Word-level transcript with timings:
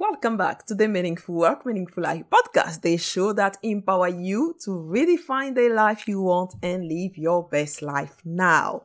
Welcome 0.00 0.36
back 0.36 0.64
to 0.66 0.76
the 0.76 0.86
Meaningful 0.86 1.34
Work, 1.34 1.66
Meaningful 1.66 2.04
Life 2.04 2.22
podcast, 2.30 2.82
the 2.82 2.96
show 2.98 3.32
that 3.32 3.56
empower 3.64 4.06
you 4.06 4.54
to 4.62 4.70
redefine 4.70 5.56
the 5.56 5.70
life 5.70 6.06
you 6.06 6.22
want 6.22 6.54
and 6.62 6.86
live 6.86 7.18
your 7.18 7.42
best 7.42 7.82
life 7.82 8.14
now. 8.24 8.84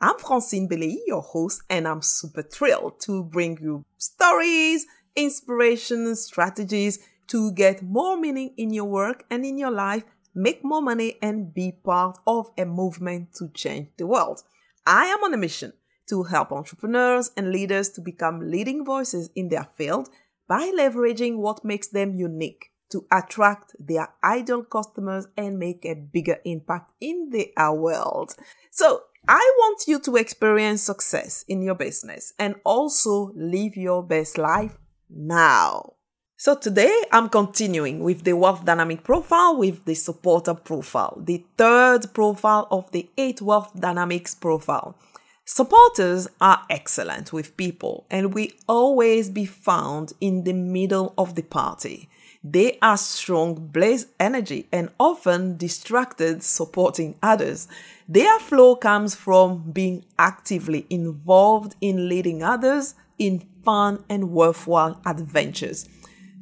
I'm 0.00 0.16
Francine 0.18 0.68
Beleyi, 0.68 0.98
your 1.08 1.22
host, 1.22 1.62
and 1.68 1.88
I'm 1.88 2.02
super 2.02 2.42
thrilled 2.42 3.00
to 3.00 3.24
bring 3.24 3.58
you 3.60 3.84
stories, 3.98 4.86
inspiration, 5.16 6.14
strategies 6.16 6.98
to 7.28 7.52
get 7.52 7.82
more 7.82 8.16
meaning 8.16 8.52
in 8.56 8.72
your 8.72 8.84
work 8.84 9.24
and 9.30 9.44
in 9.44 9.58
your 9.58 9.70
life, 9.70 10.04
make 10.34 10.64
more 10.64 10.82
money, 10.82 11.18
and 11.22 11.54
be 11.54 11.72
part 11.72 12.18
of 12.26 12.50
a 12.58 12.64
movement 12.64 13.34
to 13.34 13.48
change 13.48 13.88
the 13.96 14.06
world. 14.06 14.42
I 14.86 15.06
am 15.06 15.22
on 15.24 15.34
a 15.34 15.38
mission 15.38 15.72
to 16.08 16.24
help 16.24 16.52
entrepreneurs 16.52 17.30
and 17.36 17.52
leaders 17.52 17.88
to 17.90 18.00
become 18.00 18.50
leading 18.50 18.84
voices 18.84 19.30
in 19.34 19.48
their 19.48 19.68
field 19.76 20.08
by 20.48 20.70
leveraging 20.76 21.36
what 21.36 21.64
makes 21.64 21.88
them 21.88 22.14
unique 22.14 22.70
to 22.90 23.06
attract 23.10 23.74
their 23.78 24.08
ideal 24.22 24.62
customers 24.62 25.26
and 25.36 25.58
make 25.58 25.84
a 25.84 25.94
bigger 25.94 26.38
impact 26.44 26.92
in 27.00 27.30
their 27.30 27.72
world. 27.72 28.34
So, 28.70 29.04
I 29.28 29.52
want 29.58 29.84
you 29.86 30.00
to 30.00 30.16
experience 30.16 30.82
success 30.82 31.44
in 31.46 31.62
your 31.62 31.76
business 31.76 32.34
and 32.40 32.56
also 32.64 33.30
live 33.36 33.76
your 33.76 34.02
best 34.02 34.36
life 34.36 34.76
now. 35.14 35.94
So 36.36 36.56
today 36.56 37.04
I'm 37.12 37.28
continuing 37.28 38.00
with 38.00 38.24
the 38.24 38.32
wealth 38.32 38.64
dynamic 38.64 39.04
profile 39.04 39.56
with 39.56 39.84
the 39.84 39.94
supporter 39.94 40.54
profile, 40.54 41.16
the 41.24 41.44
third 41.56 42.12
profile 42.14 42.66
of 42.70 42.90
the 42.90 43.08
eight 43.16 43.40
wealth 43.40 43.70
dynamics 43.78 44.34
profile. 44.34 44.96
Supporters 45.44 46.28
are 46.40 46.62
excellent 46.70 47.32
with 47.32 47.56
people 47.56 48.06
and 48.10 48.34
we 48.34 48.54
always 48.68 49.28
be 49.28 49.44
found 49.44 50.14
in 50.20 50.44
the 50.44 50.52
middle 50.52 51.14
of 51.16 51.34
the 51.34 51.42
party. 51.42 52.08
They 52.44 52.78
are 52.82 52.96
strong, 52.96 53.68
blaze 53.68 54.06
energy, 54.18 54.66
and 54.72 54.90
often 54.98 55.56
distracted 55.56 56.42
supporting 56.42 57.14
others. 57.22 57.68
Their 58.08 58.40
flow 58.40 58.74
comes 58.74 59.14
from 59.14 59.70
being 59.70 60.04
actively 60.18 60.86
involved 60.90 61.76
in 61.80 62.08
leading 62.08 62.42
others 62.42 62.96
in 63.16 63.46
fun 63.64 64.04
and 64.08 64.30
worthwhile 64.30 65.00
adventures. 65.04 65.88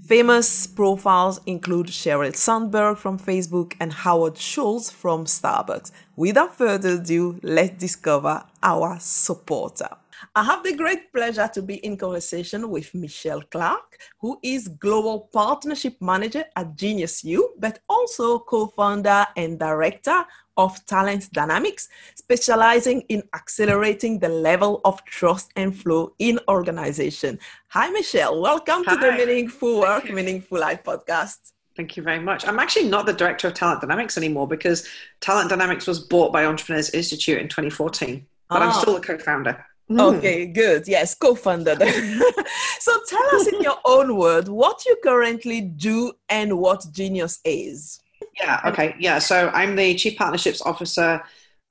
Famous 0.02 0.66
profiles 0.66 1.40
include 1.46 1.86
Sheryl 1.86 2.34
Sandberg 2.34 2.96
from 2.96 3.16
Facebook 3.16 3.74
and 3.78 3.92
Howard 3.92 4.36
Schultz 4.36 4.90
from 4.90 5.24
Starbucks. 5.24 5.92
Without 6.16 6.56
further 6.56 6.94
ado, 6.94 7.38
let's 7.44 7.78
discover 7.78 8.42
our 8.60 8.98
supporter. 8.98 9.99
I 10.34 10.44
have 10.44 10.62
the 10.62 10.76
great 10.76 11.12
pleasure 11.12 11.48
to 11.54 11.62
be 11.62 11.76
in 11.76 11.96
conversation 11.96 12.68
with 12.70 12.94
Michelle 12.94 13.42
Clark, 13.42 13.98
who 14.18 14.38
is 14.42 14.68
Global 14.68 15.28
Partnership 15.32 15.96
Manager 16.00 16.44
at 16.56 16.76
Genius 16.76 17.24
U, 17.24 17.54
but 17.58 17.80
also 17.88 18.38
co 18.38 18.66
founder 18.68 19.26
and 19.36 19.58
director 19.58 20.24
of 20.56 20.84
Talent 20.86 21.32
Dynamics, 21.32 21.88
specializing 22.14 23.02
in 23.08 23.22
accelerating 23.34 24.18
the 24.18 24.28
level 24.28 24.80
of 24.84 25.02
trust 25.04 25.50
and 25.56 25.76
flow 25.76 26.12
in 26.18 26.38
organization. 26.48 27.38
Hi, 27.68 27.88
Michelle. 27.91 28.41
Welcome 28.41 28.84
Hi. 28.84 28.94
to 28.94 29.00
the 29.00 29.12
Meaningful 29.12 29.80
Work, 29.80 30.10
Meaningful 30.10 30.58
Life 30.58 30.84
podcast. 30.84 31.52
Thank 31.76 31.96
you 31.96 32.02
very 32.02 32.20
much. 32.20 32.46
I'm 32.46 32.58
actually 32.58 32.88
not 32.88 33.06
the 33.06 33.12
director 33.14 33.48
of 33.48 33.54
Talent 33.54 33.80
Dynamics 33.80 34.18
anymore 34.18 34.46
because 34.46 34.86
Talent 35.20 35.48
Dynamics 35.48 35.86
was 35.86 36.00
bought 36.00 36.30
by 36.30 36.44
Entrepreneurs 36.44 36.91
Institute 36.91 37.38
in 37.38 37.48
2014, 37.48 38.26
but 38.50 38.60
oh. 38.60 38.64
I'm 38.64 38.69
ah. 38.69 38.81
still 38.81 38.97
a 38.97 39.00
co 39.00 39.16
founder. 39.16 39.64
Mm. 39.90 40.18
Okay, 40.18 40.46
good. 40.46 40.86
Yes, 40.86 41.14
co-founder. 41.14 41.74
so 42.78 43.00
tell 43.08 43.34
us 43.34 43.48
in 43.48 43.60
your 43.60 43.78
own 43.84 44.16
word 44.16 44.46
what 44.48 44.84
you 44.86 44.96
currently 45.02 45.60
do 45.60 46.12
and 46.28 46.58
what 46.58 46.86
Genius 46.92 47.40
is. 47.44 48.00
Yeah, 48.38 48.60
okay. 48.66 48.94
Yeah, 49.00 49.18
so 49.18 49.50
I'm 49.52 49.74
the 49.74 49.94
Chief 49.96 50.16
Partnerships 50.16 50.62
Officer 50.62 51.22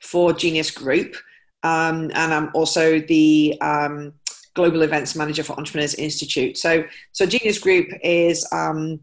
for 0.02 0.34
Genius 0.34 0.70
Group, 0.70 1.16
um, 1.64 2.12
and 2.14 2.34
I'm 2.34 2.50
also 2.54 3.00
the 3.00 3.58
um, 3.62 4.14
Global 4.54 4.82
Events 4.82 5.16
Manager 5.16 5.44
for 5.44 5.54
Entrepreneurs 5.54 5.96
Institute. 5.96 6.58
So, 6.58 6.84
so 7.14 7.26
Genius 7.26 7.60
Group 7.60 7.88
is 8.04 8.46
um, 8.52 9.00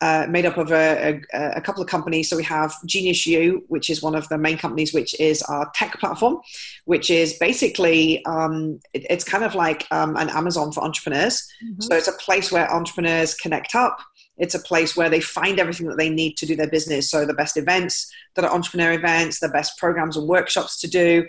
uh, 0.00 0.26
made 0.28 0.44
up 0.44 0.58
of 0.58 0.72
a, 0.72 1.20
a, 1.32 1.50
a, 1.56 1.60
couple 1.60 1.82
of 1.82 1.88
companies. 1.88 2.28
So 2.28 2.36
we 2.36 2.42
have 2.44 2.74
Genius 2.84 3.26
U, 3.26 3.64
which 3.68 3.88
is 3.88 4.02
one 4.02 4.14
of 4.14 4.28
the 4.28 4.36
main 4.36 4.58
companies, 4.58 4.92
which 4.92 5.18
is 5.18 5.42
our 5.42 5.70
tech 5.74 5.98
platform, 5.98 6.38
which 6.84 7.10
is 7.10 7.34
basically 7.34 8.24
um, 8.26 8.80
it, 8.92 9.06
it's 9.08 9.24
kind 9.24 9.44
of 9.44 9.54
like 9.54 9.86
um, 9.90 10.16
an 10.16 10.28
Amazon 10.28 10.72
for 10.72 10.82
entrepreneurs. 10.82 11.46
Mm-hmm. 11.64 11.82
So 11.82 11.94
it's 11.96 12.08
a 12.08 12.12
place 12.12 12.52
where 12.52 12.70
entrepreneurs 12.70 13.34
connect 13.34 13.74
up. 13.74 13.98
It's 14.36 14.54
a 14.54 14.60
place 14.60 14.96
where 14.96 15.08
they 15.08 15.20
find 15.20 15.58
everything 15.58 15.86
that 15.86 15.96
they 15.96 16.10
need 16.10 16.36
to 16.38 16.46
do 16.46 16.56
their 16.56 16.68
business. 16.68 17.10
So 17.10 17.24
the 17.24 17.32
best 17.32 17.56
events 17.56 18.12
that 18.34 18.44
are 18.44 18.52
entrepreneur 18.52 18.92
events, 18.92 19.40
the 19.40 19.48
best 19.48 19.78
programs 19.78 20.16
and 20.16 20.28
workshops 20.28 20.78
to 20.80 20.88
do, 20.88 21.26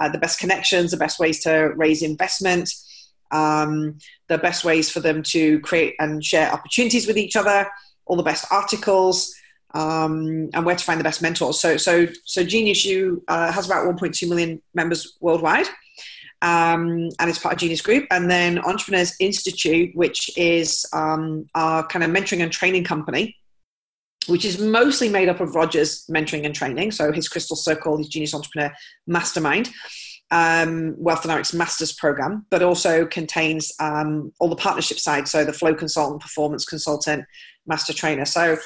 uh, 0.00 0.08
the 0.08 0.18
best 0.18 0.38
connections, 0.38 0.92
the 0.92 0.96
best 0.96 1.18
ways 1.18 1.40
to 1.44 1.72
raise 1.76 2.02
investment. 2.02 2.72
Um, 3.30 3.98
the 4.28 4.38
best 4.38 4.64
ways 4.64 4.90
for 4.90 5.00
them 5.00 5.24
to 5.24 5.58
create 5.60 5.96
and 5.98 6.24
share 6.24 6.52
opportunities 6.52 7.08
with 7.08 7.18
each 7.18 7.34
other, 7.34 7.68
all 8.06 8.16
the 8.16 8.22
best 8.22 8.46
articles, 8.50 9.34
um, 9.74 10.48
and 10.54 10.64
where 10.64 10.76
to 10.76 10.84
find 10.84 11.00
the 11.00 11.04
best 11.04 11.20
mentors. 11.20 11.60
So, 11.60 11.76
so, 11.76 12.06
so 12.24 12.44
Genius 12.44 12.84
U 12.84 13.22
uh, 13.28 13.50
has 13.52 13.66
about 13.66 13.86
1.2 13.86 14.28
million 14.28 14.62
members 14.72 15.16
worldwide, 15.20 15.66
um, 16.42 17.08
and 17.18 17.30
it's 17.30 17.38
part 17.38 17.54
of 17.54 17.58
Genius 17.58 17.80
Group. 17.80 18.06
And 18.10 18.30
then 18.30 18.58
Entrepreneurs 18.58 19.14
Institute, 19.18 19.94
which 19.94 20.36
is 20.36 20.86
um, 20.92 21.46
our 21.54 21.86
kind 21.86 22.04
of 22.04 22.10
mentoring 22.10 22.42
and 22.42 22.52
training 22.52 22.84
company, 22.84 23.36
which 24.26 24.44
is 24.44 24.58
mostly 24.58 25.08
made 25.08 25.28
up 25.28 25.40
of 25.40 25.54
Roger's 25.54 26.06
mentoring 26.06 26.46
and 26.46 26.54
training. 26.54 26.92
So 26.92 27.12
his 27.12 27.28
Crystal 27.28 27.56
Circle, 27.56 27.98
his 27.98 28.08
Genius 28.08 28.34
Entrepreneur 28.34 28.72
Mastermind. 29.06 29.70
Um, 30.30 30.96
Wealth 30.98 31.22
Dynamics 31.22 31.52
Masters 31.54 31.92
program, 31.92 32.46
but 32.50 32.62
also 32.62 33.06
contains 33.06 33.72
um, 33.78 34.32
all 34.40 34.48
the 34.48 34.56
partnership 34.56 34.98
side, 34.98 35.28
so 35.28 35.44
the 35.44 35.52
flow 35.52 35.74
consultant, 35.74 36.22
performance 36.22 36.64
consultant, 36.64 37.24
master 37.66 37.92
trainer. 37.92 38.24
So, 38.24 38.56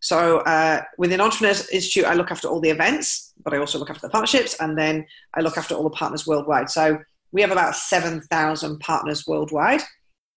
so 0.00 0.38
uh, 0.40 0.82
within 0.98 1.20
Entrepreneurs 1.20 1.70
Institute, 1.70 2.04
I 2.04 2.14
look 2.14 2.30
after 2.30 2.48
all 2.48 2.60
the 2.60 2.70
events, 2.70 3.32
but 3.42 3.54
I 3.54 3.58
also 3.58 3.78
look 3.78 3.88
after 3.88 4.06
the 4.06 4.10
partnerships, 4.10 4.60
and 4.60 4.76
then 4.76 5.06
I 5.32 5.40
look 5.40 5.56
after 5.56 5.74
all 5.74 5.84
the 5.84 5.90
partners 5.90 6.26
worldwide. 6.26 6.68
So 6.68 6.98
we 7.32 7.40
have 7.40 7.52
about 7.52 7.76
seven 7.76 8.20
thousand 8.22 8.80
partners 8.80 9.26
worldwide. 9.26 9.82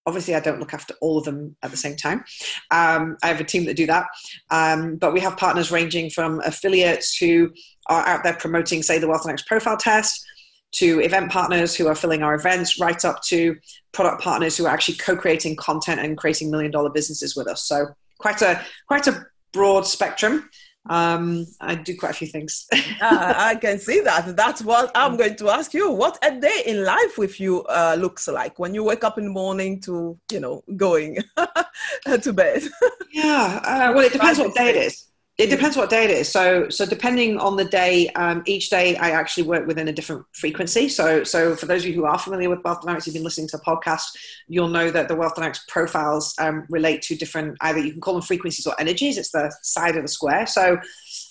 Obviously, 0.05 0.33
I 0.33 0.39
don't 0.39 0.59
look 0.59 0.73
after 0.73 0.93
all 1.01 1.17
of 1.17 1.25
them 1.25 1.55
at 1.61 1.71
the 1.71 1.77
same 1.77 1.95
time. 1.95 2.23
Um, 2.71 3.17
I 3.21 3.27
have 3.27 3.41
a 3.41 3.43
team 3.43 3.65
that 3.65 3.75
do 3.75 3.85
that, 3.87 4.05
um, 4.49 4.95
but 4.95 5.13
we 5.13 5.19
have 5.19 5.35
partners 5.35 5.71
ranging 5.71 6.09
from 6.09 6.39
affiliates 6.45 7.17
who 7.17 7.51
are 7.87 8.07
out 8.07 8.23
there 8.23 8.35
promoting, 8.35 8.81
say, 8.81 8.97
the 8.97 9.07
Wealth 9.07 9.23
Dynamics 9.23 9.43
Profile 9.43 9.77
Test 9.77 10.25
to 10.71 10.99
event 11.01 11.31
partners 11.31 11.75
who 11.75 11.87
are 11.87 11.95
filling 11.95 12.23
our 12.23 12.35
events, 12.35 12.79
right 12.79 13.03
up 13.05 13.21
to 13.23 13.55
product 13.91 14.21
partners 14.21 14.57
who 14.57 14.65
are 14.65 14.69
actually 14.73 14.95
co-creating 14.95 15.55
content 15.55 15.99
and 15.99 16.17
creating 16.17 16.51
million 16.51 16.71
dollar 16.71 16.89
businesses 16.89 17.35
with 17.35 17.47
us. 17.47 17.65
So 17.65 17.87
quite 18.19 18.41
a 18.41 18.63
quite 18.87 19.07
a 19.07 19.25
broad 19.51 19.85
spectrum. 19.85 20.49
Um, 20.89 21.45
I 21.59 21.75
do 21.75 21.95
quite 21.97 22.11
a 22.11 22.13
few 22.13 22.27
things. 22.27 22.65
uh, 22.71 22.79
I 23.01 23.55
can 23.55 23.79
see 23.79 23.99
that. 24.01 24.35
That's 24.35 24.63
what 24.63 24.91
I'm 24.95 25.17
going 25.17 25.35
to 25.35 25.49
ask 25.49 25.73
you. 25.73 25.91
What 25.91 26.17
a 26.23 26.39
day 26.39 26.63
in 26.65 26.83
life 26.83 27.17
with 27.17 27.39
you 27.39 27.63
uh, 27.63 27.95
looks 27.99 28.27
like 28.27 28.57
when 28.57 28.73
you 28.73 28.83
wake 28.83 29.03
up 29.03 29.17
in 29.17 29.25
the 29.25 29.29
morning 29.29 29.81
to, 29.81 30.17
you 30.31 30.39
know, 30.39 30.63
going 30.77 31.17
to 32.21 32.33
bed. 32.33 32.63
yeah. 33.11 33.59
Uh, 33.63 33.93
well, 33.93 34.05
it 34.05 34.13
depends 34.13 34.39
what 34.39 34.55
day 34.55 34.69
it 34.69 34.77
is 34.77 35.08
it 35.39 35.49
depends 35.49 35.77
what 35.77 35.89
day 35.89 36.03
it 36.03 36.11
is. 36.11 36.27
So, 36.27 36.67
so 36.67 36.85
depending 36.85 37.37
on 37.37 37.55
the 37.55 37.63
day, 37.63 38.09
um, 38.09 38.43
each 38.45 38.69
day 38.69 38.97
I 38.97 39.11
actually 39.11 39.43
work 39.43 39.65
within 39.65 39.87
a 39.87 39.93
different 39.93 40.25
frequency. 40.33 40.89
So, 40.89 41.23
so 41.23 41.55
for 41.55 41.65
those 41.65 41.83
of 41.83 41.87
you 41.87 41.93
who 41.93 42.03
are 42.03 42.19
familiar 42.19 42.49
with 42.49 42.59
wealth 42.65 42.81
dynamics, 42.81 43.07
you've 43.07 43.13
been 43.13 43.23
listening 43.23 43.47
to 43.47 43.57
the 43.57 43.63
podcast, 43.63 44.03
you'll 44.49 44.67
know 44.67 44.91
that 44.91 45.07
the 45.07 45.15
wealth 45.15 45.35
dynamics 45.35 45.63
profiles 45.69 46.35
um, 46.39 46.65
relate 46.69 47.01
to 47.03 47.15
different 47.15 47.55
either 47.61 47.79
you 47.79 47.93
can 47.93 48.01
call 48.01 48.15
them 48.15 48.21
frequencies 48.21 48.67
or 48.67 48.75
energies. 48.81 49.17
It's 49.17 49.31
the 49.31 49.49
side 49.63 49.95
of 49.95 50.01
the 50.01 50.09
square. 50.09 50.45
So, 50.45 50.77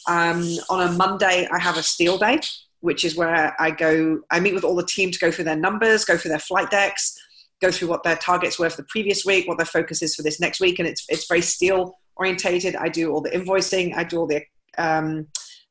um, 0.08 0.42
on 0.70 0.88
a 0.88 0.92
Monday 0.92 1.46
I 1.52 1.58
have 1.58 1.76
a 1.76 1.82
steel 1.82 2.16
day, 2.16 2.40
which 2.80 3.04
is 3.04 3.14
where 3.14 3.54
I 3.60 3.70
go. 3.70 4.22
I 4.30 4.40
meet 4.40 4.54
with 4.54 4.64
all 4.64 4.74
the 4.74 4.86
team 4.86 5.10
to 5.10 5.18
go 5.18 5.30
through 5.30 5.44
their 5.44 5.56
numbers, 5.56 6.06
go 6.06 6.16
through 6.16 6.30
their 6.30 6.38
flight 6.38 6.70
decks, 6.70 7.14
go 7.60 7.70
through 7.70 7.88
what 7.88 8.04
their 8.04 8.16
targets 8.16 8.58
were 8.58 8.70
for 8.70 8.78
the 8.78 8.88
previous 8.88 9.26
week, 9.26 9.46
what 9.46 9.58
their 9.58 9.66
focus 9.66 10.00
is 10.00 10.14
for 10.14 10.22
this 10.22 10.40
next 10.40 10.60
week, 10.60 10.78
and 10.78 10.88
it's 10.88 11.04
it's 11.10 11.28
very 11.28 11.42
steel 11.42 11.98
orientated. 12.18 12.76
I 12.76 12.88
do 12.88 13.12
all 13.12 13.20
the 13.20 13.30
invoicing. 13.30 13.94
I 13.96 14.04
do 14.04 14.18
all 14.18 14.26
the 14.26 14.42
um, 14.76 15.26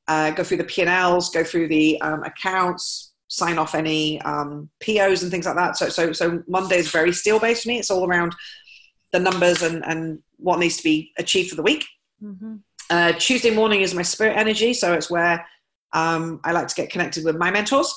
uh, 0.07 0.31
go 0.31 0.43
through 0.43 0.57
the 0.57 0.63
P 0.63 0.81
and 0.81 0.89
Ls, 0.89 1.29
go 1.29 1.43
through 1.43 1.67
the 1.67 1.99
um, 2.01 2.23
accounts, 2.23 3.13
sign 3.27 3.57
off 3.57 3.75
any 3.75 4.21
um, 4.21 4.69
POs 4.79 5.21
and 5.21 5.31
things 5.31 5.45
like 5.45 5.55
that. 5.55 5.77
So 5.77 5.89
so 5.89 6.13
so 6.13 6.43
Monday 6.47 6.77
is 6.77 6.89
very 6.89 7.11
steel 7.11 7.39
based 7.39 7.63
for 7.63 7.69
me. 7.69 7.79
It's 7.79 7.91
all 7.91 8.07
around 8.07 8.35
the 9.11 9.19
numbers 9.19 9.61
and, 9.61 9.85
and 9.85 10.19
what 10.37 10.59
needs 10.59 10.77
to 10.77 10.83
be 10.83 11.11
achieved 11.17 11.49
for 11.49 11.55
the 11.55 11.63
week. 11.63 11.85
Mm-hmm. 12.23 12.55
Uh, 12.89 13.13
Tuesday 13.13 13.53
morning 13.53 13.81
is 13.81 13.93
my 13.93 14.01
spirit 14.01 14.37
energy, 14.37 14.73
so 14.73 14.93
it's 14.93 15.09
where 15.09 15.45
um, 15.93 16.39
I 16.43 16.51
like 16.51 16.67
to 16.67 16.75
get 16.75 16.89
connected 16.89 17.25
with 17.25 17.35
my 17.35 17.51
mentors. 17.51 17.93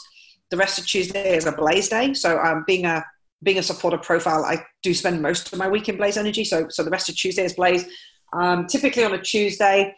The 0.50 0.56
rest 0.56 0.78
of 0.78 0.86
Tuesday 0.86 1.36
is 1.36 1.46
a 1.46 1.52
blaze 1.52 1.88
day, 1.88 2.12
so 2.14 2.38
um, 2.40 2.64
being 2.66 2.86
a 2.86 3.04
being 3.42 3.58
a 3.58 3.62
supporter 3.62 3.96
profile, 3.96 4.44
I 4.44 4.62
do 4.82 4.92
spend 4.92 5.22
most 5.22 5.50
of 5.52 5.58
my 5.58 5.68
week 5.68 5.88
in 5.88 5.96
blaze 5.96 6.16
energy. 6.16 6.44
So 6.44 6.68
so 6.68 6.82
the 6.82 6.90
rest 6.90 7.08
of 7.08 7.16
Tuesday 7.16 7.44
is 7.44 7.54
blaze. 7.54 7.84
Um, 8.32 8.66
typically 8.66 9.04
on 9.04 9.12
a 9.12 9.20
Tuesday, 9.20 9.94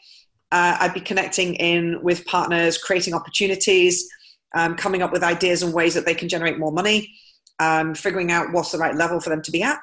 uh, 0.50 0.76
I'd 0.80 0.94
be 0.94 1.00
connecting 1.00 1.54
in 1.54 2.02
with 2.02 2.24
partners, 2.26 2.78
creating 2.78 3.14
opportunities, 3.14 4.08
um, 4.54 4.76
coming 4.76 5.02
up 5.02 5.12
with 5.12 5.22
ideas 5.22 5.62
and 5.62 5.72
ways 5.72 5.94
that 5.94 6.04
they 6.04 6.14
can 6.14 6.28
generate 6.28 6.58
more 6.58 6.72
money, 6.72 7.10
um, 7.58 7.94
figuring 7.94 8.30
out 8.30 8.52
what's 8.52 8.72
the 8.72 8.78
right 8.78 8.94
level 8.94 9.20
for 9.20 9.30
them 9.30 9.42
to 9.42 9.50
be 9.50 9.62
at. 9.62 9.78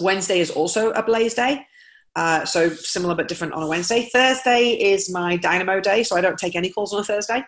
Wednesday 0.00 0.40
is 0.40 0.50
also 0.50 0.90
a 0.92 1.02
blaze 1.02 1.34
day. 1.34 1.66
Uh, 2.14 2.46
so 2.46 2.70
similar 2.70 3.14
but 3.14 3.28
different 3.28 3.52
on 3.52 3.62
a 3.62 3.66
Wednesday. 3.66 4.08
Thursday 4.10 4.70
is 4.70 5.10
my 5.10 5.36
dynamo 5.36 5.80
day, 5.80 6.02
so 6.02 6.16
I 6.16 6.22
don't 6.22 6.38
take 6.38 6.56
any 6.56 6.70
calls 6.70 6.94
on 6.94 7.00
a 7.00 7.04
Thursday. 7.04 7.44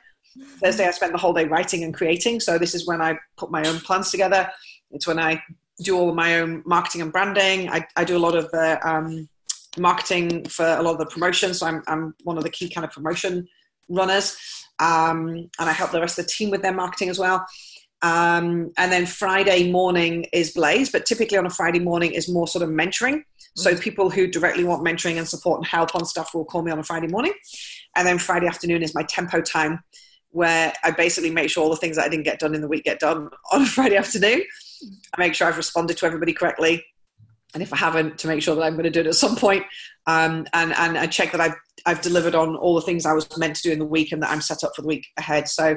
Thursday, 0.63 0.87
I 0.87 0.91
spend 0.91 1.15
the 1.15 1.19
whole 1.19 1.33
day 1.33 1.47
writing 1.47 1.85
and 1.85 1.95
creating. 1.95 2.41
So 2.41 2.59
this 2.59 2.75
is 2.75 2.87
when 2.87 3.01
I 3.01 3.19
put 3.39 3.51
my 3.51 3.67
own 3.67 3.81
plans 3.81 4.11
together. 4.11 4.49
It's 4.91 5.07
when 5.07 5.19
I 5.19 5.43
do 5.83 5.97
all 5.97 6.11
of 6.11 6.15
my 6.15 6.41
own 6.41 6.63
marketing 6.67 7.01
and 7.01 7.11
branding. 7.11 7.71
I, 7.71 7.87
I 7.97 8.05
do 8.05 8.17
a 8.17 8.19
lot 8.19 8.37
of 8.37 8.51
the 8.51 8.87
um, 8.87 9.29
marketing 9.77 10.45
for 10.47 10.67
a 10.67 10.83
lot 10.83 10.93
of 10.93 10.99
the 10.99 11.07
promotions. 11.07 11.59
So 11.61 11.67
I'm, 11.67 11.83
I'm 11.87 12.15
one 12.25 12.39
of 12.39 12.45
the 12.45 12.51
key 12.51 12.69
kind 12.69 12.85
of 12.85 12.91
promotion 12.91 13.47
runners. 13.89 14.37
Um, 14.79 15.51
and 15.59 15.69
I 15.69 15.73
help 15.73 15.91
the 15.91 16.01
rest 16.01 16.19
of 16.19 16.27
the 16.27 16.31
team 16.31 16.51
with 16.51 16.63
their 16.63 16.75
marketing 16.75 17.09
as 17.09 17.19
well. 17.19 17.47
Um, 18.03 18.71
and 18.79 18.93
then 18.93 19.07
Friday 19.07 19.71
morning 19.71 20.27
is 20.33 20.53
Blaze, 20.53 20.91
but 20.91 21.05
typically 21.05 21.37
on 21.37 21.47
a 21.47 21.51
Friday 21.51 21.81
morning 21.81 22.13
is 22.13 22.29
more 22.29 22.47
sort 22.47 22.63
of 22.63 22.71
mentoring. 22.71 23.23
So 23.57 23.75
mm. 23.75 23.81
people 23.81 24.09
who 24.09 24.29
directly 24.29 24.65
want 24.65 24.85
mentoring 24.85 25.19
and 25.19 25.27
support 25.27 25.59
and 25.59 25.67
help 25.67 25.95
on 25.97 26.05
stuff 26.05 26.33
will 26.33 26.45
call 26.45 26.63
me 26.63 26.71
on 26.71 26.79
a 26.79 26.85
Friday 26.85 27.09
morning. 27.09 27.33
And 27.97 28.07
then 28.07 28.19
Friday 28.19 28.47
afternoon 28.47 28.83
is 28.83 28.95
my 28.95 29.03
tempo 29.03 29.41
time 29.41 29.81
where 30.31 30.73
I 30.85 30.91
basically 30.91 31.31
make 31.31 31.51
sure 31.51 31.65
all 31.65 31.71
the 31.71 31.77
things 31.77 31.97
that 31.97 32.05
I 32.05 32.09
didn't 32.09 32.25
get 32.25 32.39
done 32.39 32.55
in 32.55 32.61
the 32.61 32.69
week 32.69 32.85
get 32.85 33.01
done 33.01 33.31
on 33.53 33.63
a 33.63 33.67
Friday 33.67 33.97
afternoon. 33.97 34.43
I 35.15 35.19
make 35.19 35.35
sure 35.35 35.49
I've 35.49 35.57
responded 35.57 35.97
to 35.99 36.07
everybody 36.07 36.33
correctly. 36.33 36.85
And 37.55 37.63
if 37.63 37.73
I 37.73 37.77
haven't, 37.77 38.19
to 38.19 38.29
make 38.29 38.43
sure 38.43 38.55
that 38.55 38.63
I'm 38.63 38.75
going 38.75 38.85
to 38.85 38.91
do 38.91 39.01
it 39.01 39.07
at 39.07 39.15
some 39.15 39.37
point. 39.37 39.65
Um, 40.07 40.47
and, 40.53 40.73
and 40.75 40.99
I 40.99 41.07
check 41.07 41.33
that 41.33 41.41
I've, 41.41 41.55
I've 41.87 42.03
delivered 42.03 42.35
on 42.35 42.57
all 42.57 42.75
the 42.75 42.83
things 42.83 43.07
I 43.07 43.13
was 43.13 43.29
meant 43.39 43.57
to 43.57 43.63
do 43.63 43.73
in 43.73 43.79
the 43.79 43.85
week 43.85 44.13
and 44.13 44.23
that 44.23 44.31
I'm 44.31 44.41
set 44.41 44.65
up 44.65 44.73
for 44.75 44.83
the 44.83 44.89
week 44.89 45.07
ahead. 45.17 45.49
So, 45.49 45.77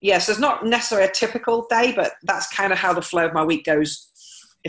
yes, 0.00 0.28
it's 0.28 0.38
not 0.38 0.64
necessarily 0.64 1.08
a 1.08 1.12
typical 1.12 1.66
day, 1.68 1.92
but 1.94 2.12
that's 2.22 2.52
kind 2.54 2.72
of 2.72 2.78
how 2.78 2.92
the 2.92 3.02
flow 3.02 3.26
of 3.26 3.34
my 3.34 3.44
week 3.44 3.64
goes 3.64 4.11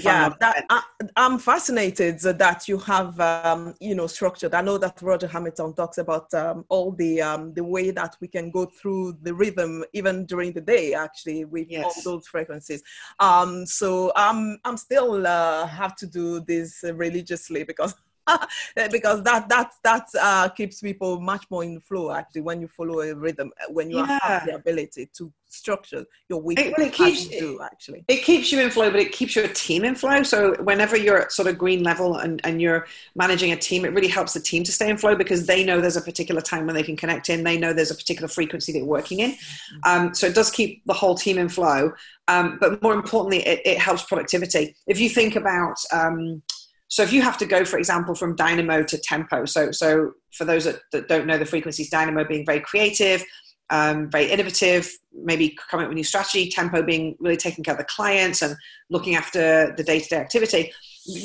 yeah, 0.02 0.34
that, 0.40 0.66
I, 0.70 0.82
am 1.18 1.38
fascinated 1.38 2.20
that 2.20 2.68
you 2.68 2.78
have, 2.80 3.20
um, 3.20 3.76
you 3.80 3.94
know, 3.94 4.08
structured. 4.08 4.54
I 4.56 4.62
know 4.62 4.78
that 4.80 5.02
Roger 5.02 5.28
Hamilton 5.28 5.74
talks 5.74 6.00
about 6.00 6.34
um, 6.34 6.66
all 6.70 6.92
the 6.92 7.22
um, 7.22 7.54
the 7.54 7.64
way 7.64 7.92
that 7.92 8.16
we 8.20 8.28
can 8.28 8.50
go 8.50 8.66
through 8.66 9.18
the 9.22 9.34
rhythm 9.34 9.84
even 9.94 10.26
during 10.26 10.52
the 10.52 10.62
day, 10.62 10.94
actually, 10.94 11.46
with 11.46 11.68
yes. 11.70 11.86
all 11.86 12.16
those 12.16 12.28
frequencies. 12.28 12.82
Um, 13.20 13.66
so 13.66 14.12
I'm 14.16 14.58
I'm 14.66 14.78
still 14.78 15.28
uh, 15.28 15.68
have 15.68 15.96
to 15.98 16.08
do 16.08 16.40
this 16.40 16.84
religiously 16.84 17.64
because 17.64 17.94
because 18.92 19.24
that 19.24 19.50
that 19.50 19.72
that 19.84 20.08
uh, 20.20 20.50
keeps 20.50 20.82
people 20.82 21.20
much 21.20 21.46
more 21.50 21.64
in 21.64 21.80
flow 21.80 22.12
actually 22.12 22.42
when 22.42 22.62
you 22.62 22.68
follow 22.68 23.02
a 23.02 23.14
rhythm 23.14 23.52
uh, 23.62 23.72
when 23.72 23.90
you 23.90 23.98
yeah. 23.98 24.20
have 24.22 24.46
the 24.46 24.56
ability 24.56 25.10
to 25.14 25.32
structure 25.54 26.04
your 26.30 26.42
week 26.42 26.60
it, 26.60 26.74
it 26.78 26.94
keeps 26.94 27.28
do, 27.28 27.60
actually. 27.64 28.04
it 28.08 28.24
keeps 28.24 28.52
you 28.52 28.60
in 28.60 28.70
flow 28.70 28.90
but 28.90 29.00
it 29.00 29.12
keeps 29.12 29.36
your 29.36 29.48
team 29.50 29.86
in 29.86 29.96
flow. 29.96 30.24
So 30.24 30.56
whenever 30.64 30.98
you're 30.98 31.22
at 31.22 31.32
sort 31.32 31.48
of 31.48 31.58
green 31.58 31.84
level 31.84 32.18
and, 32.18 32.42
and 32.44 32.62
you're 32.62 32.88
managing 33.16 33.52
a 33.52 33.56
team 33.56 33.86
it 33.86 33.94
really 33.94 34.08
helps 34.08 34.34
the 34.34 34.40
team 34.40 34.64
to 34.64 34.72
stay 34.72 34.90
in 34.90 34.98
flow 34.98 35.16
because 35.16 35.46
they 35.46 35.64
know 35.64 35.80
there's 35.80 35.98
a 35.98 36.02
particular 36.02 36.42
time 36.42 36.66
when 36.66 36.76
they 36.76 36.84
can 36.84 36.98
connect 36.98 37.30
in. 37.30 37.44
They 37.44 37.58
know 37.58 37.72
there's 37.72 37.92
a 37.92 37.96
particular 37.96 38.28
frequency 38.28 38.74
they're 38.74 38.86
working 38.86 39.20
in. 39.20 39.32
Mm-hmm. 39.32 40.08
um, 40.08 40.14
so 40.16 40.28
it 40.28 40.36
does 40.36 40.50
keep 40.50 40.82
the 40.86 40.94
whole 40.94 41.16
team 41.16 41.38
in 41.38 41.50
flow. 41.50 41.92
Um, 42.28 42.58
but 42.60 42.82
more 42.82 42.94
importantly 42.94 43.46
it, 43.46 43.62
it, 43.66 43.78
helps 43.78 44.04
productivity. 44.04 44.76
If 44.88 45.00
you 45.00 45.10
think 45.10 45.36
about 45.36 45.76
um, 45.92 46.42
so 46.94 47.02
if 47.02 47.12
you 47.12 47.24
have 47.24 47.40
to 47.40 47.48
go, 47.48 47.66
for 47.66 47.80
example, 47.80 48.14
from 48.14 48.36
dynamo 48.36 48.84
to 48.84 49.00
tempo, 49.00 49.46
so 49.46 49.72
so 49.72 50.12
for 50.32 50.46
those 50.46 50.66
that, 50.66 50.76
that 50.92 51.08
don't 51.08 51.26
know 51.26 51.40
the 51.40 51.46
frequencies, 51.46 51.90
dynamo 51.90 52.24
being 52.24 52.46
very 52.46 52.60
creative, 52.60 53.26
um, 53.72 54.12
very 54.12 54.30
innovative, 54.30 54.92
maybe 55.12 55.58
coming 55.72 55.86
up 55.86 55.90
with 55.90 55.96
a 55.96 56.02
new 56.02 56.04
strategy, 56.04 56.52
tempo 56.52 56.84
being 56.84 57.16
really 57.20 57.36
taking 57.36 57.64
care 57.64 57.74
of 57.74 57.80
the 57.80 57.86
clients 57.86 58.44
and 58.44 58.56
looking 58.92 59.16
after 59.16 59.74
the 59.76 59.84
day-to-day 59.84 60.18
activity. 60.18 60.72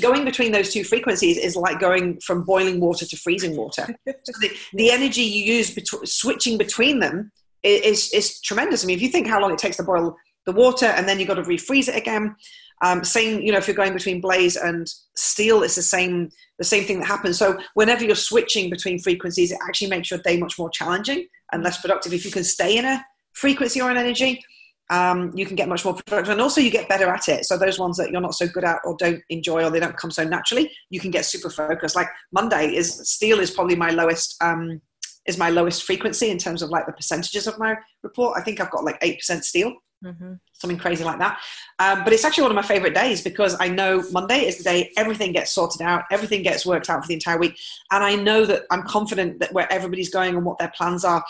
Going 0.00 0.24
between 0.24 0.52
those 0.52 0.72
two 0.72 0.84
frequencies 0.84 1.36
is 1.36 1.54
like 1.54 1.78
going 1.80 2.18
from 2.20 2.44
boiling 2.44 2.80
water 2.80 3.04
to 3.04 3.16
freezing 3.18 3.54
water. 3.54 3.86
so 4.06 4.32
the, 4.40 4.50
the 4.72 4.90
energy 4.90 5.20
you 5.20 5.52
use 5.56 5.74
bet- 5.74 6.08
switching 6.08 6.56
between 6.56 7.00
them 7.00 7.30
is, 7.62 8.10
is 8.14 8.40
tremendous. 8.40 8.84
I 8.84 8.86
mean, 8.86 8.96
if 8.96 9.02
you 9.02 9.10
think 9.10 9.26
how 9.26 9.38
long 9.38 9.52
it 9.52 9.58
takes 9.58 9.76
to 9.76 9.82
boil 9.82 10.16
the 10.46 10.52
water 10.52 10.86
and 10.86 11.06
then 11.06 11.18
you've 11.18 11.28
got 11.28 11.34
to 11.34 11.42
refreeze 11.42 11.88
it 11.88 11.96
again, 11.96 12.36
um, 12.82 13.04
same, 13.04 13.40
you 13.40 13.52
know, 13.52 13.58
if 13.58 13.66
you're 13.66 13.76
going 13.76 13.92
between 13.92 14.20
blaze 14.20 14.56
and 14.56 14.86
steel, 15.16 15.62
it's 15.62 15.74
the 15.74 15.82
same 15.82 16.30
the 16.58 16.64
same 16.64 16.84
thing 16.84 16.98
that 16.98 17.06
happens. 17.06 17.38
So 17.38 17.56
whenever 17.74 18.04
you're 18.04 18.16
switching 18.16 18.68
between 18.68 18.98
frequencies, 18.98 19.52
it 19.52 19.58
actually 19.68 19.90
makes 19.90 20.10
your 20.10 20.18
day 20.20 20.38
much 20.38 20.58
more 20.58 20.68
challenging 20.70 21.26
and 21.52 21.62
less 21.62 21.80
productive. 21.80 22.12
If 22.12 22.24
you 22.24 22.32
can 22.32 22.42
stay 22.42 22.76
in 22.76 22.84
a 22.84 23.04
frequency 23.32 23.80
or 23.80 23.90
an 23.90 23.96
energy, 23.96 24.42
um, 24.90 25.30
you 25.36 25.46
can 25.46 25.54
get 25.54 25.68
much 25.68 25.84
more 25.84 25.94
productive, 25.94 26.32
and 26.32 26.40
also 26.40 26.60
you 26.60 26.70
get 26.70 26.88
better 26.88 27.08
at 27.08 27.28
it. 27.28 27.44
So 27.44 27.56
those 27.56 27.78
ones 27.78 27.96
that 27.98 28.10
you're 28.10 28.20
not 28.20 28.34
so 28.34 28.48
good 28.48 28.64
at 28.64 28.80
or 28.84 28.96
don't 28.98 29.22
enjoy 29.28 29.64
or 29.64 29.70
they 29.70 29.80
don't 29.80 29.96
come 29.96 30.10
so 30.10 30.24
naturally, 30.24 30.70
you 30.90 30.98
can 30.98 31.10
get 31.10 31.26
super 31.26 31.50
focused. 31.50 31.94
Like 31.94 32.08
Monday 32.32 32.74
is 32.74 33.08
steel 33.08 33.38
is 33.38 33.50
probably 33.50 33.76
my 33.76 33.90
lowest. 33.90 34.36
Um, 34.42 34.80
is 35.26 35.36
my 35.36 35.50
lowest 35.50 35.82
frequency 35.82 36.30
in 36.30 36.38
terms 36.38 36.62
of 36.62 36.70
like 36.70 36.86
the 36.86 36.92
percentages 36.92 37.46
of 37.46 37.58
my 37.58 37.76
report. 38.02 38.38
I 38.38 38.42
think 38.42 38.60
I've 38.60 38.70
got 38.70 38.82
like 38.82 38.98
8% 39.02 39.44
steel. 39.44 39.74
Mm-hmm. 40.04 40.34
Something 40.52 40.78
crazy 40.78 41.04
like 41.04 41.18
that. 41.18 41.40
Um, 41.78 42.04
but 42.04 42.12
it's 42.12 42.24
actually 42.24 42.42
one 42.42 42.52
of 42.52 42.56
my 42.56 42.62
favorite 42.62 42.94
days 42.94 43.22
because 43.22 43.56
I 43.58 43.68
know 43.68 44.02
Monday 44.12 44.46
is 44.46 44.58
the 44.58 44.64
day 44.64 44.92
everything 44.96 45.32
gets 45.32 45.50
sorted 45.50 45.82
out, 45.82 46.04
everything 46.10 46.42
gets 46.42 46.64
worked 46.64 46.88
out 46.88 47.02
for 47.02 47.08
the 47.08 47.14
entire 47.14 47.38
week. 47.38 47.58
And 47.90 48.04
I 48.04 48.14
know 48.14 48.44
that 48.44 48.62
I'm 48.70 48.84
confident 48.84 49.40
that 49.40 49.52
where 49.52 49.70
everybody's 49.72 50.10
going 50.10 50.36
and 50.36 50.44
what 50.44 50.58
their 50.58 50.72
plans 50.76 51.04
are 51.04 51.24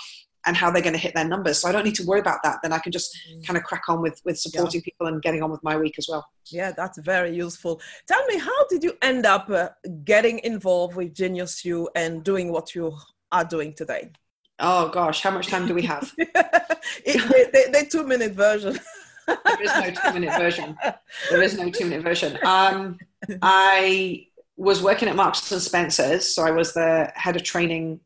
and 0.46 0.56
how 0.56 0.70
they're 0.70 0.82
going 0.82 0.94
to 0.94 0.98
hit 0.98 1.14
their 1.14 1.26
numbers. 1.26 1.58
So 1.58 1.68
I 1.68 1.72
don't 1.72 1.84
need 1.84 1.94
to 1.96 2.06
worry 2.06 2.20
about 2.20 2.42
that. 2.42 2.58
Then 2.62 2.72
I 2.72 2.78
can 2.78 2.92
just 2.92 3.16
mm. 3.30 3.44
kind 3.46 3.56
of 3.56 3.64
crack 3.64 3.82
on 3.88 4.00
with, 4.00 4.20
with 4.24 4.38
supporting 4.38 4.80
yeah. 4.80 4.84
people 4.84 5.06
and 5.06 5.20
getting 5.20 5.42
on 5.42 5.50
with 5.50 5.62
my 5.62 5.76
week 5.76 5.96
as 5.98 6.06
well. 6.08 6.26
Yeah, 6.46 6.72
that's 6.72 6.98
very 6.98 7.34
useful. 7.34 7.80
Tell 8.06 8.24
me, 8.26 8.38
how 8.38 8.66
did 8.68 8.82
you 8.82 8.94
end 9.02 9.26
up 9.26 9.50
uh, 9.50 9.70
getting 10.04 10.38
involved 10.40 10.96
with 10.96 11.14
Genius 11.14 11.64
U 11.64 11.88
and 11.94 12.22
doing 12.22 12.52
what 12.52 12.74
you 12.74 12.96
are 13.32 13.44
doing 13.44 13.74
today? 13.74 14.10
Oh 14.60 14.88
gosh, 14.88 15.22
how 15.22 15.30
much 15.30 15.46
time 15.46 15.66
do 15.66 15.74
we 15.74 15.82
have? 15.82 16.12
it, 16.18 16.32
the, 17.04 17.78
the, 17.78 17.86
two 17.88 18.04
minute 18.04 18.32
version. 18.32 18.78
there 19.26 19.62
is 19.62 19.72
no 19.74 19.90
two 19.90 20.18
minute 20.18 20.36
version. 20.38 20.76
There 21.30 21.42
is 21.42 21.56
no 21.56 21.70
two 21.70 21.84
minute 21.84 22.02
version. 22.02 22.38
Um, 22.44 22.98
I 23.42 24.26
was 24.56 24.82
working 24.82 25.08
at 25.08 25.16
Marks 25.16 25.52
and 25.52 25.62
Spencers, 25.62 26.34
so 26.34 26.44
I 26.44 26.50
was 26.50 26.74
the 26.74 27.12
head 27.14 27.36
of 27.36 27.44
training 27.44 28.00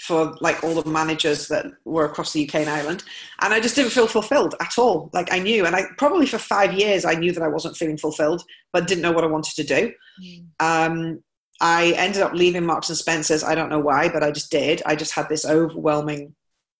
for 0.00 0.34
like 0.40 0.62
all 0.62 0.80
the 0.80 0.88
managers 0.88 1.48
that 1.48 1.66
were 1.84 2.04
across 2.04 2.32
the 2.32 2.48
UK 2.48 2.56
and 2.56 2.70
Ireland, 2.70 3.02
and 3.42 3.52
I 3.52 3.60
just 3.60 3.74
didn't 3.74 3.90
feel 3.90 4.06
fulfilled 4.06 4.54
at 4.60 4.78
all. 4.78 5.10
Like 5.12 5.32
I 5.32 5.40
knew, 5.40 5.66
and 5.66 5.76
I 5.76 5.84
probably 5.98 6.26
for 6.26 6.38
five 6.38 6.72
years 6.72 7.04
I 7.04 7.14
knew 7.14 7.32
that 7.32 7.42
I 7.42 7.48
wasn't 7.48 7.76
feeling 7.76 7.98
fulfilled, 7.98 8.42
but 8.72 8.86
didn't 8.86 9.02
know 9.02 9.12
what 9.12 9.24
I 9.24 9.28
wanted 9.28 9.54
to 9.56 9.64
do. 9.64 9.92
Mm. 10.24 10.46
Um, 10.60 11.22
I 11.60 11.92
ended 11.96 12.22
up 12.22 12.32
leaving 12.32 12.64
Marks 12.64 12.88
and 12.88 12.98
Spencers. 12.98 13.42
I 13.42 13.54
don't 13.54 13.68
know 13.68 13.80
why, 13.80 14.08
but 14.08 14.22
I 14.22 14.30
just 14.30 14.50
did. 14.50 14.82
I 14.86 14.94
just 14.94 15.12
had 15.12 15.28
this 15.28 15.44
overwhelming 15.44 16.34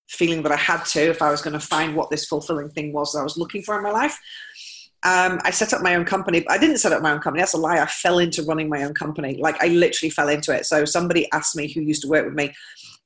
feeling 0.08 0.42
that 0.42 0.52
I 0.52 0.56
had 0.56 0.84
to 0.84 1.00
if 1.00 1.20
I 1.20 1.30
was 1.30 1.42
going 1.42 1.52
to 1.52 1.60
find 1.60 1.94
what 1.94 2.10
this 2.10 2.26
fulfilling 2.26 2.70
thing 2.70 2.92
was 2.92 3.12
that 3.12 3.20
I 3.20 3.24
was 3.24 3.36
looking 3.36 3.62
for 3.62 3.76
in 3.76 3.82
my 3.82 3.90
life. 3.90 4.18
Um, 5.04 5.38
I 5.44 5.50
set 5.50 5.72
up 5.72 5.82
my 5.82 5.94
own 5.94 6.04
company. 6.04 6.44
I 6.48 6.58
didn't 6.58 6.78
set 6.78 6.92
up 6.92 7.02
my 7.02 7.12
own 7.12 7.20
company. 7.20 7.42
That's 7.42 7.54
a 7.54 7.58
lie. 7.58 7.78
I 7.78 7.86
fell 7.86 8.18
into 8.18 8.42
running 8.42 8.68
my 8.68 8.82
own 8.82 8.94
company. 8.94 9.36
Like 9.40 9.62
I 9.62 9.68
literally 9.68 10.10
fell 10.10 10.28
into 10.28 10.54
it. 10.54 10.66
So 10.66 10.84
somebody 10.84 11.30
asked 11.32 11.54
me 11.56 11.72
who 11.72 11.82
used 11.82 12.02
to 12.02 12.08
work 12.08 12.24
with 12.24 12.34
me, 12.34 12.52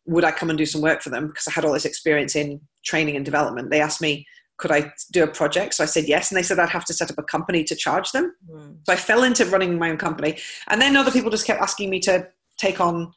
would 0.06 0.24
I 0.24 0.32
come 0.32 0.50
and 0.50 0.58
do 0.58 0.66
some 0.66 0.80
work 0.80 1.02
for 1.02 1.10
them 1.10 1.28
because 1.28 1.46
I 1.48 1.52
had 1.52 1.64
all 1.64 1.72
this 1.72 1.84
experience 1.84 2.34
in 2.34 2.60
training 2.84 3.16
and 3.16 3.24
development. 3.24 3.70
They 3.70 3.80
asked 3.80 4.00
me, 4.00 4.26
could 4.58 4.70
I 4.70 4.92
do 5.10 5.24
a 5.24 5.26
project? 5.26 5.74
So 5.74 5.82
I 5.82 5.86
said 5.86 6.04
yes. 6.06 6.30
And 6.30 6.38
they 6.38 6.42
said 6.42 6.58
I'd 6.58 6.68
have 6.68 6.84
to 6.86 6.94
set 6.94 7.10
up 7.10 7.18
a 7.18 7.22
company 7.22 7.64
to 7.64 7.74
charge 7.74 8.12
them. 8.12 8.34
Mm. 8.48 8.76
So 8.84 8.92
I 8.92 8.96
fell 8.96 9.24
into 9.24 9.44
running 9.46 9.78
my 9.78 9.90
own 9.90 9.96
company. 9.96 10.38
And 10.68 10.80
then 10.80 10.96
other 10.96 11.10
people 11.10 11.30
just 11.30 11.46
kept 11.46 11.60
asking 11.60 11.90
me 11.90 12.00
to 12.00 12.28
take 12.58 12.80
on 12.80 13.12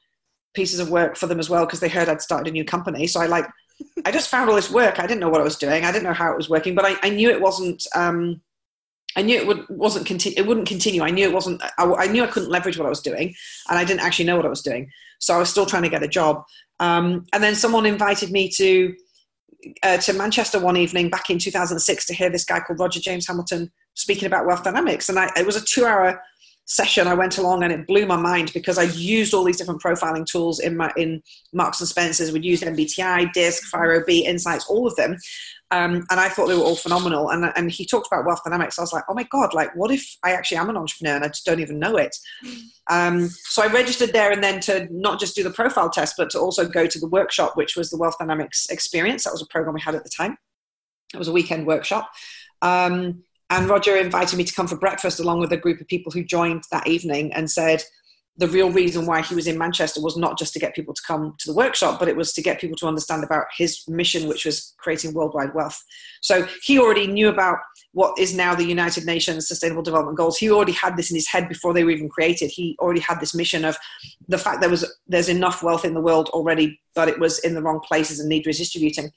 pieces 0.55 0.79
of 0.79 0.89
work 0.89 1.17
for 1.17 1.27
them 1.27 1.39
as 1.39 1.49
well 1.49 1.65
because 1.65 1.81
they 1.81 1.89
heard 1.89 2.09
I'd 2.09 2.21
started 2.21 2.47
a 2.47 2.51
new 2.51 2.65
company. 2.65 3.05
So 3.07 3.21
I 3.21 3.27
like, 3.27 3.45
I 4.05 4.11
just 4.11 4.29
found 4.29 4.49
all 4.49 4.55
this 4.55 4.71
work. 4.71 4.99
I 4.99 5.05
didn't 5.05 5.19
know 5.19 5.29
what 5.29 5.41
I 5.41 5.43
was 5.43 5.57
doing. 5.57 5.83
I 5.83 5.91
didn't 5.91 6.05
know 6.05 6.13
how 6.13 6.31
it 6.31 6.37
was 6.37 6.49
working, 6.49 6.73
but 6.73 6.85
I, 6.85 6.95
I 7.03 7.09
knew 7.09 7.29
it 7.29 7.41
wasn't, 7.41 7.85
um, 7.93 8.41
I 9.17 9.21
knew 9.21 9.37
it 9.37 9.47
would, 9.47 9.65
wasn't 9.69 10.05
continue. 10.05 10.37
It 10.37 10.47
wouldn't 10.47 10.67
continue. 10.67 11.03
I 11.03 11.09
knew 11.09 11.27
it 11.27 11.33
wasn't, 11.33 11.61
I, 11.77 11.83
I, 11.83 12.07
knew 12.07 12.23
I 12.23 12.27
couldn't 12.27 12.49
leverage 12.49 12.77
what 12.77 12.85
I 12.85 12.89
was 12.89 13.01
doing 13.01 13.33
and 13.69 13.77
I 13.77 13.85
didn't 13.85 14.01
actually 14.01 14.25
know 14.25 14.35
what 14.35 14.45
I 14.45 14.49
was 14.49 14.61
doing. 14.61 14.89
So 15.19 15.35
I 15.35 15.37
was 15.37 15.49
still 15.49 15.65
trying 15.65 15.83
to 15.83 15.89
get 15.89 16.03
a 16.03 16.07
job. 16.07 16.43
Um, 16.79 17.25
and 17.33 17.43
then 17.43 17.55
someone 17.55 17.85
invited 17.85 18.31
me 18.31 18.49
to 18.57 18.95
uh, 19.83 19.97
to 19.97 20.13
Manchester 20.13 20.59
one 20.59 20.77
evening 20.77 21.09
back 21.09 21.29
in 21.29 21.39
2006 21.39 22.05
to 22.05 22.13
hear 22.13 22.29
this 22.29 22.45
guy 22.45 22.59
called 22.59 22.79
Roger 22.79 22.99
James 22.99 23.27
Hamilton 23.27 23.71
speaking 23.93 24.27
about 24.27 24.45
wealth 24.45 24.63
dynamics. 24.63 25.09
And 25.09 25.17
I, 25.17 25.29
it 25.37 25.45
was 25.45 25.55
a 25.55 25.63
two 25.63 25.85
hour 25.85 26.21
session, 26.65 27.07
I 27.07 27.13
went 27.13 27.37
along 27.37 27.63
and 27.63 27.71
it 27.71 27.85
blew 27.85 28.05
my 28.05 28.15
mind 28.15 28.51
because 28.53 28.77
I 28.77 28.83
used 28.83 29.33
all 29.33 29.43
these 29.43 29.57
different 29.57 29.81
profiling 29.81 30.25
tools 30.25 30.59
in 30.59 30.75
my 30.75 30.91
in 30.97 31.21
Marks 31.53 31.79
and 31.79 31.87
Spencers. 31.87 32.31
We'd 32.31 32.43
used 32.43 32.63
MBTI, 32.63 33.31
DISC, 33.33 33.63
FIRO-B, 33.65 34.25
Insights, 34.25 34.65
all 34.67 34.87
of 34.87 34.95
them. 34.95 35.15
Um, 35.71 36.05
and 36.11 36.19
I 36.19 36.29
thought 36.29 36.47
they 36.47 36.55
were 36.55 36.63
all 36.63 36.75
phenomenal. 36.75 37.31
And, 37.31 37.51
and 37.55 37.71
he 37.71 37.85
talked 37.85 38.07
about 38.07 38.25
wealth 38.25 38.41
dynamics. 38.45 38.77
I 38.77 38.83
was 38.83 38.93
like, 38.93 39.03
oh 39.09 39.13
my 39.13 39.23
God, 39.31 39.53
like 39.53 39.75
what 39.75 39.91
if 39.91 40.17
I 40.23 40.31
actually 40.31 40.57
am 40.57 40.69
an 40.69 40.77
entrepreneur 40.77 41.15
and 41.15 41.25
I 41.25 41.27
just 41.27 41.45
don't 41.45 41.59
even 41.59 41.79
know 41.79 41.97
it? 41.97 42.15
Um, 42.89 43.29
so 43.29 43.63
I 43.63 43.67
registered 43.67 44.13
there 44.13 44.31
and 44.31 44.43
then 44.43 44.59
to 44.61 44.87
not 44.91 45.19
just 45.19 45.35
do 45.35 45.43
the 45.43 45.49
profile 45.49 45.89
test, 45.89 46.15
but 46.17 46.29
to 46.31 46.39
also 46.39 46.67
go 46.67 46.85
to 46.85 46.99
the 46.99 47.07
workshop, 47.07 47.57
which 47.57 47.75
was 47.75 47.89
the 47.89 47.97
wealth 47.97 48.17
dynamics 48.19 48.67
experience. 48.69 49.23
That 49.23 49.33
was 49.33 49.41
a 49.41 49.47
program 49.47 49.73
we 49.73 49.81
had 49.81 49.95
at 49.95 50.03
the 50.03 50.11
time. 50.15 50.37
It 51.13 51.17
was 51.17 51.27
a 51.27 51.33
weekend 51.33 51.65
workshop. 51.65 52.09
Um, 52.61 53.23
and 53.49 53.69
Roger 53.69 53.95
invited 53.95 54.37
me 54.37 54.43
to 54.43 54.53
come 54.53 54.67
for 54.67 54.77
breakfast 54.77 55.19
along 55.19 55.39
with 55.39 55.51
a 55.51 55.57
group 55.57 55.81
of 55.81 55.87
people 55.87 56.11
who 56.11 56.23
joined 56.23 56.63
that 56.71 56.87
evening 56.87 57.33
and 57.33 57.49
said, 57.49 57.83
the 58.37 58.47
real 58.47 58.69
reason 58.69 59.05
why 59.05 59.21
he 59.21 59.33
was 59.33 59.47
in 59.47 59.57
Manchester 59.57 60.01
was 60.01 60.17
not 60.17 60.37
just 60.37 60.51
to 60.53 60.59
get 60.59 60.75
people 60.75 60.93
to 60.93 61.01
come 61.07 61.35
to 61.39 61.51
the 61.51 61.55
workshop, 61.55 61.99
but 61.99 62.09
it 62.09 62.17
was 62.17 62.33
to 62.33 62.41
get 62.41 62.59
people 62.59 62.75
to 62.77 62.87
understand 62.87 63.23
about 63.23 63.45
his 63.57 63.83
mission, 63.87 64.27
which 64.27 64.45
was 64.45 64.73
creating 64.77 65.13
worldwide 65.13 65.53
wealth. 65.53 65.81
So 66.21 66.45
he 66.61 66.77
already 66.77 67.07
knew 67.07 67.29
about 67.29 67.59
what 67.93 68.19
is 68.19 68.35
now 68.35 68.53
the 68.53 68.65
United 68.65 69.05
Nations 69.05 69.47
Sustainable 69.47 69.83
Development 69.83 70.17
Goals. 70.17 70.37
He 70.37 70.51
already 70.51 70.73
had 70.73 70.97
this 70.97 71.09
in 71.09 71.15
his 71.15 71.29
head 71.29 71.47
before 71.47 71.73
they 71.73 71.85
were 71.85 71.91
even 71.91 72.09
created. 72.09 72.51
He 72.51 72.75
already 72.81 72.99
had 72.99 73.21
this 73.21 73.33
mission 73.33 73.63
of 73.63 73.77
the 74.27 74.37
fact 74.37 74.59
there 74.59 74.69
was 74.69 74.85
there's 75.07 75.29
enough 75.29 75.63
wealth 75.63 75.85
in 75.85 75.93
the 75.93 76.01
world 76.01 76.27
already, 76.29 76.81
but 76.93 77.07
it 77.07 77.19
was 77.19 77.39
in 77.39 77.53
the 77.53 77.61
wrong 77.61 77.79
places 77.87 78.19
and 78.19 78.27
need 78.27 78.45
redistributing. 78.45 79.11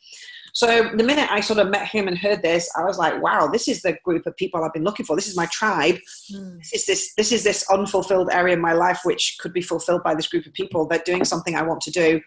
So 0.58 0.90
the 0.92 1.04
minute 1.04 1.30
I 1.30 1.38
sort 1.38 1.60
of 1.60 1.68
met 1.68 1.86
him 1.86 2.08
and 2.08 2.18
heard 2.18 2.42
this, 2.42 2.68
I 2.76 2.82
was 2.82 2.98
like, 2.98 3.22
wow, 3.22 3.46
this 3.46 3.68
is 3.68 3.80
the 3.80 3.96
group 4.02 4.26
of 4.26 4.36
people 4.36 4.64
I've 4.64 4.72
been 4.72 4.82
looking 4.82 5.06
for. 5.06 5.14
This 5.14 5.28
is 5.28 5.36
my 5.36 5.46
tribe. 5.52 5.98
Mm. 6.32 6.58
This 6.58 6.72
is 6.72 6.84
this 6.84 7.14
this 7.14 7.30
is 7.30 7.44
this 7.44 7.64
unfulfilled 7.70 8.30
area 8.32 8.56
in 8.56 8.60
my 8.60 8.72
life 8.72 9.02
which 9.04 9.36
could 9.38 9.52
be 9.52 9.60
fulfilled 9.60 10.02
by 10.02 10.16
this 10.16 10.26
group 10.26 10.46
of 10.46 10.52
people. 10.54 10.84
They're 10.84 10.98
doing 11.06 11.24
something 11.24 11.54
I 11.54 11.62
want 11.62 11.82
to 11.82 11.92
do. 11.92 12.20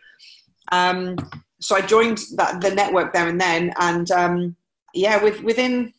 Um, 0.72 1.18
so 1.60 1.76
I 1.76 1.82
joined 1.82 2.20
that, 2.38 2.62
the 2.62 2.74
network 2.74 3.12
there 3.12 3.28
and 3.28 3.40
then, 3.40 3.74
and 3.82 4.10
um, 4.12 4.56
yeah, 4.94 5.22
with, 5.22 5.44
within 5.44 5.92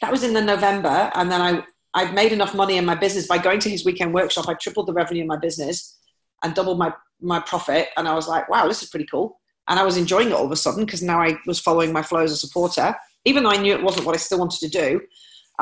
that 0.00 0.12
was 0.12 0.22
in 0.22 0.34
the 0.34 0.40
November, 0.40 1.10
and 1.16 1.28
then 1.28 1.40
I 1.42 1.64
I'd 1.94 2.14
made 2.14 2.30
enough 2.30 2.54
money 2.54 2.76
in 2.76 2.84
my 2.84 2.94
business 2.94 3.26
by 3.26 3.38
going 3.38 3.58
to 3.58 3.68
his 3.68 3.84
weekend 3.84 4.14
workshop. 4.14 4.48
I 4.48 4.54
tripled 4.54 4.86
the 4.86 4.92
revenue 4.92 5.22
in 5.22 5.26
my 5.26 5.38
business 5.38 5.98
and 6.44 6.54
doubled 6.54 6.78
my 6.78 6.94
my 7.20 7.40
profit, 7.40 7.88
and 7.96 8.06
I 8.06 8.14
was 8.14 8.28
like, 8.28 8.48
wow, 8.48 8.68
this 8.68 8.84
is 8.84 8.90
pretty 8.90 9.06
cool 9.06 9.41
and 9.68 9.78
I 9.78 9.84
was 9.84 9.96
enjoying 9.96 10.28
it 10.28 10.34
all 10.34 10.44
of 10.44 10.52
a 10.52 10.56
sudden 10.56 10.84
because 10.84 11.02
now 11.02 11.20
I 11.20 11.36
was 11.46 11.60
following 11.60 11.92
my 11.92 12.02
flow 12.02 12.20
as 12.20 12.32
a 12.32 12.36
supporter, 12.36 12.94
even 13.24 13.42
though 13.42 13.50
I 13.50 13.56
knew 13.56 13.74
it 13.74 13.82
wasn't 13.82 14.06
what 14.06 14.14
I 14.14 14.18
still 14.18 14.38
wanted 14.38 14.60
to 14.60 14.68
do. 14.68 15.00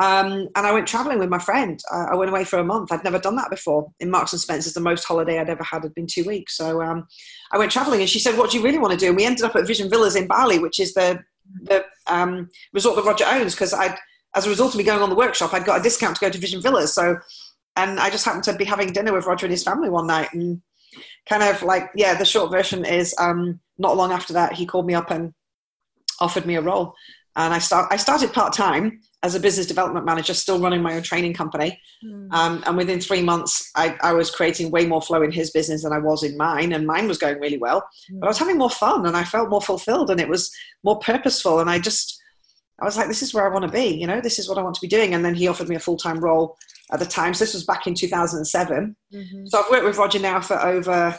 Um, 0.01 0.47
and 0.55 0.65
I 0.65 0.71
went 0.71 0.87
traveling 0.87 1.19
with 1.19 1.29
my 1.29 1.37
friend. 1.37 1.79
I, 1.91 2.05
I, 2.11 2.15
went 2.15 2.31
away 2.31 2.43
for 2.43 2.57
a 2.57 2.63
month. 2.63 2.91
I'd 2.91 3.03
never 3.03 3.19
done 3.19 3.35
that 3.35 3.49
before. 3.49 3.91
In 3.99 4.09
Marks 4.09 4.31
and 4.31 4.41
Spencer's, 4.41 4.73
the 4.73 4.79
most 4.79 5.03
holiday 5.03 5.37
I'd 5.37 5.49
ever 5.49 5.63
had 5.63 5.83
had 5.83 5.93
been 5.93 6.07
two 6.07 6.23
weeks. 6.23 6.55
So 6.55 6.81
um, 6.81 7.05
I 7.51 7.57
went 7.57 7.71
traveling, 7.71 7.99
and 7.99 8.09
she 8.09 8.17
said, 8.17 8.37
"What 8.37 8.49
do 8.49 8.57
you 8.57 8.63
really 8.63 8.79
want 8.79 8.93
to 8.93 8.97
do?" 8.97 9.07
And 9.07 9.17
we 9.17 9.25
ended 9.25 9.43
up 9.43 9.55
at 9.55 9.67
Vision 9.67 9.89
Villas 9.89 10.15
in 10.15 10.27
Bali, 10.27 10.59
which 10.59 10.79
is 10.79 10.93
the 10.93 11.19
the 11.63 11.83
um, 12.07 12.49
resort 12.73 12.95
that 12.95 13.05
Roger 13.05 13.25
owns. 13.27 13.53
Because 13.53 13.73
I, 13.73 13.95
as 14.35 14.47
a 14.47 14.49
result 14.49 14.73
of 14.73 14.77
me 14.77 14.85
going 14.85 15.03
on 15.03 15.09
the 15.09 15.15
workshop, 15.15 15.53
I'd 15.53 15.65
got 15.65 15.81
a 15.81 15.83
discount 15.83 16.15
to 16.15 16.21
go 16.21 16.29
to 16.29 16.39
Vision 16.39 16.61
Villas. 16.61 16.95
So, 16.95 17.17
and 17.75 17.99
I 17.99 18.09
just 18.09 18.25
happened 18.25 18.45
to 18.45 18.55
be 18.55 18.65
having 18.65 18.93
dinner 18.93 19.13
with 19.13 19.25
Roger 19.25 19.45
and 19.45 19.51
his 19.51 19.63
family 19.63 19.89
one 19.89 20.07
night, 20.07 20.33
and 20.33 20.61
kind 21.27 21.43
of 21.43 21.61
like 21.63 21.89
yeah 21.95 22.15
the 22.15 22.25
short 22.25 22.51
version 22.51 22.85
is 22.85 23.15
um, 23.17 23.59
not 23.77 23.97
long 23.97 24.11
after 24.11 24.33
that 24.33 24.53
he 24.53 24.65
called 24.65 24.85
me 24.85 24.93
up 24.93 25.11
and 25.11 25.33
offered 26.19 26.45
me 26.45 26.55
a 26.55 26.61
role 26.61 26.93
and 27.35 27.53
i 27.53 27.59
start 27.59 27.87
i 27.91 27.97
started 27.97 28.31
part-time 28.33 28.99
as 29.23 29.35
a 29.35 29.39
business 29.39 29.67
development 29.67 30.05
manager 30.05 30.33
still 30.33 30.59
running 30.59 30.81
my 30.81 30.95
own 30.95 31.01
training 31.01 31.33
company 31.33 31.79
mm. 32.03 32.31
um, 32.33 32.63
and 32.65 32.75
within 32.75 32.99
three 32.99 33.21
months 33.21 33.69
I, 33.75 33.95
I, 34.01 34.13
was 34.13 34.31
creating 34.31 34.71
way 34.71 34.85
more 34.87 35.01
flow 35.01 35.21
in 35.21 35.31
his 35.31 35.51
business 35.51 35.83
than 35.83 35.93
i 35.93 35.99
was 35.99 36.23
in 36.23 36.37
mine 36.37 36.73
and 36.73 36.85
mine 36.85 37.07
was 37.07 37.17
going 37.17 37.39
really 37.39 37.57
well 37.57 37.81
mm. 38.11 38.19
but 38.19 38.27
i 38.27 38.29
was 38.29 38.39
having 38.39 38.57
more 38.57 38.69
fun 38.69 39.05
and 39.05 39.15
i 39.15 39.23
felt 39.23 39.49
more 39.49 39.61
fulfilled 39.61 40.11
and 40.11 40.19
it 40.19 40.29
was 40.29 40.51
more 40.83 40.99
purposeful 40.99 41.59
and 41.59 41.69
i 41.69 41.79
just 41.79 42.20
i 42.81 42.85
was 42.85 42.97
like 42.97 43.07
this 43.07 43.21
is 43.21 43.33
where 43.33 43.45
i 43.45 43.53
want 43.53 43.63
to 43.63 43.71
be 43.71 43.85
you 43.85 44.07
know 44.07 44.19
this 44.19 44.39
is 44.39 44.49
what 44.49 44.57
i 44.57 44.61
want 44.61 44.75
to 44.75 44.81
be 44.81 44.87
doing 44.87 45.13
and 45.13 45.23
then 45.23 45.35
he 45.35 45.47
offered 45.47 45.69
me 45.69 45.75
a 45.75 45.79
full-time 45.79 46.19
role 46.19 46.57
at 46.91 46.99
the 46.99 47.05
time. 47.05 47.33
So 47.33 47.45
this 47.45 47.53
was 47.53 47.63
back 47.63 47.87
in 47.87 47.95
2007. 47.95 48.95
Mm-hmm. 49.13 49.45
So 49.45 49.59
I've 49.59 49.71
worked 49.71 49.85
with 49.85 49.97
Roger 49.97 50.19
now 50.19 50.41
for 50.41 50.59
over 50.61 51.17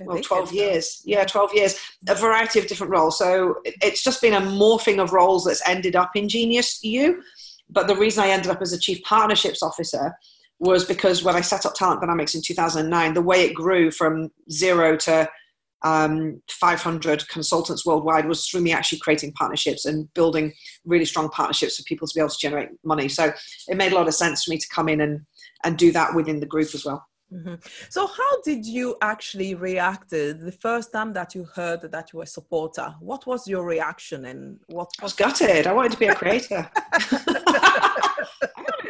well, 0.00 0.20
12 0.20 0.52
years. 0.52 1.02
Yeah, 1.04 1.24
12 1.24 1.54
years. 1.54 1.78
A 2.08 2.14
variety 2.14 2.58
of 2.58 2.66
different 2.66 2.92
roles. 2.92 3.18
So 3.18 3.56
it's 3.64 4.02
just 4.02 4.22
been 4.22 4.34
a 4.34 4.40
morphing 4.40 5.02
of 5.02 5.12
roles 5.12 5.44
that's 5.44 5.66
ended 5.68 5.96
up 5.96 6.12
in 6.14 6.28
Genius 6.28 6.82
U. 6.82 7.22
But 7.68 7.88
the 7.88 7.96
reason 7.96 8.22
I 8.22 8.28
ended 8.28 8.50
up 8.50 8.62
as 8.62 8.72
a 8.72 8.78
chief 8.78 9.02
partnerships 9.02 9.62
officer 9.62 10.14
was 10.58 10.84
because 10.84 11.24
when 11.24 11.34
I 11.34 11.40
set 11.40 11.66
up 11.66 11.74
Talent 11.74 12.00
Dynamics 12.00 12.34
in 12.34 12.42
2009, 12.42 13.14
the 13.14 13.22
way 13.22 13.44
it 13.44 13.54
grew 13.54 13.90
from 13.90 14.30
zero 14.50 14.96
to 14.98 15.28
um, 15.84 16.40
500 16.48 17.28
consultants 17.28 17.84
worldwide 17.84 18.26
was 18.26 18.46
through 18.46 18.60
me 18.60 18.72
actually 18.72 18.98
creating 18.98 19.32
partnerships 19.32 19.84
and 19.84 20.12
building 20.14 20.52
really 20.84 21.04
strong 21.04 21.28
partnerships 21.30 21.76
for 21.76 21.82
people 21.84 22.06
to 22.06 22.14
be 22.14 22.20
able 22.20 22.30
to 22.30 22.38
generate 22.38 22.68
money. 22.84 23.08
So 23.08 23.32
it 23.68 23.76
made 23.76 23.92
a 23.92 23.94
lot 23.94 24.08
of 24.08 24.14
sense 24.14 24.44
for 24.44 24.50
me 24.50 24.58
to 24.58 24.68
come 24.68 24.88
in 24.88 25.00
and, 25.00 25.20
and 25.64 25.76
do 25.76 25.92
that 25.92 26.14
within 26.14 26.40
the 26.40 26.46
group 26.46 26.74
as 26.74 26.84
well. 26.84 27.06
Mm-hmm. 27.32 27.54
So, 27.88 28.06
how 28.06 28.42
did 28.44 28.66
you 28.66 28.96
actually 29.00 29.54
react 29.54 30.10
the 30.10 30.54
first 30.60 30.92
time 30.92 31.14
that 31.14 31.34
you 31.34 31.44
heard 31.54 31.80
that 31.80 32.12
you 32.12 32.18
were 32.18 32.24
a 32.24 32.26
supporter? 32.26 32.94
What 33.00 33.26
was 33.26 33.48
your 33.48 33.64
reaction 33.64 34.26
and 34.26 34.60
what? 34.66 34.90
I 35.00 35.04
was 35.04 35.14
gutted. 35.14 35.66
I 35.66 35.72
wanted 35.72 35.92
to 35.92 35.98
be 35.98 36.08
a 36.08 36.14
creator. 36.14 36.70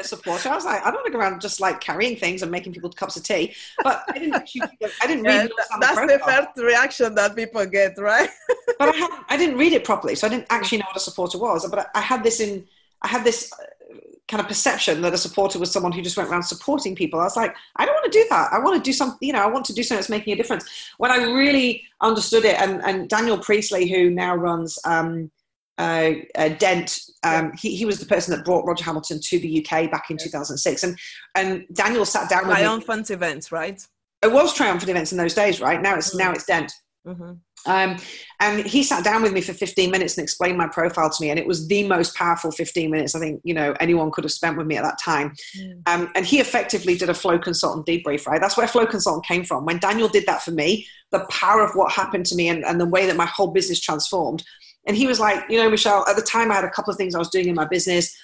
a 0.04 0.08
supporter. 0.08 0.48
I 0.48 0.54
was 0.54 0.64
like, 0.64 0.80
I 0.82 0.86
don't 0.86 0.94
want 0.94 1.06
to 1.06 1.12
go 1.12 1.18
around 1.18 1.40
just 1.40 1.60
like 1.60 1.80
carrying 1.80 2.16
things 2.16 2.42
and 2.42 2.50
making 2.50 2.72
people 2.72 2.90
cups 2.90 3.16
of 3.16 3.22
tea. 3.22 3.54
But 3.82 4.04
I 4.08 4.18
didn't 4.18 4.34
actually, 4.34 4.62
I 5.02 5.06
didn't 5.06 5.24
read. 5.24 5.50
Yeah, 5.56 5.76
that's 5.80 6.00
the, 6.00 6.06
the 6.06 6.18
first 6.18 6.48
reaction 6.56 7.14
that 7.14 7.36
people 7.36 7.64
get, 7.66 7.98
right? 7.98 8.28
but 8.78 8.88
I, 8.88 8.96
had, 8.96 9.24
I 9.28 9.36
didn't 9.36 9.58
read 9.58 9.72
it 9.72 9.84
properly, 9.84 10.14
so 10.14 10.26
I 10.26 10.30
didn't 10.30 10.46
actually 10.50 10.78
know 10.78 10.86
what 10.86 10.96
a 10.96 11.00
supporter 11.00 11.38
was. 11.38 11.68
But 11.68 11.80
I, 11.80 11.98
I 11.98 12.00
had 12.00 12.22
this 12.22 12.40
in, 12.40 12.66
I 13.02 13.08
had 13.08 13.24
this 13.24 13.52
uh, 13.52 13.96
kind 14.28 14.40
of 14.40 14.48
perception 14.48 15.02
that 15.02 15.12
a 15.12 15.18
supporter 15.18 15.58
was 15.58 15.70
someone 15.70 15.92
who 15.92 16.02
just 16.02 16.16
went 16.16 16.30
around 16.30 16.42
supporting 16.42 16.94
people. 16.94 17.20
I 17.20 17.24
was 17.24 17.36
like, 17.36 17.54
I 17.76 17.84
don't 17.84 17.94
want 17.94 18.12
to 18.12 18.18
do 18.18 18.26
that. 18.30 18.52
I 18.52 18.58
want 18.58 18.82
to 18.82 18.88
do 18.88 18.92
something, 18.92 19.18
you 19.20 19.32
know, 19.32 19.42
I 19.42 19.46
want 19.46 19.64
to 19.66 19.74
do 19.74 19.82
something 19.82 19.98
that's 19.98 20.08
making 20.08 20.32
a 20.32 20.36
difference. 20.36 20.64
When 20.98 21.10
I 21.10 21.16
really 21.16 21.84
understood 22.00 22.44
it, 22.44 22.60
and, 22.60 22.82
and 22.84 23.08
Daniel 23.08 23.38
Priestley, 23.38 23.88
who 23.90 24.10
now 24.10 24.34
runs 24.34 24.78
um, 24.84 25.30
uh, 25.78 26.12
uh, 26.36 26.48
Dent, 26.50 26.98
um, 27.22 27.52
he, 27.56 27.76
he 27.76 27.84
was 27.84 27.98
the 27.98 28.06
person 28.06 28.36
that 28.36 28.44
brought 28.44 28.66
Roger 28.66 28.84
Hamilton 28.84 29.20
to 29.22 29.38
the 29.38 29.64
UK 29.64 29.90
back 29.90 30.10
in 30.10 30.16
2006. 30.16 30.82
And, 30.82 30.98
and 31.34 31.64
Daniel 31.72 32.04
sat 32.04 32.28
down 32.28 32.46
with 32.46 32.56
me. 32.56 32.62
Triumphant 32.62 33.08
me. 33.10 33.14
events, 33.14 33.52
right? 33.52 33.80
It 34.22 34.30
was 34.30 34.54
triumphant 34.54 34.90
events 34.90 35.12
in 35.12 35.18
those 35.18 35.34
days, 35.34 35.60
right? 35.60 35.80
Now 35.80 35.96
it's, 35.96 36.10
mm-hmm. 36.10 36.18
now 36.18 36.32
it's 36.32 36.44
Dent. 36.44 36.72
Mm-hmm. 37.06 37.32
Um, 37.64 37.96
and 38.40 38.66
he 38.66 38.82
sat 38.82 39.04
down 39.04 39.22
with 39.22 39.32
me 39.32 39.40
for 39.40 39.52
15 39.52 39.90
minutes 39.90 40.16
and 40.16 40.22
explained 40.22 40.58
my 40.58 40.66
profile 40.68 41.10
to 41.10 41.22
me. 41.22 41.30
And 41.30 41.38
it 41.38 41.46
was 41.46 41.68
the 41.68 41.86
most 41.86 42.14
powerful 42.16 42.50
15 42.50 42.90
minutes 42.90 43.14
I 43.14 43.20
think, 43.20 43.40
you 43.44 43.54
know, 43.54 43.74
anyone 43.78 44.10
could 44.10 44.24
have 44.24 44.32
spent 44.32 44.56
with 44.56 44.66
me 44.66 44.76
at 44.76 44.82
that 44.82 44.98
time. 44.98 45.34
Mm. 45.56 45.82
Um, 45.86 46.10
and 46.14 46.26
he 46.26 46.40
effectively 46.40 46.96
did 46.96 47.08
a 47.08 47.14
flow 47.14 47.38
consultant 47.38 47.86
debrief, 47.86 48.26
right? 48.26 48.40
That's 48.40 48.56
where 48.56 48.66
flow 48.66 48.86
consultant 48.86 49.26
came 49.26 49.44
from. 49.44 49.64
When 49.64 49.78
Daniel 49.78 50.08
did 50.08 50.26
that 50.26 50.42
for 50.42 50.50
me, 50.50 50.86
the 51.12 51.24
power 51.30 51.62
of 51.64 51.74
what 51.74 51.92
happened 51.92 52.26
to 52.26 52.34
me 52.34 52.48
and, 52.48 52.64
and 52.64 52.80
the 52.80 52.86
way 52.86 53.06
that 53.06 53.16
my 53.16 53.26
whole 53.26 53.48
business 53.48 53.80
transformed 53.80 54.42
and 54.86 54.96
he 54.96 55.06
was 55.06 55.20
like, 55.20 55.44
you 55.48 55.58
know, 55.58 55.70
Michelle, 55.70 56.04
at 56.08 56.16
the 56.16 56.22
time 56.22 56.50
I 56.50 56.54
had 56.54 56.64
a 56.64 56.70
couple 56.70 56.90
of 56.90 56.96
things 56.96 57.14
I 57.14 57.18
was 57.18 57.28
doing 57.28 57.48
in 57.48 57.54
my 57.54 57.66
business. 57.66 58.14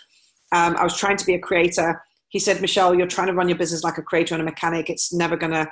Um, 0.53 0.77
I 0.77 0.85
was 0.85 0.97
trying 0.97 1.17
to 1.17 1.27
be 1.27 1.35
a 1.35 1.39
creator. 1.39 2.03
He 2.29 2.39
said, 2.39 2.61
Michelle, 2.61 2.95
you're 2.95 3.07
trying 3.07 3.29
to 3.29 3.35
run 3.35 3.49
your 3.49 3.59
business 3.59 3.85
like 3.85 3.99
a 3.99 4.03
creator 4.03 4.35
and 4.35 4.43
a 4.43 4.45
mechanic. 4.45 4.91
It's 4.91 5.13
never 5.13 5.37
going 5.37 5.53
to, 5.53 5.69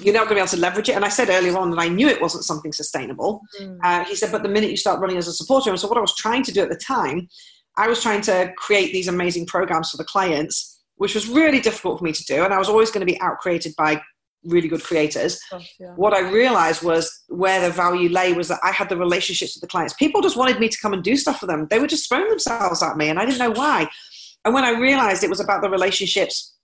you're 0.00 0.12
never 0.12 0.26
going 0.26 0.28
to 0.28 0.34
be 0.34 0.40
able 0.40 0.48
to 0.48 0.56
leverage 0.58 0.88
it. 0.88 0.96
And 0.96 1.04
I 1.04 1.08
said 1.08 1.28
earlier 1.28 1.56
on 1.56 1.70
that 1.70 1.78
I 1.80 1.88
knew 1.88 2.08
it 2.08 2.20
wasn't 2.20 2.44
something 2.44 2.72
sustainable. 2.72 3.40
Mm. 3.60 3.78
Uh, 3.82 4.04
he 4.04 4.14
said, 4.14 4.30
but 4.32 4.42
the 4.42 4.48
minute 4.48 4.70
you 4.70 4.76
start 4.76 5.00
running 5.00 5.16
as 5.16 5.28
a 5.28 5.32
supporter, 5.32 5.70
and 5.70 5.78
so 5.78 5.88
what 5.88 5.98
I 5.98 6.02
was 6.02 6.14
trying 6.16 6.42
to 6.44 6.52
do 6.52 6.62
at 6.62 6.68
the 6.68 6.76
time, 6.76 7.28
I 7.76 7.86
was 7.88 8.02
trying 8.02 8.22
to 8.22 8.52
create 8.56 8.92
these 8.92 9.08
amazing 9.08 9.46
programs 9.46 9.90
for 9.90 9.96
the 9.96 10.04
clients, 10.04 10.82
which 10.96 11.14
was 11.14 11.28
really 11.28 11.60
difficult 11.60 11.98
for 11.98 12.04
me 12.04 12.12
to 12.12 12.24
do. 12.24 12.44
And 12.44 12.52
I 12.52 12.58
was 12.58 12.68
always 12.68 12.90
going 12.90 13.06
to 13.06 13.12
be 13.12 13.20
out 13.20 13.38
created 13.38 13.74
by 13.78 14.02
really 14.44 14.68
good 14.68 14.82
creators. 14.82 15.40
Yeah. 15.78 15.92
What 15.96 16.14
I 16.14 16.30
realized 16.30 16.82
was 16.82 17.24
where 17.28 17.60
the 17.60 17.70
value 17.70 18.08
lay 18.08 18.32
was 18.32 18.48
that 18.48 18.60
I 18.62 18.72
had 18.72 18.88
the 18.88 18.96
relationships 18.96 19.54
with 19.54 19.62
the 19.62 19.68
clients. 19.68 19.94
People 19.94 20.22
just 20.22 20.36
wanted 20.36 20.60
me 20.60 20.68
to 20.68 20.78
come 20.80 20.92
and 20.92 21.02
do 21.02 21.16
stuff 21.16 21.40
for 21.40 21.46
them. 21.46 21.66
They 21.70 21.78
were 21.78 21.86
just 21.86 22.08
throwing 22.08 22.28
themselves 22.28 22.82
at 22.82 22.96
me, 22.96 23.08
and 23.08 23.18
I 23.18 23.24
didn't 23.24 23.38
know 23.38 23.50
why. 23.50 23.88
And 24.44 24.54
when 24.54 24.64
I 24.64 24.78
realized 24.78 25.24
it 25.24 25.30
was 25.30 25.40
about 25.40 25.62
the 25.62 25.70
relationships 25.70 26.54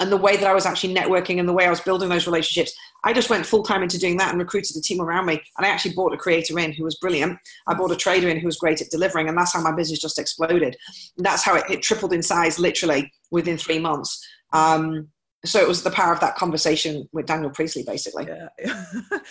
and 0.00 0.10
the 0.12 0.16
way 0.16 0.36
that 0.36 0.46
I 0.46 0.54
was 0.54 0.64
actually 0.64 0.94
networking 0.94 1.38
and 1.38 1.48
the 1.48 1.52
way 1.52 1.66
I 1.66 1.70
was 1.70 1.80
building 1.80 2.08
those 2.08 2.26
relationships, 2.26 2.72
I 3.04 3.12
just 3.12 3.30
went 3.30 3.46
full 3.46 3.62
time 3.62 3.82
into 3.82 3.98
doing 3.98 4.16
that 4.18 4.30
and 4.30 4.38
recruited 4.38 4.76
a 4.76 4.80
team 4.80 5.00
around 5.00 5.26
me. 5.26 5.40
And 5.56 5.66
I 5.66 5.68
actually 5.68 5.94
bought 5.94 6.14
a 6.14 6.16
creator 6.16 6.58
in 6.58 6.72
who 6.72 6.84
was 6.84 6.96
brilliant. 6.96 7.38
I 7.66 7.74
bought 7.74 7.92
a 7.92 7.96
trader 7.96 8.28
in 8.28 8.38
who 8.38 8.46
was 8.46 8.56
great 8.56 8.80
at 8.80 8.90
delivering, 8.90 9.28
and 9.28 9.36
that's 9.36 9.52
how 9.52 9.60
my 9.60 9.72
business 9.72 10.00
just 10.00 10.18
exploded. 10.18 10.76
And 11.16 11.26
that's 11.26 11.44
how 11.44 11.56
it, 11.56 11.64
it 11.68 11.82
tripled 11.82 12.12
in 12.12 12.22
size 12.22 12.58
literally 12.58 13.12
within 13.30 13.58
three 13.58 13.78
months. 13.78 14.24
Um, 14.52 15.08
so 15.44 15.60
it 15.60 15.68
was 15.68 15.82
the 15.82 15.90
power 15.90 16.12
of 16.12 16.20
that 16.20 16.36
conversation 16.36 17.08
with 17.12 17.26
Daniel 17.26 17.50
Priestley, 17.50 17.84
basically. 17.84 18.26
Yeah. 18.26 18.84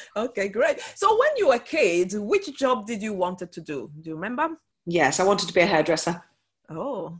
okay, 0.15 0.47
great. 0.47 0.79
So 0.95 1.17
when 1.19 1.29
you 1.35 1.49
were 1.49 1.55
a 1.55 1.59
kid, 1.59 2.13
which 2.15 2.57
job 2.57 2.87
did 2.87 3.01
you 3.01 3.13
wanted 3.13 3.51
to 3.53 3.61
do? 3.61 3.91
Do 4.01 4.09
you 4.09 4.15
remember? 4.15 4.57
Yes, 4.85 5.19
I 5.19 5.25
wanted 5.25 5.47
to 5.47 5.53
be 5.53 5.61
a 5.61 5.65
hairdresser. 5.65 6.23
Oh, 6.69 7.19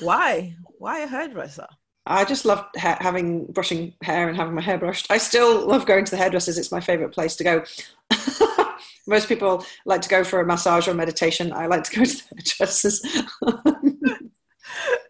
why? 0.00 0.54
Why 0.78 1.00
a 1.00 1.06
hairdresser? 1.06 1.66
I 2.06 2.24
just 2.24 2.44
love 2.44 2.64
ha- 2.76 2.98
having 3.00 3.46
brushing 3.46 3.94
hair 4.02 4.28
and 4.28 4.36
having 4.36 4.54
my 4.54 4.62
hair 4.62 4.78
brushed. 4.78 5.06
I 5.10 5.18
still 5.18 5.66
love 5.66 5.86
going 5.86 6.04
to 6.04 6.10
the 6.10 6.16
hairdressers. 6.16 6.58
It's 6.58 6.72
my 6.72 6.80
favorite 6.80 7.12
place 7.12 7.36
to 7.36 7.44
go. 7.44 7.64
Most 9.06 9.28
people 9.28 9.64
like 9.84 10.02
to 10.02 10.08
go 10.08 10.24
for 10.24 10.40
a 10.40 10.46
massage 10.46 10.88
or 10.88 10.94
meditation. 10.94 11.52
I 11.52 11.66
like 11.66 11.84
to 11.84 11.96
go 11.96 12.04
to 12.04 12.16
the 12.16 12.24
hairdressers. 12.36 13.04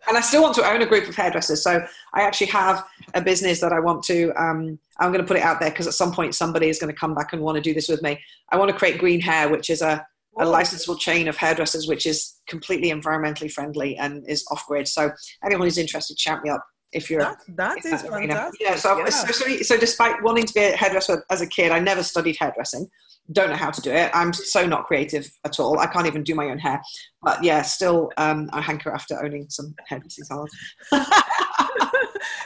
and 0.08 0.16
I 0.16 0.20
still 0.20 0.42
want 0.42 0.54
to 0.56 0.68
own 0.68 0.82
a 0.82 0.86
group 0.86 1.08
of 1.08 1.14
hairdressers. 1.14 1.62
So 1.62 1.84
I 2.14 2.22
actually 2.22 2.48
have 2.48 2.84
a 3.14 3.20
business 3.20 3.60
that 3.60 3.72
I 3.72 3.80
want 3.80 4.02
to. 4.04 4.32
Um, 4.40 4.78
I'm 4.98 5.12
going 5.12 5.22
to 5.22 5.26
put 5.26 5.36
it 5.36 5.42
out 5.42 5.60
there 5.60 5.70
because 5.70 5.86
at 5.86 5.94
some 5.94 6.12
point 6.12 6.34
somebody 6.34 6.68
is 6.68 6.78
going 6.78 6.92
to 6.92 6.98
come 6.98 7.14
back 7.14 7.32
and 7.32 7.42
want 7.42 7.56
to 7.56 7.62
do 7.62 7.74
this 7.74 7.88
with 7.88 8.02
me. 8.02 8.20
I 8.50 8.56
want 8.56 8.70
to 8.70 8.76
create 8.76 8.98
Green 8.98 9.20
Hair, 9.20 9.50
which 9.50 9.70
is 9.70 9.82
a, 9.82 10.04
a 10.38 10.44
licensable 10.44 10.98
chain 10.98 11.28
of 11.28 11.36
hairdressers, 11.36 11.86
which 11.86 12.06
is 12.06 12.34
completely 12.46 12.90
environmentally 12.90 13.50
friendly 13.50 13.96
and 13.96 14.28
is 14.28 14.44
off 14.50 14.66
grid. 14.66 14.88
So 14.88 15.12
anyone 15.44 15.66
who's 15.66 15.78
interested, 15.78 16.18
shout 16.18 16.42
me 16.42 16.50
up 16.50 16.64
if 16.92 17.10
you're 17.10 17.20
that, 17.20 17.38
that 17.56 17.78
is 17.78 18.02
fantastic. 18.02 18.60
Yeah, 18.60 18.76
so, 18.76 18.98
yeah. 18.98 19.08
So, 19.08 19.32
so, 19.32 19.62
so, 19.62 19.76
despite 19.78 20.22
wanting 20.22 20.44
to 20.44 20.52
be 20.52 20.60
a 20.60 20.76
hairdresser 20.76 21.24
as 21.30 21.40
a 21.40 21.46
kid, 21.46 21.72
I 21.72 21.78
never 21.78 22.02
studied 22.02 22.36
hairdressing. 22.38 22.88
Don't 23.30 23.50
know 23.50 23.56
how 23.56 23.70
to 23.70 23.80
do 23.80 23.92
it. 23.92 24.10
I'm 24.12 24.32
so 24.32 24.66
not 24.66 24.86
creative 24.86 25.30
at 25.44 25.60
all. 25.60 25.78
I 25.78 25.86
can't 25.86 26.06
even 26.06 26.24
do 26.24 26.34
my 26.34 26.50
own 26.50 26.58
hair. 26.58 26.82
But 27.22 27.42
yeah, 27.44 27.62
still, 27.62 28.10
um, 28.16 28.50
I 28.52 28.60
hanker 28.60 28.92
after 28.92 29.22
owning 29.24 29.46
some 29.48 29.74
hairdressing 29.86 30.24
salons. 30.24 30.50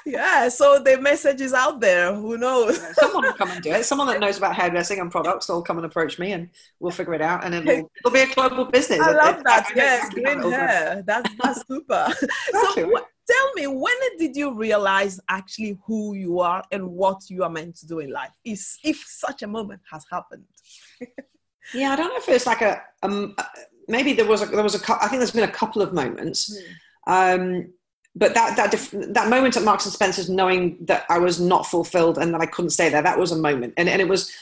yeah, 0.07 0.49
so 0.49 0.79
the 0.79 0.99
message 1.01 1.41
is 1.41 1.55
out 1.55 1.81
there. 1.81 2.15
Who 2.15 2.37
knows? 2.37 2.79
Yeah, 2.79 2.93
someone 2.93 3.25
will 3.25 3.33
come 3.33 3.51
and 3.51 3.63
do 3.63 3.71
it. 3.73 3.87
Someone 3.87 4.07
that 4.09 4.21
knows 4.21 4.37
about 4.37 4.55
hairdressing 4.55 5.01
and 5.01 5.11
products 5.11 5.49
will 5.49 5.63
come 5.63 5.79
and 5.79 5.87
approach 5.87 6.19
me, 6.19 6.33
and 6.33 6.51
we'll 6.79 6.93
figure 6.93 7.15
it 7.15 7.23
out. 7.23 7.43
And 7.45 7.55
it'll, 7.55 7.91
it'll 7.99 8.13
be 8.13 8.21
a 8.21 8.35
global 8.35 8.67
business. 8.67 9.01
I 9.01 9.13
love 9.13 9.43
that. 9.45 9.73
yes, 9.75 10.11
green 10.13 10.43
hair. 10.51 11.03
That's 11.07 11.31
that's 11.43 11.67
super. 11.67 12.09
Exactly. 12.49 12.83
So, 12.85 13.07
tell 13.31 13.53
me 13.55 13.67
when 13.67 13.95
did 14.19 14.37
you 14.37 14.55
realize 14.55 15.21
actually 15.29 15.79
who 15.87 16.15
you 16.15 16.41
are 16.41 16.63
and 16.71 16.87
what 16.87 17.29
you 17.29 17.43
are 17.43 17.51
meant 17.51 17.77
to 17.77 17.87
do 17.87 17.99
in 17.99 18.11
life 18.11 18.33
is 18.45 18.79
if 18.85 19.05
such 19.07 19.43
a 19.43 19.47
moment 19.47 19.81
has 19.91 20.05
happened? 20.11 20.45
Yeah 21.75 21.93
i 21.93 21.97
don't 21.97 22.09
know 22.09 22.17
if 22.17 22.29
it's 22.29 22.47
like 22.47 22.63
a 22.63 22.81
um, 23.03 23.35
maybe 23.89 24.13
there 24.13 24.27
was 24.27 24.43
a 24.43 24.47
there 24.47 24.63
was 24.63 24.75
a 24.75 24.93
i 25.03 25.09
think 25.09 25.19
there's 25.19 25.33
been 25.33 25.45
a 25.49 25.49
couple 25.49 25.83
of 25.83 25.93
moments. 25.93 26.57
Mm. 27.07 27.35
um, 27.35 27.73
but 28.15 28.35
that 28.35 28.57
that 28.57 28.71
that 29.15 29.29
moment 29.29 29.57
at 29.57 29.63
marks 29.63 29.85
and 29.85 29.93
spencer's 29.93 30.31
knowing 30.31 30.79
that 30.83 31.05
i 31.11 31.19
was 31.19 31.41
not 31.41 31.67
fulfilled 31.67 32.19
and 32.19 32.33
that 32.33 32.41
i 32.41 32.47
couldn't 32.47 32.71
stay 32.71 32.89
there 32.89 33.03
that 33.03 33.19
was 33.19 33.33
a 33.33 33.37
moment. 33.37 33.75
And, 33.77 33.89
and 33.89 34.01
it 34.01 34.09
was 34.09 34.33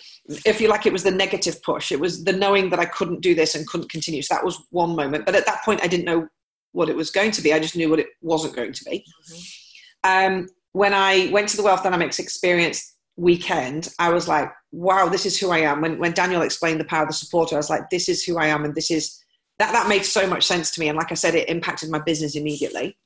if 0.47 0.61
you 0.61 0.69
like 0.69 0.87
it 0.87 0.93
was 0.93 1.03
the 1.03 1.11
negative 1.11 1.63
push. 1.63 1.93
It 1.93 2.01
was 2.01 2.25
the 2.25 2.33
knowing 2.33 2.71
that 2.71 2.79
i 2.79 2.87
couldn't 2.87 3.21
do 3.21 3.35
this 3.35 3.55
and 3.55 3.67
couldn't 3.67 3.91
continue. 3.91 4.23
So 4.23 4.35
that 4.35 4.45
was 4.45 4.63
one 4.71 4.97
moment. 4.97 5.27
But 5.27 5.35
at 5.35 5.47
that 5.47 5.63
point 5.65 5.83
i 5.83 5.87
didn't 5.87 6.07
know 6.07 6.29
what 6.75 6.89
it 6.89 6.97
was 6.97 7.11
going 7.11 7.31
to 7.31 7.43
be. 7.43 7.53
I 7.53 7.61
just 7.61 7.77
knew 7.77 7.89
what 7.89 8.01
it 8.01 8.09
wasn't 8.21 8.57
going 8.57 8.73
to 8.73 8.85
be. 8.85 9.05
Mm-hmm. 9.31 10.35
Um, 10.35 10.49
when 10.73 10.93
I 10.93 11.31
went 11.33 11.49
to 11.51 11.57
the 11.57 11.63
Wealth 11.63 11.85
Dynamics 11.85 12.19
Experience 12.19 12.97
weekend, 13.17 13.89
I 13.99 14.11
was 14.11 14.27
like, 14.27 14.51
wow, 14.73 15.09
this 15.09 15.25
is 15.25 15.39
who 15.39 15.51
I 15.51 15.59
am. 15.59 15.81
When, 15.81 15.99
when 15.99 16.13
Daniel 16.13 16.43
explained 16.43 16.81
the 16.81 16.85
power 16.85 17.03
of 17.03 17.09
the 17.09 17.15
supporter, 17.15 17.55
I 17.55 17.59
was 17.59 17.71
like, 17.71 17.89
this 17.91 18.09
is 18.09 18.25
who 18.25 18.39
I 18.39 18.47
am. 18.49 18.65
And 18.65 18.75
this 18.75 18.91
is, 18.91 19.23
that, 19.61 19.71
that 19.73 19.89
made 19.89 20.05
so 20.05 20.27
much 20.27 20.45
sense 20.45 20.73
to 20.73 20.81
me. 20.81 20.89
And 20.89 20.99
like 20.99 21.13
I 21.13 21.15
said, 21.15 21.37
it 21.37 21.49
impacted 21.49 21.91
my 21.91 22.01
business 22.01 22.35
immediately. 22.35 22.99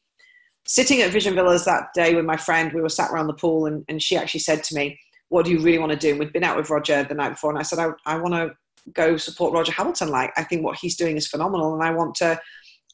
Sitting 0.67 1.03
at 1.03 1.11
Vision 1.11 1.35
Villas 1.35 1.67
that 1.67 1.89
day 1.95 2.15
with 2.15 2.25
my 2.25 2.39
friend, 2.39 2.73
we 2.73 2.81
were 2.81 2.89
sat 2.89 3.11
around 3.11 3.27
the 3.27 3.35
pool 3.35 3.67
and, 3.67 3.85
and 3.89 4.03
she 4.03 4.17
actually 4.17 4.41
said 4.41 4.65
to 4.65 4.75
me, 4.75 4.99
what 5.29 5.45
do 5.45 5.51
you 5.51 5.61
really 5.61 5.79
want 5.79 5.93
to 5.93 5.99
do? 5.99 6.11
And 6.11 6.19
we'd 6.19 6.33
been 6.33 6.45
out 6.45 6.57
with 6.57 6.71
Roger 6.71 7.05
the 7.05 7.15
night 7.15 7.31
before. 7.31 7.51
And 7.51 7.59
I 7.59 7.63
said, 7.63 7.79
I, 7.79 7.91
I 8.07 8.19
want 8.19 8.33
to 8.33 8.55
go 8.95 9.19
support 9.19 9.53
Roger 9.53 9.73
Hamilton. 9.73 10.09
Like, 10.09 10.33
I 10.39 10.43
think 10.43 10.65
what 10.65 10.79
he's 10.79 10.97
doing 10.97 11.19
is 11.19 11.27
phenomenal. 11.27 11.75
And 11.75 11.83
I 11.83 11.91
want 11.91 12.15
to 12.17 12.41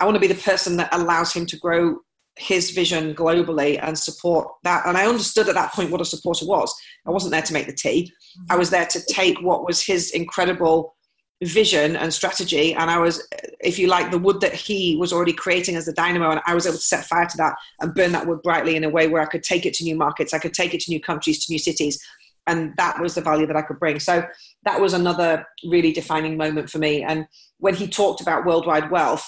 I 0.00 0.04
want 0.04 0.16
to 0.16 0.20
be 0.20 0.26
the 0.26 0.34
person 0.34 0.76
that 0.78 0.92
allows 0.92 1.32
him 1.32 1.46
to 1.46 1.56
grow 1.56 1.98
his 2.36 2.70
vision 2.70 3.14
globally 3.14 3.78
and 3.80 3.96
support 3.96 4.48
that. 4.64 4.86
And 4.86 4.96
I 4.96 5.06
understood 5.06 5.48
at 5.48 5.54
that 5.54 5.72
point 5.72 5.90
what 5.90 6.00
a 6.00 6.04
supporter 6.04 6.46
was. 6.46 6.74
I 7.06 7.10
wasn't 7.10 7.32
there 7.32 7.42
to 7.42 7.52
make 7.52 7.66
the 7.66 7.72
tea. 7.72 8.12
Mm-hmm. 8.38 8.52
I 8.52 8.56
was 8.56 8.70
there 8.70 8.86
to 8.86 9.00
take 9.06 9.40
what 9.40 9.64
was 9.64 9.82
his 9.82 10.10
incredible 10.10 10.96
vision 11.42 11.96
and 11.96 12.12
strategy. 12.12 12.74
And 12.74 12.90
I 12.90 12.98
was, 12.98 13.26
if 13.60 13.78
you 13.78 13.86
like, 13.86 14.10
the 14.10 14.18
wood 14.18 14.40
that 14.40 14.54
he 14.54 14.96
was 14.96 15.12
already 15.12 15.32
creating 15.32 15.76
as 15.76 15.86
the 15.86 15.92
dynamo. 15.92 16.30
And 16.30 16.40
I 16.46 16.54
was 16.54 16.66
able 16.66 16.76
to 16.76 16.82
set 16.82 17.04
fire 17.04 17.26
to 17.26 17.36
that 17.36 17.54
and 17.80 17.94
burn 17.94 18.12
that 18.12 18.26
wood 18.26 18.42
brightly 18.42 18.76
in 18.76 18.84
a 18.84 18.90
way 18.90 19.08
where 19.08 19.22
I 19.22 19.26
could 19.26 19.42
take 19.42 19.66
it 19.66 19.74
to 19.74 19.84
new 19.84 19.96
markets, 19.96 20.34
I 20.34 20.38
could 20.38 20.54
take 20.54 20.74
it 20.74 20.80
to 20.80 20.90
new 20.90 21.00
countries, 21.00 21.44
to 21.44 21.52
new 21.52 21.58
cities. 21.58 22.02
And 22.46 22.74
that 22.76 23.00
was 23.00 23.14
the 23.14 23.20
value 23.20 23.46
that 23.46 23.56
I 23.56 23.62
could 23.62 23.78
bring. 23.78 24.00
So 24.00 24.24
that 24.64 24.80
was 24.80 24.92
another 24.92 25.46
really 25.64 25.92
defining 25.92 26.36
moment 26.36 26.68
for 26.68 26.78
me. 26.78 27.02
And 27.02 27.26
when 27.58 27.74
he 27.74 27.86
talked 27.88 28.20
about 28.20 28.44
worldwide 28.44 28.90
wealth, 28.90 29.26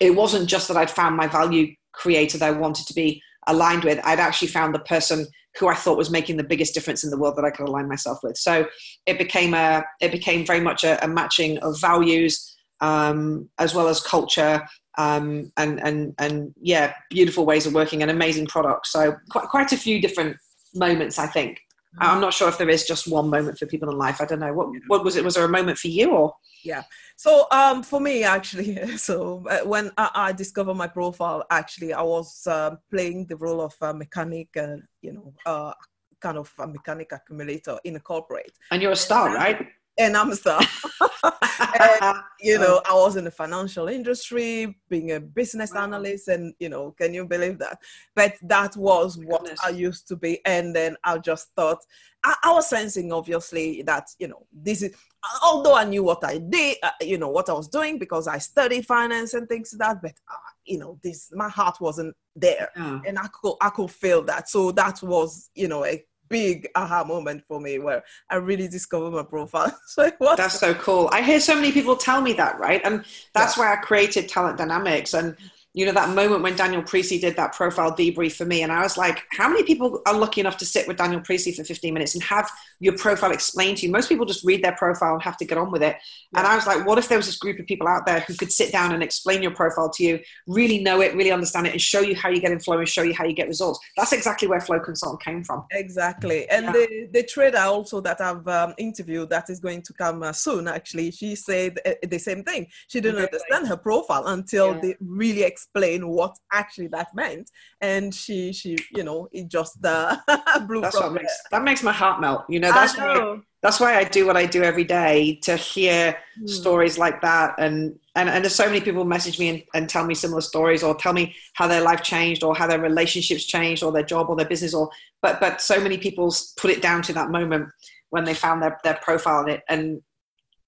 it 0.00 0.16
wasn't 0.16 0.48
just 0.48 0.66
that 0.68 0.76
I'd 0.76 0.90
found 0.90 1.16
my 1.16 1.26
value 1.26 1.74
creator 1.92 2.38
that 2.38 2.54
I 2.54 2.58
wanted 2.58 2.86
to 2.86 2.94
be 2.94 3.22
aligned 3.46 3.84
with. 3.84 4.00
I'd 4.04 4.18
actually 4.18 4.48
found 4.48 4.74
the 4.74 4.80
person 4.80 5.26
who 5.58 5.68
I 5.68 5.74
thought 5.74 5.98
was 5.98 6.10
making 6.10 6.36
the 6.36 6.44
biggest 6.44 6.74
difference 6.74 7.04
in 7.04 7.10
the 7.10 7.18
world 7.18 7.36
that 7.36 7.44
I 7.44 7.50
could 7.50 7.68
align 7.68 7.88
myself 7.88 8.20
with. 8.22 8.36
So 8.36 8.66
it 9.06 9.18
became 9.18 9.54
a 9.54 9.84
it 10.00 10.12
became 10.12 10.46
very 10.46 10.60
much 10.60 10.84
a, 10.84 11.02
a 11.04 11.08
matching 11.08 11.58
of 11.58 11.80
values 11.80 12.56
um, 12.80 13.48
as 13.58 13.74
well 13.74 13.88
as 13.88 14.00
culture 14.00 14.62
um, 14.98 15.52
and 15.56 15.80
and 15.82 16.14
and 16.18 16.54
yeah, 16.60 16.94
beautiful 17.10 17.44
ways 17.44 17.66
of 17.66 17.74
working 17.74 18.02
and 18.02 18.10
amazing 18.10 18.46
products. 18.46 18.92
So 18.92 19.16
quite 19.30 19.48
quite 19.48 19.72
a 19.72 19.76
few 19.76 20.00
different 20.00 20.36
moments, 20.74 21.18
I 21.18 21.26
think. 21.26 21.60
I'm 21.98 22.20
not 22.20 22.32
sure 22.32 22.48
if 22.48 22.56
there 22.56 22.68
is 22.68 22.84
just 22.84 23.08
one 23.08 23.28
moment 23.28 23.58
for 23.58 23.66
people 23.66 23.90
in 23.90 23.98
life. 23.98 24.20
I 24.20 24.24
don't 24.24 24.40
know. 24.40 24.52
What 24.52 24.68
what 24.86 25.04
was 25.04 25.16
it? 25.16 25.24
Was 25.24 25.34
there 25.34 25.44
a 25.44 25.48
moment 25.48 25.78
for 25.78 25.88
you 25.88 26.10
or? 26.10 26.34
Yeah. 26.62 26.82
So 27.16 27.46
um, 27.50 27.82
for 27.82 28.00
me, 28.00 28.22
actually, 28.22 28.96
so 28.96 29.44
uh, 29.48 29.66
when 29.66 29.90
I, 29.96 30.10
I, 30.14 30.32
discovered 30.32 30.74
my 30.74 30.86
profile, 30.86 31.44
actually, 31.50 31.92
I 31.92 32.02
was 32.02 32.46
uh, 32.46 32.76
playing 32.90 33.26
the 33.26 33.36
role 33.36 33.60
of 33.60 33.74
a 33.80 33.92
mechanic, 33.94 34.48
uh, 34.56 34.76
you 35.02 35.12
know, 35.12 35.34
uh, 35.46 35.72
kind 36.20 36.38
of 36.38 36.52
a 36.58 36.66
mechanic 36.66 37.12
accumulator 37.12 37.78
in 37.84 37.96
a 37.96 38.00
corporate. 38.00 38.52
And 38.70 38.82
you're 38.82 38.92
a 38.92 38.96
star, 38.96 39.34
right? 39.34 39.66
And 40.00 40.16
I'm 40.16 40.34
star. 40.34 40.60
and, 41.80 42.16
you 42.40 42.58
know, 42.58 42.80
I 42.88 42.94
was 42.94 43.16
in 43.16 43.24
the 43.24 43.30
financial 43.30 43.88
industry, 43.88 44.78
being 44.88 45.12
a 45.12 45.20
business 45.20 45.72
wow. 45.74 45.82
analyst, 45.82 46.28
and 46.28 46.54
you 46.58 46.68
know, 46.68 46.92
can 46.92 47.12
you 47.12 47.26
believe 47.26 47.58
that? 47.58 47.78
But 48.16 48.34
that 48.42 48.76
was 48.76 49.18
what 49.18 49.42
Goodness. 49.42 49.60
I 49.62 49.70
used 49.70 50.08
to 50.08 50.16
be, 50.16 50.40
and 50.46 50.74
then 50.74 50.96
I 51.04 51.18
just 51.18 51.48
thought 51.54 51.78
I, 52.24 52.34
I 52.44 52.52
was 52.52 52.68
sensing 52.68 53.12
obviously 53.12 53.82
that 53.82 54.08
you 54.18 54.28
know 54.28 54.46
this 54.52 54.82
is 54.82 54.94
although 55.42 55.74
I 55.74 55.84
knew 55.84 56.02
what 56.02 56.24
I 56.24 56.38
did, 56.38 56.78
uh, 56.82 56.90
you 57.00 57.18
know, 57.18 57.28
what 57.28 57.48
I 57.48 57.52
was 57.52 57.68
doing 57.68 57.98
because 57.98 58.26
I 58.26 58.38
studied 58.38 58.86
finance 58.86 59.34
and 59.34 59.48
things 59.48 59.74
like 59.78 59.88
that, 59.88 60.02
but 60.02 60.12
uh, 60.30 60.50
you 60.64 60.78
know, 60.78 60.98
this 61.02 61.30
my 61.32 61.48
heart 61.48 61.80
wasn't 61.80 62.14
there, 62.36 62.70
mm. 62.76 63.02
and 63.06 63.18
I 63.18 63.28
could 63.28 63.54
I 63.60 63.70
could 63.70 63.90
feel 63.90 64.22
that. 64.24 64.48
So 64.48 64.72
that 64.72 65.02
was 65.02 65.50
you 65.54 65.68
know 65.68 65.84
a 65.84 66.02
big 66.30 66.68
aha 66.76 67.04
moment 67.04 67.44
for 67.46 67.60
me 67.60 67.78
where 67.78 68.02
I 68.30 68.36
really 68.36 68.68
discovered 68.68 69.10
my 69.10 69.24
profile. 69.24 69.76
so 69.86 70.10
that's 70.36 70.58
so 70.58 70.72
cool. 70.74 71.10
I 71.12 71.20
hear 71.20 71.40
so 71.40 71.54
many 71.54 71.72
people 71.72 71.96
tell 71.96 72.22
me 72.22 72.32
that, 72.34 72.58
right? 72.58 72.80
And 72.84 73.04
that's 73.34 73.56
yeah. 73.56 73.64
why 73.64 73.72
I 73.74 73.76
created 73.76 74.28
Talent 74.28 74.56
Dynamics 74.56 75.12
and 75.12 75.36
you 75.72 75.86
know, 75.86 75.92
that 75.92 76.14
moment 76.14 76.42
when 76.42 76.56
Daniel 76.56 76.82
Priestley 76.82 77.20
did 77.20 77.36
that 77.36 77.52
profile 77.52 77.92
debrief 77.92 78.32
for 78.32 78.44
me. 78.44 78.62
And 78.62 78.72
I 78.72 78.82
was 78.82 78.98
like, 78.98 79.22
how 79.30 79.48
many 79.48 79.62
people 79.62 80.02
are 80.04 80.14
lucky 80.14 80.40
enough 80.40 80.56
to 80.58 80.66
sit 80.66 80.88
with 80.88 80.96
Daniel 80.96 81.20
Priestley 81.20 81.52
for 81.52 81.62
15 81.62 81.94
minutes 81.94 82.14
and 82.14 82.24
have 82.24 82.50
your 82.80 82.96
profile 82.96 83.30
explained 83.30 83.78
to 83.78 83.86
you? 83.86 83.92
Most 83.92 84.08
people 84.08 84.26
just 84.26 84.44
read 84.44 84.64
their 84.64 84.74
profile 84.74 85.14
and 85.14 85.22
have 85.22 85.36
to 85.36 85.44
get 85.44 85.58
on 85.58 85.70
with 85.70 85.82
it. 85.82 85.96
Yeah. 86.32 86.40
And 86.40 86.46
I 86.48 86.56
was 86.56 86.66
like, 86.66 86.84
what 86.86 86.98
if 86.98 87.08
there 87.08 87.18
was 87.18 87.26
this 87.26 87.36
group 87.36 87.60
of 87.60 87.66
people 87.66 87.86
out 87.86 88.04
there 88.04 88.20
who 88.20 88.34
could 88.34 88.50
sit 88.50 88.72
down 88.72 88.92
and 88.92 89.00
explain 89.00 89.42
your 89.42 89.52
profile 89.52 89.88
to 89.90 90.02
you, 90.02 90.18
really 90.48 90.82
know 90.82 91.02
it, 91.02 91.14
really 91.14 91.30
understand 91.30 91.68
it, 91.68 91.72
and 91.72 91.80
show 91.80 92.00
you 92.00 92.16
how 92.16 92.30
you 92.30 92.40
get 92.40 92.50
in 92.50 92.58
flow 92.58 92.78
and 92.78 92.88
show 92.88 93.02
you 93.02 93.14
how 93.14 93.24
you 93.24 93.32
get 93.32 93.46
results? 93.46 93.78
That's 93.96 94.12
exactly 94.12 94.48
where 94.48 94.60
Flow 94.60 94.80
Consultant 94.80 95.22
came 95.22 95.44
from. 95.44 95.66
Exactly. 95.70 96.48
And 96.48 96.66
yeah. 96.66 96.72
the, 96.72 97.08
the 97.12 97.22
trader 97.22 97.58
also 97.58 98.00
that 98.00 98.20
I've 98.20 98.46
um, 98.48 98.74
interviewed 98.76 99.30
that 99.30 99.48
is 99.48 99.60
going 99.60 99.82
to 99.82 99.92
come 99.92 100.24
uh, 100.24 100.32
soon, 100.32 100.66
actually, 100.66 101.12
she 101.12 101.36
said 101.36 101.78
uh, 101.86 101.92
the 102.02 102.18
same 102.18 102.42
thing. 102.42 102.66
She 102.88 103.00
didn't 103.00 103.22
okay. 103.22 103.26
understand 103.26 103.68
her 103.68 103.76
profile 103.76 104.26
until 104.26 104.74
yeah. 104.74 104.80
they 104.80 104.96
really 105.00 105.44
explain 105.60 106.08
what 106.08 106.36
actually 106.52 106.86
that 106.86 107.08
meant 107.14 107.50
and 107.80 108.14
she 108.14 108.52
she 108.52 108.76
you 108.92 109.02
know 109.02 109.28
it 109.32 109.48
just 109.48 109.84
uh, 109.84 110.16
blew 110.66 110.80
that's 110.80 110.96
what 110.96 111.12
makes, 111.12 111.42
that 111.50 111.62
makes 111.62 111.82
my 111.82 111.92
heart 111.92 112.20
melt 112.20 112.44
you 112.48 112.58
know 112.58 112.72
that's 112.72 112.96
know. 112.96 113.34
why 113.34 113.40
that's 113.62 113.78
why 113.78 113.94
I 113.94 114.04
do 114.04 114.26
what 114.26 114.38
I 114.38 114.46
do 114.46 114.62
every 114.62 114.84
day 114.84 115.38
to 115.42 115.54
hear 115.56 116.16
mm. 116.40 116.48
stories 116.48 116.96
like 116.98 117.20
that 117.20 117.54
and 117.58 117.98
and, 118.16 118.28
and 118.28 118.42
there's 118.42 118.54
so 118.54 118.66
many 118.66 118.80
people 118.80 119.04
message 119.04 119.38
me 119.38 119.48
and, 119.48 119.62
and 119.74 119.88
tell 119.88 120.04
me 120.04 120.14
similar 120.14 120.40
stories 120.40 120.82
or 120.82 120.94
tell 120.94 121.12
me 121.12 121.34
how 121.54 121.68
their 121.68 121.82
life 121.82 122.02
changed 122.02 122.42
or 122.42 122.56
how 122.56 122.66
their 122.66 122.80
relationships 122.80 123.44
changed 123.44 123.82
or 123.82 123.92
their 123.92 124.02
job 124.02 124.28
or 124.30 124.36
their 124.36 124.48
business 124.48 124.74
or 124.74 124.90
but 125.20 125.40
but 125.40 125.60
so 125.60 125.78
many 125.80 125.98
people 125.98 126.34
put 126.56 126.70
it 126.70 126.80
down 126.80 127.02
to 127.02 127.12
that 127.12 127.30
moment 127.30 127.68
when 128.08 128.24
they 128.24 128.34
found 128.34 128.62
their, 128.62 128.78
their 128.82 128.98
profile 129.02 129.42
in 129.42 129.50
it 129.50 129.62
and 129.68 130.00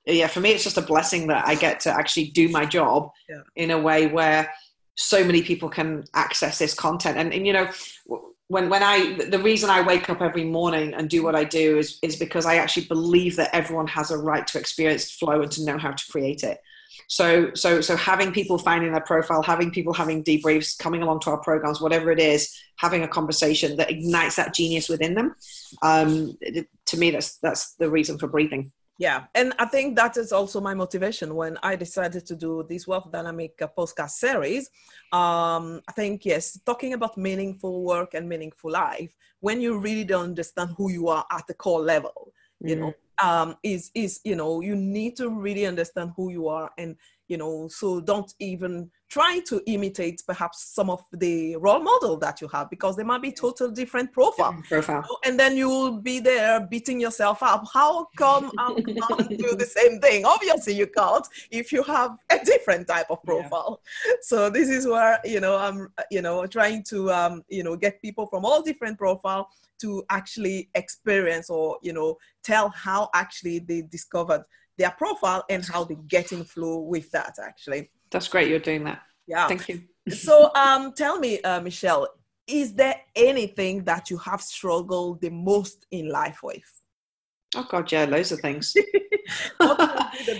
yeah 0.06 0.26
for 0.26 0.40
me 0.40 0.50
it's 0.50 0.64
just 0.64 0.78
a 0.78 0.82
blessing 0.82 1.28
that 1.28 1.46
i 1.46 1.54
get 1.54 1.80
to 1.80 1.90
actually 1.90 2.28
do 2.30 2.48
my 2.48 2.66
job 2.66 3.08
yeah. 3.28 3.40
in 3.56 3.70
a 3.70 3.78
way 3.78 4.06
where 4.06 4.52
so 4.94 5.24
many 5.24 5.42
people 5.42 5.68
can 5.68 6.04
access 6.14 6.58
this 6.58 6.74
content 6.74 7.16
and, 7.18 7.32
and 7.32 7.46
you 7.46 7.52
know 7.52 7.68
when 8.48 8.68
when 8.68 8.82
i 8.82 9.14
the 9.30 9.38
reason 9.38 9.70
i 9.70 9.80
wake 9.80 10.10
up 10.10 10.20
every 10.20 10.44
morning 10.44 10.92
and 10.94 11.08
do 11.08 11.22
what 11.22 11.34
i 11.34 11.44
do 11.44 11.78
is 11.78 11.98
is 12.02 12.16
because 12.16 12.44
i 12.44 12.56
actually 12.56 12.86
believe 12.86 13.36
that 13.36 13.54
everyone 13.54 13.86
has 13.86 14.10
a 14.10 14.18
right 14.18 14.46
to 14.46 14.58
experience 14.58 15.10
flow 15.10 15.42
and 15.42 15.50
to 15.50 15.64
know 15.64 15.78
how 15.78 15.90
to 15.90 16.04
create 16.10 16.42
it 16.42 16.58
So, 17.08 17.50
so, 17.54 17.80
so 17.80 17.96
having 17.96 18.32
people 18.32 18.58
finding 18.58 18.92
their 18.92 19.02
profile, 19.02 19.42
having 19.42 19.70
people 19.70 19.92
having 19.92 20.24
debriefs, 20.24 20.78
coming 20.78 21.02
along 21.02 21.20
to 21.20 21.30
our 21.30 21.38
programs, 21.38 21.80
whatever 21.80 22.10
it 22.10 22.18
is, 22.18 22.54
having 22.76 23.02
a 23.02 23.08
conversation 23.08 23.76
that 23.76 23.90
ignites 23.90 24.36
that 24.36 24.54
genius 24.54 24.88
within 24.88 25.14
them. 25.14 25.34
Um, 25.82 26.36
to 26.86 26.96
me, 26.96 27.10
that's 27.10 27.38
that's 27.38 27.74
the 27.74 27.90
reason 27.90 28.18
for 28.18 28.28
breathing. 28.28 28.72
Yeah, 28.98 29.24
and 29.34 29.52
I 29.58 29.64
think 29.64 29.96
that 29.96 30.16
is 30.16 30.32
also 30.32 30.60
my 30.60 30.74
motivation 30.74 31.34
when 31.34 31.58
I 31.62 31.76
decided 31.76 32.26
to 32.26 32.36
do 32.36 32.64
this 32.68 32.86
Wealth 32.86 33.10
Dynamic 33.10 33.58
podcast 33.58 34.10
series. 34.10 34.68
Um, 35.12 35.80
I 35.88 35.92
think 35.96 36.24
yes, 36.24 36.60
talking 36.64 36.92
about 36.92 37.16
meaningful 37.16 37.84
work 37.84 38.14
and 38.14 38.28
meaningful 38.28 38.70
life 38.70 39.12
when 39.42 39.60
you 39.60 39.76
really 39.76 40.04
don't 40.04 40.24
understand 40.24 40.70
who 40.76 40.90
you 40.90 41.08
are 41.08 41.26
at 41.30 41.44
the 41.48 41.54
core 41.54 41.80
level, 41.80 42.32
you 42.60 42.76
mm-hmm. 42.76 42.84
know, 42.84 42.94
um, 43.22 43.56
is 43.62 43.90
is 43.94 44.20
you 44.24 44.36
know 44.36 44.60
you 44.60 44.74
need 44.74 45.16
to 45.16 45.28
really 45.28 45.66
understand 45.66 46.12
who 46.16 46.30
you 46.30 46.48
are 46.48 46.70
and 46.78 46.96
you 47.32 47.38
know 47.38 47.66
so 47.68 47.98
don't 47.98 48.34
even 48.40 48.90
try 49.08 49.40
to 49.50 49.62
imitate 49.66 50.22
perhaps 50.26 50.58
some 50.74 50.90
of 50.90 51.02
the 51.12 51.56
role 51.56 51.80
model 51.80 52.14
that 52.18 52.42
you 52.42 52.48
have 52.48 52.68
because 52.68 52.94
they 52.94 53.02
might 53.02 53.22
be 53.22 53.32
total 53.32 53.70
different 53.70 54.12
profile, 54.12 54.52
different 54.52 54.86
profile. 54.86 55.18
and 55.24 55.40
then 55.40 55.56
you 55.56 55.68
will 55.68 55.98
be 56.10 56.18
there 56.18 56.60
beating 56.60 56.98
yourself 57.00 57.42
up. 57.42 57.62
How 57.72 58.06
come 58.16 58.50
i 58.58 58.74
can't 58.74 59.30
do 59.44 59.50
the 59.62 59.70
same 59.78 59.98
thing? 59.98 60.26
Obviously 60.26 60.74
you 60.74 60.86
can't 60.86 61.26
if 61.50 61.72
you 61.72 61.82
have 61.84 62.10
a 62.30 62.38
different 62.44 62.86
type 62.86 63.06
of 63.08 63.22
profile. 63.22 63.80
Yeah. 64.06 64.14
so 64.20 64.50
this 64.50 64.68
is 64.68 64.86
where 64.86 65.18
you 65.24 65.40
know 65.40 65.56
i'm 65.56 65.78
you 66.10 66.22
know 66.26 66.46
trying 66.46 66.82
to 66.92 67.10
um, 67.18 67.42
you 67.48 67.62
know 67.66 67.76
get 67.76 68.02
people 68.02 68.26
from 68.26 68.44
all 68.44 68.60
different 68.60 68.98
profile 68.98 69.48
to 69.82 70.04
actually 70.10 70.68
experience 70.74 71.48
or 71.48 71.78
you 71.82 71.94
know 71.94 72.16
tell 72.42 72.68
how 72.70 73.08
actually 73.14 73.58
they 73.58 73.80
discovered 73.82 74.44
their 74.78 74.90
profile 74.92 75.44
and 75.48 75.64
how 75.64 75.84
they 75.84 75.96
get 76.08 76.32
in 76.32 76.44
flow 76.44 76.78
with 76.78 77.10
that 77.12 77.36
actually. 77.42 77.90
That's 78.10 78.28
great 78.28 78.48
you're 78.48 78.58
doing 78.58 78.84
that. 78.84 79.02
Yeah. 79.26 79.48
Thank 79.48 79.68
you. 79.68 79.82
So 80.10 80.50
um 80.56 80.94
tell 80.94 81.20
me 81.20 81.40
uh, 81.42 81.60
michelle 81.60 82.08
is 82.48 82.74
there 82.74 82.96
anything 83.14 83.84
that 83.84 84.10
you 84.10 84.18
have 84.18 84.42
struggled 84.42 85.20
the 85.20 85.30
most 85.30 85.86
in 85.92 86.08
life 86.08 86.40
with? 86.42 86.70
Oh 87.54 87.66
god 87.70 87.92
yeah 87.92 88.04
loads 88.04 88.32
of 88.32 88.40
things. 88.40 88.74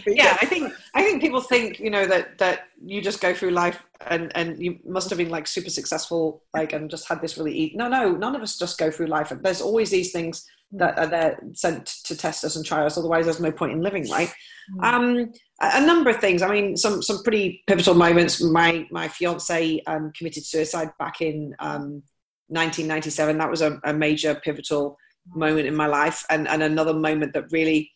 Yeah 0.07 0.37
i 0.43 0.47
think 0.47 0.73
i 0.95 1.03
think 1.03 1.23
people 1.23 1.41
think 1.41 1.79
you 1.79 1.91
know 1.91 2.07
that 2.07 2.39
that 2.39 2.69
you 2.85 3.01
just 3.01 3.21
go 3.21 3.33
through 3.33 3.51
life 3.51 3.87
and 4.09 4.33
and 4.35 4.63
you 4.63 4.79
must 4.85 5.09
have 5.11 5.19
been 5.19 5.31
like 5.31 5.47
super 5.47 5.71
successful 5.71 6.43
like 6.55 6.73
and 6.73 6.91
just 6.91 7.09
had 7.09 7.21
this 7.23 7.39
really 7.39 7.57
eat 7.57 7.77
no 7.77 7.89
no 7.89 8.13
none 8.13 8.35
of 8.35 8.43
us 8.43 8.59
just 8.59 8.79
go 8.79 8.91
through 8.91 9.07
life. 9.07 9.33
There's 9.41 9.61
always 9.61 9.91
these 9.91 10.13
things 10.13 10.47
that 10.73 10.99
are 10.99 11.07
there 11.07 11.39
sent 11.53 11.87
to 12.05 12.17
test 12.17 12.45
us 12.45 12.57
and 12.57 12.65
try 12.65 12.85
us. 12.85 12.97
Otherwise, 12.97 13.27
there's 13.27 13.41
no 13.41 13.53
point 13.53 13.73
in 13.73 13.83
living, 13.83 14.09
right? 14.11 14.33
Mm. 14.79 14.85
Um, 14.85 15.33
a, 15.61 15.85
number 15.85 16.11
of 16.11 16.17
things. 16.17 16.43
I 16.43 16.51
mean, 16.51 16.77
some 16.77 17.03
some 17.03 17.23
pretty 17.23 17.63
pivotal 17.67 17.95
moments. 17.95 18.43
My 18.43 18.87
my 18.91 19.09
fiance 19.09 19.83
um, 19.87 20.13
committed 20.17 20.45
suicide 20.45 20.91
back 20.99 21.21
in 21.21 21.55
um, 21.59 22.03
1997. 22.49 23.39
That 23.39 23.51
was 23.51 23.63
a, 23.63 23.79
a, 23.85 23.93
major 23.93 24.35
pivotal 24.35 24.97
moment 25.35 25.67
in 25.67 25.77
my 25.77 25.87
life, 25.87 26.25
and 26.31 26.49
and 26.49 26.63
another 26.63 26.95
moment 26.95 27.35
that 27.35 27.53
really, 27.53 27.91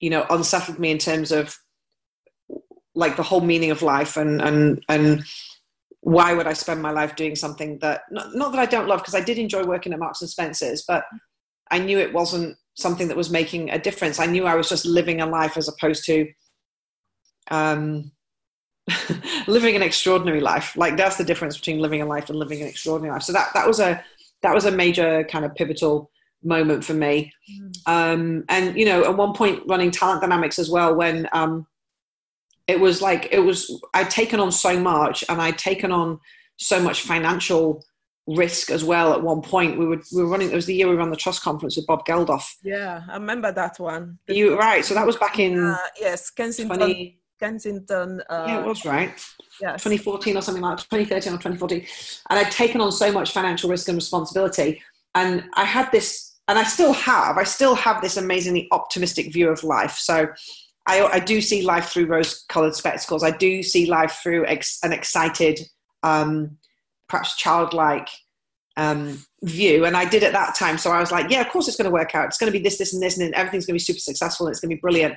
you 0.00 0.10
know, 0.10 0.24
unsettled 0.30 0.78
me 0.78 0.90
in 0.90 0.98
terms 0.98 1.32
of 1.32 1.56
like 2.94 3.16
the 3.16 3.22
whole 3.22 3.40
meaning 3.40 3.70
of 3.70 3.82
life 3.82 4.16
and 4.16 4.42
and 4.42 4.84
and 4.88 5.24
why 6.00 6.34
would 6.34 6.46
I 6.48 6.52
spend 6.52 6.82
my 6.82 6.90
life 6.90 7.14
doing 7.14 7.36
something 7.36 7.78
that 7.78 8.02
not, 8.10 8.34
not 8.34 8.52
that 8.52 8.58
I 8.58 8.66
don't 8.66 8.88
love 8.88 9.00
because 9.00 9.14
I 9.14 9.20
did 9.20 9.38
enjoy 9.38 9.64
working 9.64 9.92
at 9.92 10.00
Marks 10.00 10.20
and 10.20 10.28
Spencers, 10.28 10.84
but 10.86 11.04
I 11.70 11.78
knew 11.78 11.98
it 11.98 12.12
wasn't 12.12 12.56
something 12.74 13.08
that 13.08 13.16
was 13.16 13.30
making 13.30 13.70
a 13.70 13.78
difference. 13.78 14.18
I 14.18 14.26
knew 14.26 14.46
I 14.46 14.54
was 14.54 14.68
just 14.68 14.86
living 14.86 15.20
a 15.20 15.26
life 15.26 15.56
as 15.56 15.68
opposed 15.68 16.04
to 16.06 16.26
um, 17.50 18.12
living 19.46 19.76
an 19.76 19.82
extraordinary 19.82 20.40
life. 20.40 20.76
Like 20.76 20.96
that's 20.96 21.16
the 21.16 21.24
difference 21.24 21.56
between 21.56 21.80
living 21.80 22.02
a 22.02 22.06
life 22.06 22.30
and 22.30 22.38
living 22.38 22.62
an 22.62 22.68
extraordinary 22.68 23.14
life. 23.14 23.22
So 23.22 23.32
that 23.32 23.50
that 23.54 23.66
was 23.66 23.80
a 23.80 24.02
that 24.42 24.54
was 24.54 24.64
a 24.64 24.70
major 24.70 25.24
kind 25.24 25.44
of 25.44 25.54
pivotal 25.54 26.10
moment 26.42 26.84
for 26.84 26.94
me. 26.94 27.32
Mm. 27.50 27.72
Um, 27.86 28.44
and 28.48 28.76
you 28.76 28.84
know, 28.84 29.04
at 29.04 29.16
one 29.16 29.34
point 29.34 29.62
running 29.68 29.90
talent 29.90 30.20
dynamics 30.20 30.58
as 30.58 30.70
well, 30.70 30.94
when 30.94 31.28
um, 31.32 31.66
it 32.66 32.80
was 32.80 33.00
like 33.00 33.28
it 33.30 33.40
was 33.40 33.80
I'd 33.94 34.10
taken 34.10 34.40
on 34.40 34.52
so 34.52 34.78
much 34.78 35.24
and 35.28 35.40
I'd 35.40 35.58
taken 35.58 35.92
on 35.92 36.18
so 36.58 36.80
much 36.80 37.02
financial 37.02 37.84
risk 38.26 38.70
as 38.70 38.84
well 38.84 39.12
at 39.12 39.22
one 39.22 39.42
point. 39.42 39.78
We 39.78 39.86
were 39.86 40.00
we 40.12 40.22
were 40.22 40.28
running 40.28 40.50
it 40.50 40.54
was 40.54 40.66
the 40.66 40.74
year 40.74 40.88
we 40.88 40.94
ran 40.94 41.10
the 41.10 41.16
trust 41.16 41.42
conference 41.42 41.76
with 41.76 41.86
bob 41.86 42.06
geldof. 42.06 42.44
Yeah 42.62 43.02
i 43.08 43.14
remember 43.14 43.52
that 43.52 43.78
one. 43.78 44.18
You 44.28 44.58
right 44.58 44.84
so 44.84 44.94
that 44.94 45.06
was 45.06 45.16
back 45.16 45.38
in 45.38 45.58
uh, 45.58 45.76
yes 46.00 46.30
kensington 46.30 46.78
20, 46.78 47.20
kensington 47.40 48.22
uh, 48.30 48.44
yeah 48.46 48.60
it 48.60 48.66
was 48.66 48.84
right. 48.84 49.12
yeah 49.60 49.72
2014 49.72 50.36
or 50.36 50.42
something 50.42 50.62
like 50.62 50.78
2013 50.78 51.32
or 51.32 51.36
2014 51.36 51.84
and 52.30 52.38
i'd 52.38 52.52
taken 52.52 52.80
on 52.80 52.92
so 52.92 53.10
much 53.10 53.32
financial 53.32 53.68
risk 53.68 53.88
and 53.88 53.96
responsibility. 53.96 54.80
And 55.14 55.44
i 55.54 55.64
had 55.64 55.90
this 55.90 56.38
and 56.48 56.58
i 56.58 56.64
still 56.64 56.92
have 56.92 57.38
i 57.38 57.44
still 57.44 57.74
have 57.74 58.00
this 58.00 58.16
amazingly 58.16 58.68
optimistic 58.70 59.32
view 59.32 59.48
of 59.48 59.64
life. 59.64 59.96
So 59.96 60.28
i, 60.86 61.02
I 61.02 61.18
do 61.18 61.40
see 61.40 61.62
life 61.62 61.88
through 61.88 62.06
rose 62.06 62.44
colored 62.48 62.76
spectacles. 62.76 63.24
I 63.24 63.32
do 63.32 63.64
see 63.64 63.86
life 63.86 64.20
through 64.22 64.46
ex, 64.46 64.78
an 64.84 64.92
excited 64.92 65.58
um, 66.04 66.58
perhaps 67.12 67.36
childlike 67.36 68.08
um, 68.78 69.22
view. 69.42 69.84
And 69.84 69.98
I 69.98 70.08
did 70.08 70.22
at 70.24 70.32
that 70.32 70.54
time. 70.54 70.78
So 70.78 70.90
I 70.90 70.98
was 70.98 71.12
like, 71.12 71.30
yeah, 71.30 71.42
of 71.42 71.50
course 71.50 71.68
it's 71.68 71.76
going 71.76 71.84
to 71.84 71.92
work 71.92 72.14
out. 72.14 72.24
It's 72.24 72.38
going 72.38 72.50
to 72.50 72.58
be 72.58 72.62
this, 72.62 72.78
this, 72.78 72.94
and 72.94 73.02
this, 73.02 73.18
and 73.18 73.34
everything's 73.34 73.66
going 73.66 73.74
to 73.74 73.82
be 73.82 73.84
super 73.84 74.00
successful. 74.00 74.46
And 74.46 74.52
it's 74.52 74.60
going 74.60 74.70
to 74.70 74.76
be 74.76 74.80
brilliant. 74.80 75.16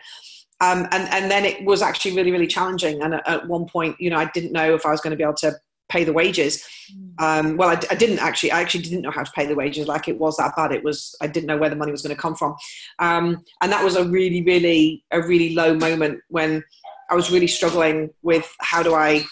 Um, 0.59 0.87
and, 0.91 1.07
and 1.09 1.31
then 1.31 1.45
it 1.45 1.63
was 1.63 1.81
actually 1.81 2.17
really, 2.17 2.31
really 2.31 2.47
challenging. 2.47 3.01
And 3.01 3.13
at, 3.13 3.27
at, 3.27 3.47
one 3.47 3.65
point, 3.65 3.95
you 3.97 4.09
know, 4.09 4.17
I 4.17 4.25
didn't 4.25 4.51
know 4.51 4.75
if 4.75 4.85
I 4.85 4.91
was 4.91 4.99
going 4.99 5.11
to 5.11 5.17
be 5.17 5.23
able 5.23 5.35
to 5.35 5.55
pay 5.87 6.03
the 6.03 6.11
wages. 6.11 6.67
Mm. 6.93 7.23
Um, 7.23 7.57
well, 7.57 7.69
I, 7.69 7.79
I, 7.89 7.95
didn't 7.95 8.19
actually, 8.19 8.51
I 8.51 8.59
actually 8.59 8.83
didn't 8.83 9.03
know 9.03 9.11
how 9.11 9.23
to 9.23 9.31
pay 9.31 9.45
the 9.45 9.55
wages. 9.55 9.87
Like 9.87 10.09
it 10.09 10.19
was 10.19 10.35
that 10.35 10.53
bad. 10.57 10.73
It 10.73 10.83
was, 10.83 11.15
I 11.21 11.27
didn't 11.27 11.47
know 11.47 11.57
where 11.57 11.69
the 11.69 11.77
money 11.77 11.93
was 11.93 12.01
going 12.01 12.15
to 12.15 12.21
come 12.21 12.35
from. 12.35 12.57
Um, 12.99 13.45
and 13.61 13.71
that 13.71 13.85
was 13.85 13.95
a 13.95 14.03
really, 14.03 14.43
really, 14.43 15.05
a 15.11 15.21
really 15.21 15.55
low 15.55 15.75
moment 15.75 16.19
when 16.27 16.61
I 17.09 17.15
was 17.15 17.31
really 17.31 17.47
struggling 17.47 18.09
with 18.21 18.53
how 18.59 18.83
do 18.83 18.95
I 18.95 19.23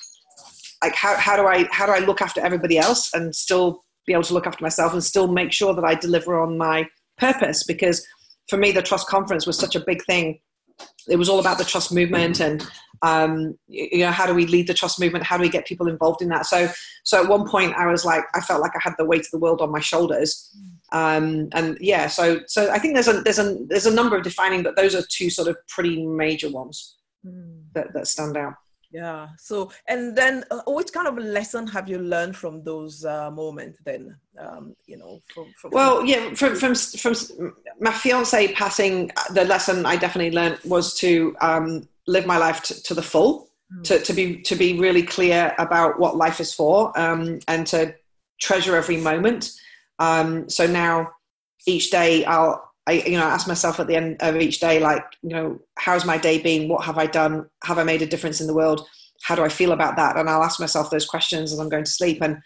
like 0.84 0.96
how, 0.96 1.16
how 1.16 1.36
do 1.36 1.48
i 1.48 1.68
how 1.72 1.86
do 1.86 1.94
i 1.94 2.00
look 2.00 2.22
after 2.22 2.42
everybody 2.42 2.78
else 2.78 3.14
and 3.14 3.34
still 3.36 3.84
be 4.06 4.14
able 4.14 4.24
to 4.24 4.34
look 4.34 4.46
after 4.46 4.64
myself 4.64 4.92
and 4.92 5.04
still 5.04 5.28
make 5.28 5.52
sure 5.52 5.74
that 5.74 5.86
i 5.86 5.96
deliver 5.96 6.40
on 6.40 6.58
my 6.58 6.88
purpose? 7.18 7.64
Because 7.64 8.06
for 8.50 8.58
me 8.58 8.72
the 8.72 8.82
trust 8.82 9.08
conference 9.08 9.48
was 9.48 9.58
such 9.58 9.76
a 9.76 9.80
big 9.80 10.04
thing. 10.06 10.40
It 11.08 11.16
was 11.16 11.30
all 11.30 11.40
about 11.40 11.58
the 11.58 11.64
trust 11.64 11.94
movement 11.94 12.42
and 12.42 12.66
um, 13.02 13.58
you 13.68 14.00
know 14.00 14.12
how 14.12 14.26
do 14.26 14.34
we 14.34 14.46
lead 14.46 14.68
the 14.68 14.74
trust 14.74 15.00
movement? 15.00 15.26
How 15.26 15.38
do 15.38 15.44
we 15.44 15.50
get 15.50 15.66
people 15.66 15.88
involved 15.88 16.22
in 16.22 16.30
that? 16.30 16.46
So 16.46 16.70
so 17.04 17.22
at 17.22 17.30
one 17.30 17.48
point 17.48 17.74
i 17.76 17.86
was 17.86 18.06
like 18.06 18.24
i 18.34 18.42
felt 18.42 18.62
like 18.62 18.76
i 18.76 18.80
had 18.82 18.96
the 18.98 19.06
weight 19.06 19.22
of 19.22 19.32
the 19.32 19.40
world 19.40 19.62
on 19.62 19.72
my 19.72 19.80
shoulders. 19.80 20.32
Um, 20.92 21.50
and 21.54 21.76
yeah 21.82 22.06
so 22.06 22.42
so 22.46 22.70
i 22.70 22.78
think 22.78 22.94
there's 22.94 23.08
a 23.08 23.22
there's 23.22 23.40
a 23.40 23.58
there's 23.68 23.88
a 23.88 23.94
number 23.94 24.16
of 24.16 24.24
defining 24.24 24.62
but 24.62 24.76
those 24.76 24.94
are 24.94 25.02
two 25.10 25.32
sort 25.32 25.48
of 25.48 25.58
pretty 25.68 26.06
major 26.06 26.52
ones 26.52 26.98
mm. 27.26 27.64
that, 27.74 27.94
that 27.96 28.06
stand 28.08 28.38
out 28.38 28.54
yeah 28.94 29.28
so 29.38 29.72
and 29.88 30.16
then 30.16 30.44
uh, 30.52 30.62
which 30.68 30.94
kind 30.94 31.08
of 31.08 31.18
lesson 31.18 31.66
have 31.66 31.90
you 31.90 31.98
learned 31.98 32.36
from 32.36 32.64
those 32.64 33.04
uh, 33.06 33.30
moments 33.32 33.80
then 33.84 34.16
um, 34.38 34.76
you 34.86 34.98
know 34.98 35.20
from, 35.34 35.52
from 35.58 35.72
well 35.72 36.06
yeah 36.06 36.34
from 36.36 36.56
from 36.56 36.76
from 36.76 37.16
my 37.80 37.92
fiance 37.92 38.54
passing 38.54 39.12
uh, 39.18 39.34
the 39.34 39.44
lesson 39.46 39.86
i 39.86 39.96
definitely 39.96 40.32
learned 40.32 40.60
was 40.64 40.94
to 40.94 41.36
um, 41.42 41.88
live 42.08 42.26
my 42.26 42.38
life 42.38 42.62
to, 42.62 42.82
to 42.84 42.94
the 42.94 43.02
full 43.02 43.50
mm. 43.74 43.84
to, 43.84 44.00
to 44.00 44.14
be 44.14 44.42
to 44.42 44.56
be 44.56 44.80
really 44.80 45.04
clear 45.04 45.54
about 45.58 46.00
what 46.00 46.16
life 46.16 46.40
is 46.40 46.54
for 46.54 46.98
um, 46.98 47.40
and 47.48 47.66
to 47.66 47.94
treasure 48.40 48.76
every 48.76 48.98
moment 48.98 49.52
um, 50.00 50.48
so 50.48 50.68
now 50.68 51.10
each 51.66 51.90
day 51.90 52.24
i'll 52.26 52.73
I, 52.86 52.94
you 52.94 53.18
know, 53.18 53.24
ask 53.24 53.48
myself 53.48 53.80
at 53.80 53.88
the 53.88 53.96
end 53.96 54.18
of 54.20 54.36
each 54.36 54.60
day, 54.60 54.80
like, 54.80 55.04
you 55.22 55.30
know, 55.30 55.60
how's 55.78 56.06
my 56.06 56.18
day 56.18 56.42
been? 56.42 56.68
What 56.68 56.84
have 56.84 56.98
I 56.98 57.06
done? 57.06 57.48
Have 57.64 57.78
I 57.78 57.84
made 57.84 58.02
a 58.02 58.06
difference 58.06 58.42
in 58.42 58.48
the 58.48 58.54
world? 58.54 58.86
How 59.24 59.36
do 59.36 59.44
I 59.44 59.50
feel 59.50 59.72
about 59.72 59.96
that? 59.96 60.18
And 60.18 60.30
I'll 60.30 60.44
ask 60.44 60.60
myself 60.60 60.90
those 60.90 61.06
questions 61.06 61.54
as 61.54 61.60
I'm 61.60 61.70
going 61.70 61.86
to 61.86 61.92
sleep, 61.92 62.22
and 62.22 62.38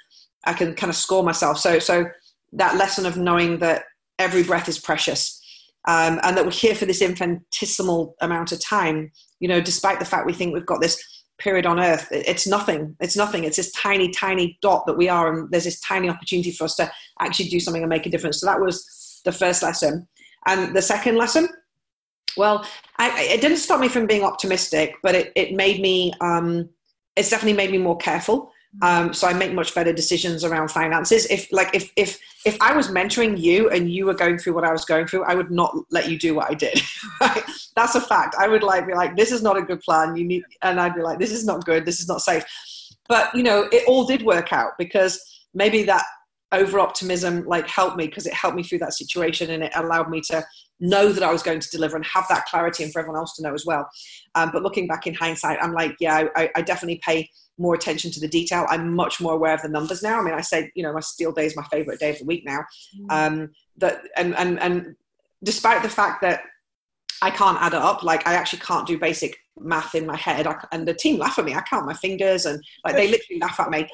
I 0.45 0.53
can 0.53 0.75
kind 0.75 0.91
of 0.91 0.95
score 0.95 1.23
myself. 1.23 1.57
So, 1.57 1.79
so 1.79 2.05
that 2.53 2.77
lesson 2.77 3.05
of 3.07 3.17
knowing 3.17 3.59
that 3.59 3.85
every 4.19 4.43
breath 4.43 4.69
is 4.69 4.77
precious, 4.77 5.41
um, 5.87 6.19
and 6.21 6.37
that 6.37 6.45
we're 6.45 6.51
here 6.51 6.75
for 6.75 6.85
this 6.85 7.01
infinitesimal 7.01 8.15
amount 8.21 8.51
of 8.51 8.63
time. 8.63 9.11
You 9.39 9.47
know, 9.47 9.59
despite 9.59 9.99
the 9.99 10.05
fact 10.05 10.27
we 10.27 10.33
think 10.33 10.53
we've 10.53 10.65
got 10.65 10.81
this 10.81 11.01
period 11.39 11.65
on 11.65 11.79
Earth, 11.79 12.07
it's 12.11 12.45
nothing. 12.45 12.95
It's 12.99 13.17
nothing. 13.17 13.43
It's 13.43 13.57
this 13.57 13.71
tiny, 13.71 14.11
tiny 14.11 14.59
dot 14.61 14.85
that 14.85 14.97
we 14.97 15.09
are, 15.09 15.33
and 15.33 15.51
there's 15.51 15.63
this 15.63 15.79
tiny 15.79 16.09
opportunity 16.09 16.51
for 16.51 16.65
us 16.65 16.75
to 16.75 16.91
actually 17.19 17.49
do 17.49 17.59
something 17.59 17.81
and 17.81 17.89
make 17.89 18.05
a 18.05 18.09
difference. 18.11 18.39
So 18.39 18.45
that 18.45 18.61
was 18.61 19.21
the 19.25 19.31
first 19.31 19.63
lesson. 19.63 20.07
And 20.45 20.75
the 20.75 20.81
second 20.81 21.17
lesson, 21.17 21.49
well, 22.37 22.65
I, 22.97 23.23
it 23.23 23.41
didn't 23.41 23.57
stop 23.57 23.79
me 23.79 23.89
from 23.89 24.05
being 24.05 24.23
optimistic, 24.23 24.95
but 25.01 25.15
it, 25.15 25.31
it 25.35 25.53
made 25.53 25.81
me, 25.81 26.13
um, 26.21 26.69
it's 27.15 27.29
definitely 27.29 27.57
made 27.57 27.71
me 27.71 27.79
more 27.79 27.97
careful 27.97 28.51
Um, 28.81 29.13
so 29.13 29.27
I 29.27 29.33
make 29.33 29.53
much 29.53 29.73
better 29.73 29.91
decisions 29.91 30.43
around 30.43 30.69
finances. 30.69 31.25
If 31.27 31.51
like 31.51 31.73
if 31.73 31.91
if 31.95 32.19
if 32.45 32.61
I 32.61 32.75
was 32.75 32.89
mentoring 32.89 33.39
you 33.39 33.69
and 33.69 33.91
you 33.91 34.05
were 34.05 34.13
going 34.13 34.37
through 34.37 34.53
what 34.53 34.63
I 34.63 34.71
was 34.71 34.85
going 34.85 35.07
through, 35.07 35.23
I 35.23 35.33
would 35.33 35.49
not 35.49 35.75
let 35.89 36.09
you 36.09 36.17
do 36.17 36.35
what 36.35 36.51
I 36.51 36.53
did. 36.53 36.79
Right? 37.21 37.43
That's 37.75 37.95
a 37.95 38.01
fact. 38.01 38.35
I 38.39 38.47
would 38.47 38.63
like 38.63 38.85
be 38.85 38.93
like, 38.93 39.15
this 39.15 39.31
is 39.31 39.41
not 39.41 39.57
a 39.57 39.61
good 39.61 39.79
plan. 39.81 40.15
You 40.15 40.25
need, 40.25 40.43
and 40.61 40.79
I'd 40.79 40.93
be 40.95 41.01
like, 41.01 41.17
this 41.19 41.31
is 41.31 41.45
not 41.45 41.65
good. 41.65 41.85
This 41.85 41.99
is 41.99 42.07
not 42.07 42.21
safe. 42.21 42.43
But 43.07 43.33
you 43.33 43.43
know, 43.43 43.67
it 43.71 43.83
all 43.87 44.05
did 44.05 44.21
work 44.21 44.53
out 44.53 44.73
because 44.77 45.19
maybe 45.53 45.83
that 45.83 46.05
over 46.51 46.79
optimism 46.79 47.43
like 47.45 47.67
helped 47.67 47.97
me 47.97 48.07
because 48.07 48.25
it 48.25 48.33
helped 48.33 48.55
me 48.55 48.63
through 48.63 48.79
that 48.79 48.93
situation 48.93 49.49
and 49.49 49.63
it 49.63 49.71
allowed 49.75 50.09
me 50.09 50.21
to 50.21 50.43
know 50.79 51.11
that 51.11 51.23
I 51.23 51.31
was 51.31 51.43
going 51.43 51.59
to 51.59 51.69
deliver 51.69 51.95
and 51.95 52.05
have 52.05 52.25
that 52.29 52.45
clarity 52.45 52.83
and 52.83 52.93
for 52.93 52.99
everyone 52.99 53.19
else 53.19 53.35
to 53.35 53.43
know 53.43 53.53
as 53.53 53.65
well. 53.65 53.89
Um, 54.35 54.51
but 54.53 54.63
looking 54.63 54.87
back 54.87 55.07
in 55.07 55.13
hindsight, 55.13 55.57
I'm 55.61 55.73
like, 55.73 55.95
yeah, 55.99 56.27
I, 56.35 56.49
I, 56.55 56.61
definitely 56.61 57.01
pay 57.03 57.29
more 57.57 57.73
attention 57.73 58.11
to 58.11 58.19
the 58.19 58.27
detail. 58.27 58.65
I'm 58.69 58.95
much 58.95 59.19
more 59.19 59.33
aware 59.33 59.55
of 59.55 59.61
the 59.61 59.69
numbers 59.69 60.03
now. 60.03 60.19
I 60.19 60.23
mean, 60.23 60.35
I 60.35 60.41
say, 60.41 60.71
you 60.75 60.83
know, 60.83 60.93
my 60.93 60.99
steel 60.99 61.31
day 61.31 61.47
is 61.47 61.55
my 61.57 61.65
favorite 61.71 61.99
day 61.99 62.11
of 62.11 62.19
the 62.19 62.25
week 62.25 62.43
now. 62.45 62.59
Mm. 63.01 63.11
Um, 63.11 63.49
that 63.77 64.03
and 64.15 64.35
and 64.37 64.59
and 64.59 64.95
despite 65.43 65.81
the 65.81 65.89
fact 65.89 66.21
that 66.21 66.41
I 67.21 67.31
can't 67.31 67.61
add 67.61 67.73
it 67.73 67.81
up. 67.81 68.03
Like 68.03 68.27
I 68.27 68.33
actually 68.33 68.59
can't 68.59 68.87
do 68.87 68.97
basic 68.97 69.37
math 69.59 69.95
in 69.95 70.05
my 70.05 70.15
head. 70.15 70.47
I, 70.47 70.55
and 70.71 70.87
the 70.87 70.93
team 70.93 71.17
laugh 71.17 71.37
at 71.39 71.45
me. 71.45 71.53
I 71.53 71.61
count 71.61 71.85
my 71.85 71.93
fingers 71.93 72.45
and 72.45 72.63
like 72.85 72.95
they 72.95 73.07
literally 73.07 73.39
laugh 73.39 73.59
at 73.59 73.69
me. 73.69 73.87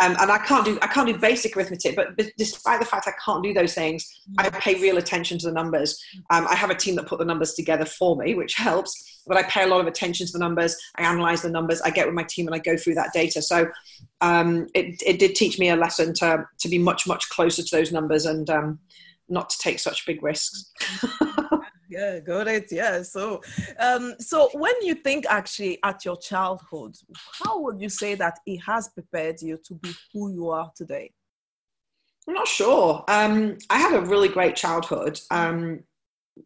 Um, 0.00 0.16
and 0.20 0.30
I 0.30 0.38
can't 0.38 0.64
do 0.64 0.78
I 0.82 0.86
can't 0.86 1.06
do 1.06 1.16
basic 1.18 1.56
arithmetic. 1.56 1.96
But 1.96 2.16
despite 2.36 2.80
the 2.80 2.86
fact 2.86 3.08
I 3.08 3.12
can't 3.24 3.42
do 3.42 3.52
those 3.52 3.74
things, 3.74 4.22
I 4.38 4.50
pay 4.50 4.80
real 4.80 4.98
attention 4.98 5.38
to 5.38 5.46
the 5.46 5.52
numbers. 5.52 6.02
Um, 6.30 6.46
I 6.48 6.54
have 6.54 6.70
a 6.70 6.74
team 6.74 6.96
that 6.96 7.06
put 7.06 7.18
the 7.18 7.24
numbers 7.24 7.54
together 7.54 7.84
for 7.84 8.16
me, 8.16 8.34
which 8.34 8.54
helps. 8.54 9.22
But 9.26 9.38
I 9.38 9.42
pay 9.44 9.64
a 9.64 9.66
lot 9.66 9.80
of 9.80 9.86
attention 9.86 10.26
to 10.26 10.32
the 10.32 10.38
numbers. 10.38 10.76
I 10.96 11.02
analyze 11.02 11.42
the 11.42 11.50
numbers. 11.50 11.80
I 11.80 11.90
get 11.90 12.06
with 12.06 12.14
my 12.14 12.24
team 12.24 12.46
and 12.46 12.54
I 12.54 12.58
go 12.58 12.76
through 12.76 12.94
that 12.94 13.12
data. 13.14 13.40
So 13.40 13.68
um, 14.20 14.66
it 14.74 15.02
it 15.04 15.18
did 15.18 15.34
teach 15.34 15.58
me 15.58 15.70
a 15.70 15.76
lesson 15.76 16.12
to 16.14 16.46
to 16.60 16.68
be 16.68 16.78
much 16.78 17.06
much 17.06 17.28
closer 17.30 17.62
to 17.62 17.76
those 17.76 17.92
numbers 17.92 18.26
and 18.26 18.48
um, 18.50 18.78
not 19.28 19.50
to 19.50 19.58
take 19.58 19.78
such 19.78 20.06
big 20.06 20.22
risks. 20.22 20.72
yeah 21.88 22.18
got 22.20 22.48
it. 22.48 22.66
Yeah 22.70 23.02
so 23.02 23.40
um 23.78 24.14
so 24.18 24.50
when 24.54 24.74
you 24.82 24.94
think 24.94 25.26
actually 25.28 25.78
at 25.82 26.04
your 26.04 26.16
childhood 26.16 26.96
how 27.42 27.60
would 27.60 27.80
you 27.80 27.88
say 27.88 28.14
that 28.14 28.38
it 28.46 28.58
has 28.58 28.88
prepared 28.88 29.40
you 29.42 29.58
to 29.66 29.74
be 29.74 29.92
who 30.12 30.32
you 30.32 30.50
are 30.50 30.70
today? 30.76 31.12
I'm 32.26 32.34
not 32.34 32.48
sure. 32.48 33.04
Um 33.08 33.58
i 33.70 33.78
had 33.78 33.94
a 33.94 34.00
really 34.00 34.28
great 34.28 34.56
childhood. 34.56 35.20
Um 35.30 35.80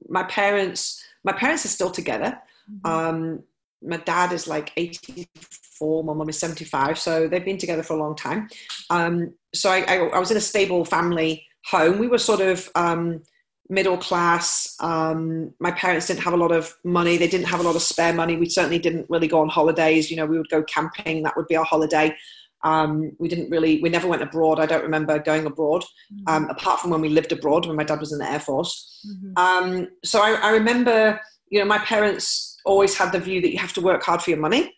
my 0.09 0.25
parents 0.25 1.03
my 1.25 1.33
parents 1.33 1.65
are 1.65 1.69
still 1.69 1.91
together. 1.91 2.39
Mm-hmm. 2.71 2.87
um 2.87 3.43
my 3.81 3.97
dad 3.99 4.33
is 4.33 4.49
like 4.49 4.73
84 4.77 6.03
my 6.03 6.13
mom 6.13 6.29
is 6.29 6.39
75 6.39 6.99
so 6.99 7.29
they've 7.29 7.45
been 7.45 7.59
together 7.59 7.83
for 7.83 7.95
a 7.95 8.01
long 8.01 8.17
time. 8.17 8.49
Um 8.91 9.35
so 9.55 9.71
I, 9.71 9.85
I, 9.89 9.97
I 10.09 10.19
was 10.19 10.31
in 10.31 10.37
a 10.37 10.41
stable 10.41 10.85
family 10.85 11.47
home. 11.65 11.99
We 11.99 12.09
were 12.09 12.19
sort 12.19 12.41
of 12.41 12.69
um 12.75 13.23
middle 13.69 13.99
class. 13.99 14.75
Um, 14.81 15.53
my 15.61 15.71
parents 15.73 16.07
didn't 16.07 16.23
have 16.23 16.33
a 16.33 16.39
lot 16.39 16.53
of 16.53 16.75
money. 16.85 17.17
They 17.17 17.29
didn't 17.29 17.49
have 17.49 17.61
a 17.61 17.63
lot 17.63 17.77
of 17.77 17.83
spare 17.83 18.13
money. 18.13 18.37
We 18.37 18.49
certainly 18.49 18.79
didn't 18.79 19.07
really 19.11 19.29
go 19.29 19.41
on 19.41 19.49
holidays. 19.49 20.11
You 20.11 20.17
know, 20.17 20.27
we 20.27 20.39
would 20.39 20.49
go 20.49 20.63
camping. 20.63 21.23
That 21.23 21.37
would 21.37 21.49
be 21.49 21.57
our 21.57 21.65
holiday. 21.65 22.17
Um, 22.65 23.13
we 23.19 23.29
didn't 23.29 23.51
really, 23.51 23.81
we 23.81 23.89
never 23.89 24.09
went 24.09 24.23
abroad. 24.23 24.59
I 24.59 24.67
don't 24.67 24.83
remember 24.83 25.19
going 25.19 25.47
abroad, 25.47 25.85
mm-hmm. 26.13 26.25
um, 26.27 26.51
apart 26.51 26.81
from 26.81 26.91
when 26.91 27.01
we 27.01 27.09
lived 27.09 27.31
abroad 27.31 27.67
when 27.67 27.77
my 27.77 27.85
dad 27.85 28.01
was 28.01 28.13
in 28.13 28.19
the 28.19 28.31
Air 28.31 28.41
Force. 28.41 29.01
Mm-hmm. 29.09 29.39
Um, 29.39 29.89
so 30.05 30.21
I, 30.21 30.33
I 30.33 30.51
remember, 30.51 31.21
you 31.51 31.61
know, 31.61 31.65
my 31.65 31.79
parents 31.79 32.59
always 32.65 32.97
had 32.97 33.13
the 33.13 33.21
view 33.21 33.41
that 33.43 33.53
you 33.53 33.59
have 33.59 33.73
to 33.75 33.81
work 33.81 34.03
hard 34.03 34.23
for 34.23 34.31
your 34.31 34.41
money 34.41 34.75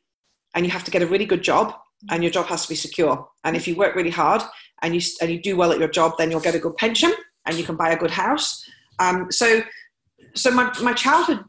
and 0.54 0.66
you 0.66 0.72
have 0.72 0.84
to 0.84 0.90
get 0.90 1.02
a 1.02 1.06
really 1.06 1.24
good 1.24 1.42
job 1.42 1.68
mm-hmm. 1.68 2.14
and 2.14 2.22
your 2.22 2.30
job 2.32 2.46
has 2.46 2.64
to 2.64 2.68
be 2.68 2.74
secure. 2.74 3.26
And 3.44 3.56
if 3.56 3.66
you 3.66 3.76
work 3.76 3.94
really 3.94 4.10
hard 4.10 4.42
and 4.82 4.94
you, 4.94 5.00
and 5.22 5.30
you 5.30 5.40
do 5.40 5.56
well 5.56 5.72
at 5.72 5.78
your 5.78 5.88
job, 5.88 6.14
then 6.18 6.30
you'll 6.30 6.40
get 6.40 6.54
a 6.54 6.58
good 6.58 6.76
pension 6.76 7.12
and 7.46 7.56
you 7.56 7.64
can 7.64 7.76
buy 7.76 7.92
a 7.92 7.96
good 7.96 8.10
house 8.10 8.62
um, 9.00 9.32
so, 9.32 9.62
so 10.34 10.50
my, 10.50 10.72
my 10.82 10.92
childhood, 10.92 11.44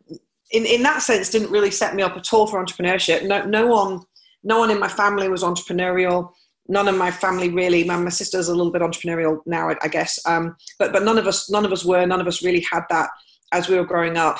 in, 0.51 0.65
in 0.65 0.81
that 0.83 1.01
sense, 1.01 1.29
didn't 1.29 1.51
really 1.51 1.69
set 1.69 1.93
me 1.93 2.01
up 2.01 2.17
at 2.17 2.33
all 2.33 2.47
for 2.47 2.63
entrepreneurship. 2.63 3.27
No, 3.27 3.43
no 3.43 3.67
one, 3.67 4.01
no 4.43 4.57
one 4.59 4.71
in 4.71 4.79
my 4.79 4.87
family 4.87 5.29
was 5.29 5.43
entrepreneurial. 5.43 6.31
None 6.67 6.87
of 6.87 6.97
my 6.97 7.11
family 7.11 7.49
really. 7.49 7.83
My, 7.83 7.97
my 7.97 8.09
sister's 8.09 8.47
a 8.47 8.55
little 8.55 8.71
bit 8.71 8.81
entrepreneurial 8.81 9.39
now, 9.45 9.69
I, 9.69 9.75
I 9.83 9.87
guess. 9.87 10.19
Um, 10.25 10.55
but 10.79 10.93
but 10.93 11.03
none 11.03 11.17
of 11.17 11.27
us, 11.27 11.49
none 11.49 11.65
of 11.65 11.71
us 11.71 11.85
were. 11.85 12.05
None 12.05 12.21
of 12.21 12.27
us 12.27 12.43
really 12.43 12.65
had 12.71 12.83
that 12.89 13.09
as 13.51 13.67
we 13.67 13.75
were 13.75 13.85
growing 13.85 14.17
up. 14.17 14.39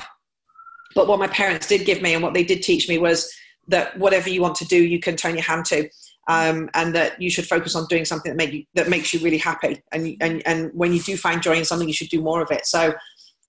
But 0.96 1.08
what 1.08 1.20
my 1.20 1.28
parents 1.28 1.68
did 1.68 1.86
give 1.86 2.02
me 2.02 2.14
and 2.14 2.24
what 2.24 2.34
they 2.34 2.44
did 2.44 2.64
teach 2.64 2.88
me 2.88 2.98
was 2.98 3.32
that 3.68 3.98
whatever 3.98 4.30
you 4.30 4.42
want 4.42 4.56
to 4.56 4.66
do, 4.66 4.82
you 4.82 5.00
can 5.00 5.16
turn 5.16 5.36
your 5.36 5.44
hand 5.44 5.66
to 5.66 5.90
um, 6.28 6.70
and 6.74 6.94
that 6.96 7.22
you 7.22 7.30
should 7.30 7.48
focus 7.48 7.76
on 7.76 7.86
doing 7.88 8.06
something 8.06 8.32
that 8.32 8.38
make 8.38 8.54
you, 8.54 8.64
that 8.76 8.90
makes 8.90 9.14
you 9.14 9.20
really 9.22 9.38
happy. 9.38 9.82
And, 9.92 10.16
and 10.22 10.42
and 10.46 10.72
when 10.74 10.94
you 10.94 11.02
do 11.02 11.18
find 11.18 11.42
joy 11.42 11.56
in 11.56 11.66
something, 11.66 11.88
you 11.88 11.94
should 11.94 12.10
do 12.10 12.22
more 12.22 12.42
of 12.42 12.52
it. 12.52 12.66
So 12.66 12.94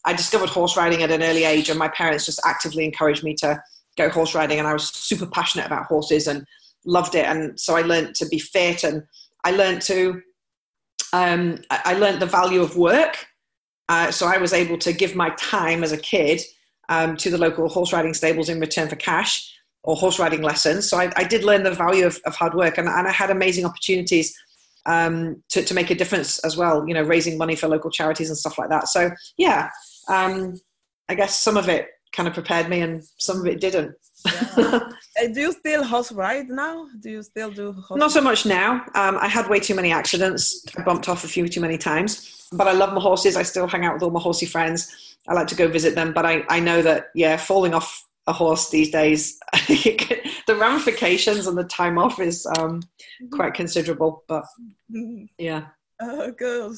I 0.05 0.15
discovered 0.15 0.49
horse 0.49 0.77
riding 0.77 1.03
at 1.03 1.11
an 1.11 1.23
early 1.23 1.45
age, 1.45 1.69
and 1.69 1.79
my 1.79 1.89
parents 1.89 2.27
just 2.27 2.41
actively 2.47 2.85
encouraged 2.85 3.23
me 3.23 3.35
to 3.37 3.63
go 3.97 4.09
horse 4.09 4.35
riding. 4.35 4.59
And 4.59 4.67
I 4.67 4.73
was 4.73 4.89
super 4.89 5.27
passionate 5.27 5.67
about 5.67 5.87
horses 5.87 6.27
and 6.27 6.45
loved 6.85 7.15
it. 7.15 7.27
And 7.27 7.59
so 7.61 7.77
I 7.77 7.83
learned 7.83 8.15
to 8.17 8.27
be 8.27 8.39
fit, 8.39 8.85
and 8.85 9.03
I 9.45 9.53
learned 9.53 9.83
to 9.83 10.23
um, 11.13 11.59
I 11.71 11.95
learned 11.95 12.21
the 12.21 12.27
value 12.27 12.63
of 12.63 12.77
work. 12.77 13.27
Uh, 13.89 14.11
so 14.11 14.27
I 14.27 14.39
was 14.39 14.55
able 14.55 14.79
to 14.79 14.93
give 14.93 15.15
my 15.15 15.31
time 15.31 15.85
as 15.85 15.93
a 15.93 15.99
kid 15.99 16.41
um, 16.89 17.17
to 17.19 17.31
the 17.31 17.37
local 17.37 17.69
horse 17.69 17.93
riding 17.93 18.15
stables 18.15 18.49
in 18.49 18.61
return 18.61 18.89
for 18.89 18.97
cash 18.97 19.53
or 19.85 19.97
horse 19.97 20.19
riding 20.19 20.43
lessons. 20.43 20.89
So 20.89 20.99
I, 20.99 21.13
I 21.17 21.25
did 21.25 21.45
learn 21.45 21.63
the 21.63 21.73
value 21.73 22.07
of, 22.07 22.21
of 22.25 22.35
hard 22.35 22.55
work 22.55 22.79
and, 22.79 22.89
and, 22.89 23.09
I 23.09 23.11
had 23.11 23.31
amazing 23.31 23.65
opportunities 23.65 24.37
um, 24.87 25.43
to, 25.51 25.63
to 25.63 25.75
make 25.75 25.91
a 25.91 25.95
difference 25.95 26.39
as 26.41 26.57
well, 26.57 26.87
you 26.87 26.95
know, 26.95 27.03
raising 27.03 27.37
money 27.39 27.57
for 27.57 27.69
local 27.69 27.91
charities 27.91 28.29
and 28.29 28.39
stuff 28.39 28.59
like 28.59 28.69
that. 28.71 28.89
So 28.89 29.11
yeah, 29.37 29.71
um, 30.09 30.55
I 31.09 31.15
guess 31.15 31.41
some 31.41 31.57
of 31.57 31.69
it 31.69 31.89
kind 32.13 32.29
of 32.29 32.35
prepared 32.35 32.69
me 32.69 32.81
and 32.81 33.03
some 33.19 33.41
of 33.41 33.47
it 33.47 33.61
didn't. 33.61 33.95
Yeah. 34.57 34.81
do 35.33 35.41
you 35.41 35.53
still 35.53 35.83
horse 35.83 36.13
ride 36.13 36.49
now? 36.49 36.87
Do 37.01 37.11
you 37.11 37.23
still 37.23 37.51
do? 37.51 37.73
Horse 37.73 37.99
Not 37.99 38.13
so 38.13 38.21
much 38.21 38.47
now. 38.47 38.85
Um, 38.95 39.19
I 39.19 39.29
had 39.29 39.49
way 39.49 39.59
too 39.59 39.75
many 39.75 39.93
accidents. 39.93 40.65
I 40.77 40.83
bumped 40.83 41.09
off 41.09 41.25
a 41.25 41.29
few 41.29 41.49
too 41.49 41.61
many 41.61 41.79
times. 41.79 42.49
But 42.53 42.69
I 42.69 42.73
love 42.73 42.93
my 42.93 43.01
horses. 43.01 43.37
I 43.37 43.43
still 43.43 43.67
hang 43.67 43.85
out 43.85 43.95
with 43.95 44.03
all 44.03 44.11
my 44.11 44.21
horsey 44.21 44.47
friends. 44.47 45.17
I 45.27 45.33
like 45.33 45.47
to 45.49 45.55
go 45.55 45.69
visit 45.69 45.95
them. 45.95 46.13
But 46.13 46.27
I, 46.27 46.45
I 46.49 46.61
know 46.61 46.83
that 46.83 47.07
yeah, 47.15 47.37
falling 47.37 47.75
off 47.75 48.05
a 48.27 48.33
horse 48.33 48.71
these 48.71 48.91
days, 48.91 49.39
the 49.69 50.57
ramifications 50.57 51.47
and 51.47 51.57
the 51.57 51.65
time 51.65 51.99
off 51.99 52.21
is 52.21 52.47
um, 52.59 52.81
mm-hmm. 52.81 53.29
quite 53.31 53.55
considerable. 53.55 54.25
But 54.29 54.45
mm-hmm. 54.91 55.25
yeah. 55.39 55.67
Oh, 56.01 56.33
good. 56.33 56.77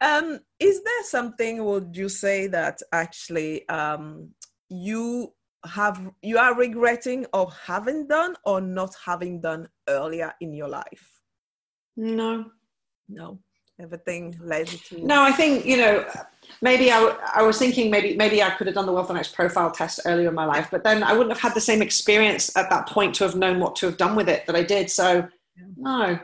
Um, 0.00 0.40
is 0.58 0.82
there 0.82 1.04
something 1.04 1.64
would 1.64 1.96
you 1.96 2.08
say 2.08 2.46
that 2.48 2.80
actually 2.92 3.68
um, 3.68 4.30
you 4.68 5.32
have 5.64 6.10
you 6.22 6.38
are 6.38 6.56
regretting 6.56 7.26
of 7.32 7.54
having 7.66 8.06
done 8.06 8.34
or 8.44 8.60
not 8.60 8.94
having 9.04 9.40
done 9.40 9.68
earlier 9.88 10.32
in 10.40 10.54
your 10.54 10.68
life? 10.68 11.20
No. 11.96 12.46
No. 13.08 13.40
Everything 13.80 14.38
led 14.42 14.66
to. 14.66 15.04
No, 15.04 15.22
I 15.22 15.32
think 15.32 15.66
you 15.66 15.76
know 15.76 16.06
maybe 16.60 16.90
I, 16.90 17.16
I 17.34 17.42
was 17.42 17.58
thinking 17.58 17.90
maybe 17.90 18.16
maybe 18.16 18.42
I 18.42 18.50
could 18.50 18.66
have 18.66 18.74
done 18.74 18.86
the 18.86 18.92
Wealth 18.92 19.08
Dynamics 19.08 19.28
profile 19.28 19.70
test 19.70 20.00
earlier 20.04 20.28
in 20.28 20.34
my 20.34 20.44
life, 20.44 20.68
but 20.70 20.84
then 20.84 21.02
I 21.02 21.12
wouldn't 21.12 21.30
have 21.30 21.40
had 21.40 21.54
the 21.54 21.60
same 21.60 21.82
experience 21.82 22.56
at 22.56 22.70
that 22.70 22.86
point 22.86 23.14
to 23.16 23.24
have 23.24 23.36
known 23.36 23.60
what 23.60 23.76
to 23.76 23.86
have 23.86 23.96
done 23.96 24.16
with 24.16 24.28
it 24.28 24.46
that 24.46 24.56
I 24.56 24.62
did. 24.62 24.90
So 24.90 25.28
no, 25.76 26.18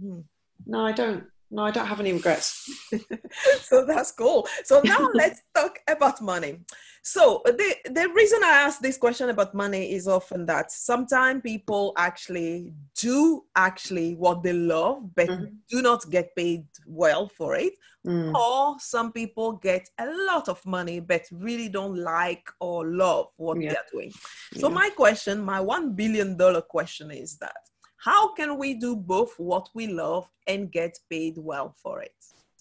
hmm. 0.00 0.20
no, 0.66 0.86
I 0.86 0.92
don't. 0.92 1.24
No, 1.50 1.64
I 1.64 1.70
don't 1.72 1.86
have 1.86 2.00
any 2.00 2.12
regrets. 2.12 2.70
so 3.62 3.84
that's 3.84 4.12
cool. 4.12 4.46
So 4.64 4.80
now 4.84 5.08
let's 5.14 5.42
talk 5.54 5.78
about 5.88 6.22
money. 6.22 6.60
So 7.02 7.42
the 7.44 7.74
the 7.86 8.08
reason 8.14 8.40
I 8.44 8.62
ask 8.66 8.80
this 8.80 8.98
question 8.98 9.30
about 9.30 9.54
money 9.54 9.92
is 9.92 10.06
often 10.06 10.46
that 10.46 10.70
sometimes 10.70 11.42
people 11.42 11.92
actually 11.96 12.72
do 12.94 13.42
actually 13.56 14.14
what 14.14 14.42
they 14.42 14.52
love, 14.52 15.14
but 15.16 15.28
mm-hmm. 15.28 15.54
do 15.68 15.82
not 15.82 16.08
get 16.10 16.36
paid 16.36 16.66
well 16.86 17.26
for 17.26 17.56
it. 17.56 17.72
Mm. 18.06 18.34
Or 18.34 18.76
some 18.78 19.12
people 19.12 19.52
get 19.52 19.88
a 19.98 20.06
lot 20.26 20.48
of 20.48 20.64
money 20.64 21.00
but 21.00 21.22
really 21.32 21.68
don't 21.68 21.96
like 21.96 22.48
or 22.58 22.86
love 22.86 23.26
what 23.36 23.60
yeah. 23.60 23.70
they're 23.70 23.90
doing. 23.92 24.12
So 24.54 24.68
yeah. 24.68 24.74
my 24.74 24.90
question, 24.90 25.42
my 25.42 25.60
one 25.60 25.94
billion 25.94 26.36
dollar 26.36 26.62
question 26.62 27.10
is 27.10 27.36
that 27.38 27.56
how 28.02 28.34
can 28.34 28.56
we 28.58 28.74
do 28.74 28.96
both 28.96 29.38
what 29.38 29.68
we 29.74 29.86
love 29.86 30.28
and 30.46 30.72
get 30.72 30.98
paid 31.10 31.36
well 31.36 31.74
for 31.76 32.00
it? 32.02 32.14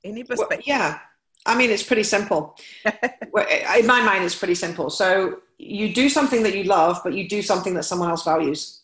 Any 0.04 0.24
perspective? 0.24 0.64
Well, 0.68 0.78
yeah. 0.78 1.00
I 1.46 1.58
mean, 1.58 1.70
it's 1.70 1.84
pretty 1.84 2.04
simple. 2.04 2.58
In 2.86 3.88
my 3.88 4.02
mind, 4.02 4.26
it's 4.26 4.36
pretty 4.36 4.56
simple. 4.56 4.90
So 4.90 5.40
you 5.58 5.94
do 5.94 6.10
something 6.10 6.44
that 6.44 6.56
you 6.56 6.64
love, 6.64 7.00
but 7.04 7.14
you 7.14 7.28
do 7.28 7.42
something 7.42 7.74
that 7.76 7.84
someone 7.84 8.10
else 8.10 8.24
values. 8.24 8.82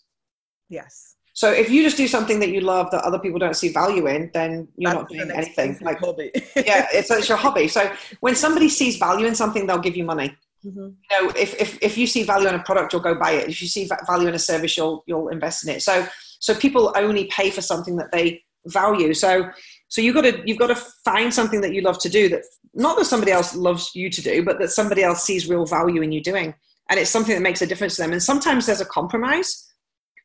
Yes. 0.70 1.15
So 1.34 1.52
if 1.52 1.70
you 1.70 1.84
just 1.84 1.98
do 1.98 2.08
something 2.08 2.39
that 2.39 2.50
you 2.50 2.62
love 2.62 2.89
that 2.91 3.04
other 3.04 3.20
people 3.20 3.39
don't 3.39 3.58
see 3.58 3.74
value 3.74 4.08
in, 4.08 4.32
then 4.34 4.70
you're 4.78 4.94
That's 4.94 5.02
not 5.02 5.10
doing 5.10 5.32
anything. 5.32 5.78
Like 5.82 6.00
hobby. 6.00 6.32
yeah, 6.56 6.88
it's, 6.94 7.12
it's 7.12 7.28
your 7.28 7.38
hobby. 7.38 7.68
So 7.68 7.91
when 8.22 8.36
somebody 8.36 8.70
sees 8.70 8.96
value 8.96 9.26
in 9.26 9.36
something, 9.36 9.68
they'll 9.68 9.78
give 9.78 9.98
you 9.98 10.06
money. 10.06 10.34
Mm-hmm. 10.65 10.80
You 10.80 11.22
know, 11.22 11.34
if, 11.38 11.60
if, 11.60 11.78
if 11.82 11.98
you 11.98 12.08
see 12.08 12.24
value 12.24 12.48
in 12.48 12.56
a 12.56 12.63
product, 12.63 12.94
you'll 12.94 13.02
go 13.02 13.15
buy 13.15 13.32
it. 13.32 13.50
If 13.50 13.62
you 13.62 13.68
see 13.68 13.89
value 14.08 14.30
in 14.30 14.34
a 14.34 14.39
service, 14.39 14.78
you'll 14.78 15.04
you'll 15.06 15.28
invest 15.28 15.68
in 15.68 15.76
it. 15.76 15.82
So 15.82 16.08
so 16.45 16.53
people 16.53 16.93
only 16.95 17.25
pay 17.25 17.49
for 17.49 17.62
something 17.62 17.95
that 17.95 18.12
they 18.12 18.43
value. 18.67 19.15
So 19.15 19.49
so 19.88 19.99
you've 19.99 20.13
got 20.13 20.21
to 20.21 20.43
you've 20.45 20.60
got 20.60 20.67
to 20.67 20.75
find 21.03 21.34
something 21.34 21.60
that 21.62 21.73
you 21.73 21.81
love 21.81 21.97
to 22.01 22.10
do 22.10 22.29
that 22.29 22.43
not 22.75 22.97
that 22.97 23.05
somebody 23.05 23.31
else 23.31 23.55
loves 23.55 23.89
you 23.95 24.12
to 24.12 24.21
do 24.21 24.43
but 24.43 24.60
that 24.60 24.69
somebody 24.69 25.01
else 25.01 25.23
sees 25.23 25.49
real 25.49 25.65
value 25.65 26.03
in 26.03 26.12
you 26.12 26.21
doing. 26.21 26.53
And 26.88 26.99
it's 26.99 27.10
something 27.10 27.34
that 27.34 27.41
makes 27.41 27.63
a 27.63 27.65
difference 27.65 27.95
to 27.95 28.03
them. 28.03 28.12
And 28.12 28.21
sometimes 28.21 28.67
there's 28.67 28.79
a 28.79 28.86
compromise. 28.86 29.65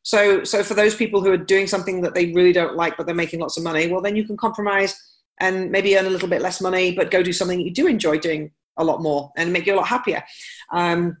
So 0.03 0.43
so 0.43 0.61
for 0.61 0.75
those 0.75 0.93
people 0.93 1.23
who 1.23 1.31
are 1.31 1.37
doing 1.37 1.65
something 1.65 2.01
that 2.01 2.13
they 2.13 2.31
really 2.33 2.53
don't 2.53 2.75
like 2.75 2.97
but 2.97 3.07
they're 3.07 3.15
making 3.15 3.39
lots 3.39 3.57
of 3.57 3.63
money 3.63 3.87
well 3.87 4.01
then 4.01 4.15
you 4.15 4.25
can 4.25 4.37
compromise 4.37 4.95
and 5.39 5.71
maybe 5.71 5.97
earn 5.97 6.05
a 6.05 6.09
little 6.09 6.29
bit 6.29 6.43
less 6.43 6.61
money 6.61 6.91
but 6.91 7.09
go 7.09 7.23
do 7.23 7.33
something 7.33 7.57
that 7.57 7.65
you 7.65 7.73
do 7.73 7.87
enjoy 7.87 8.19
doing 8.19 8.51
a 8.77 8.83
lot 8.83 9.01
more 9.01 9.31
and 9.37 9.51
make 9.51 9.65
you 9.65 9.73
a 9.73 9.77
lot 9.77 9.87
happier. 9.87 10.23
Um, 10.71 11.17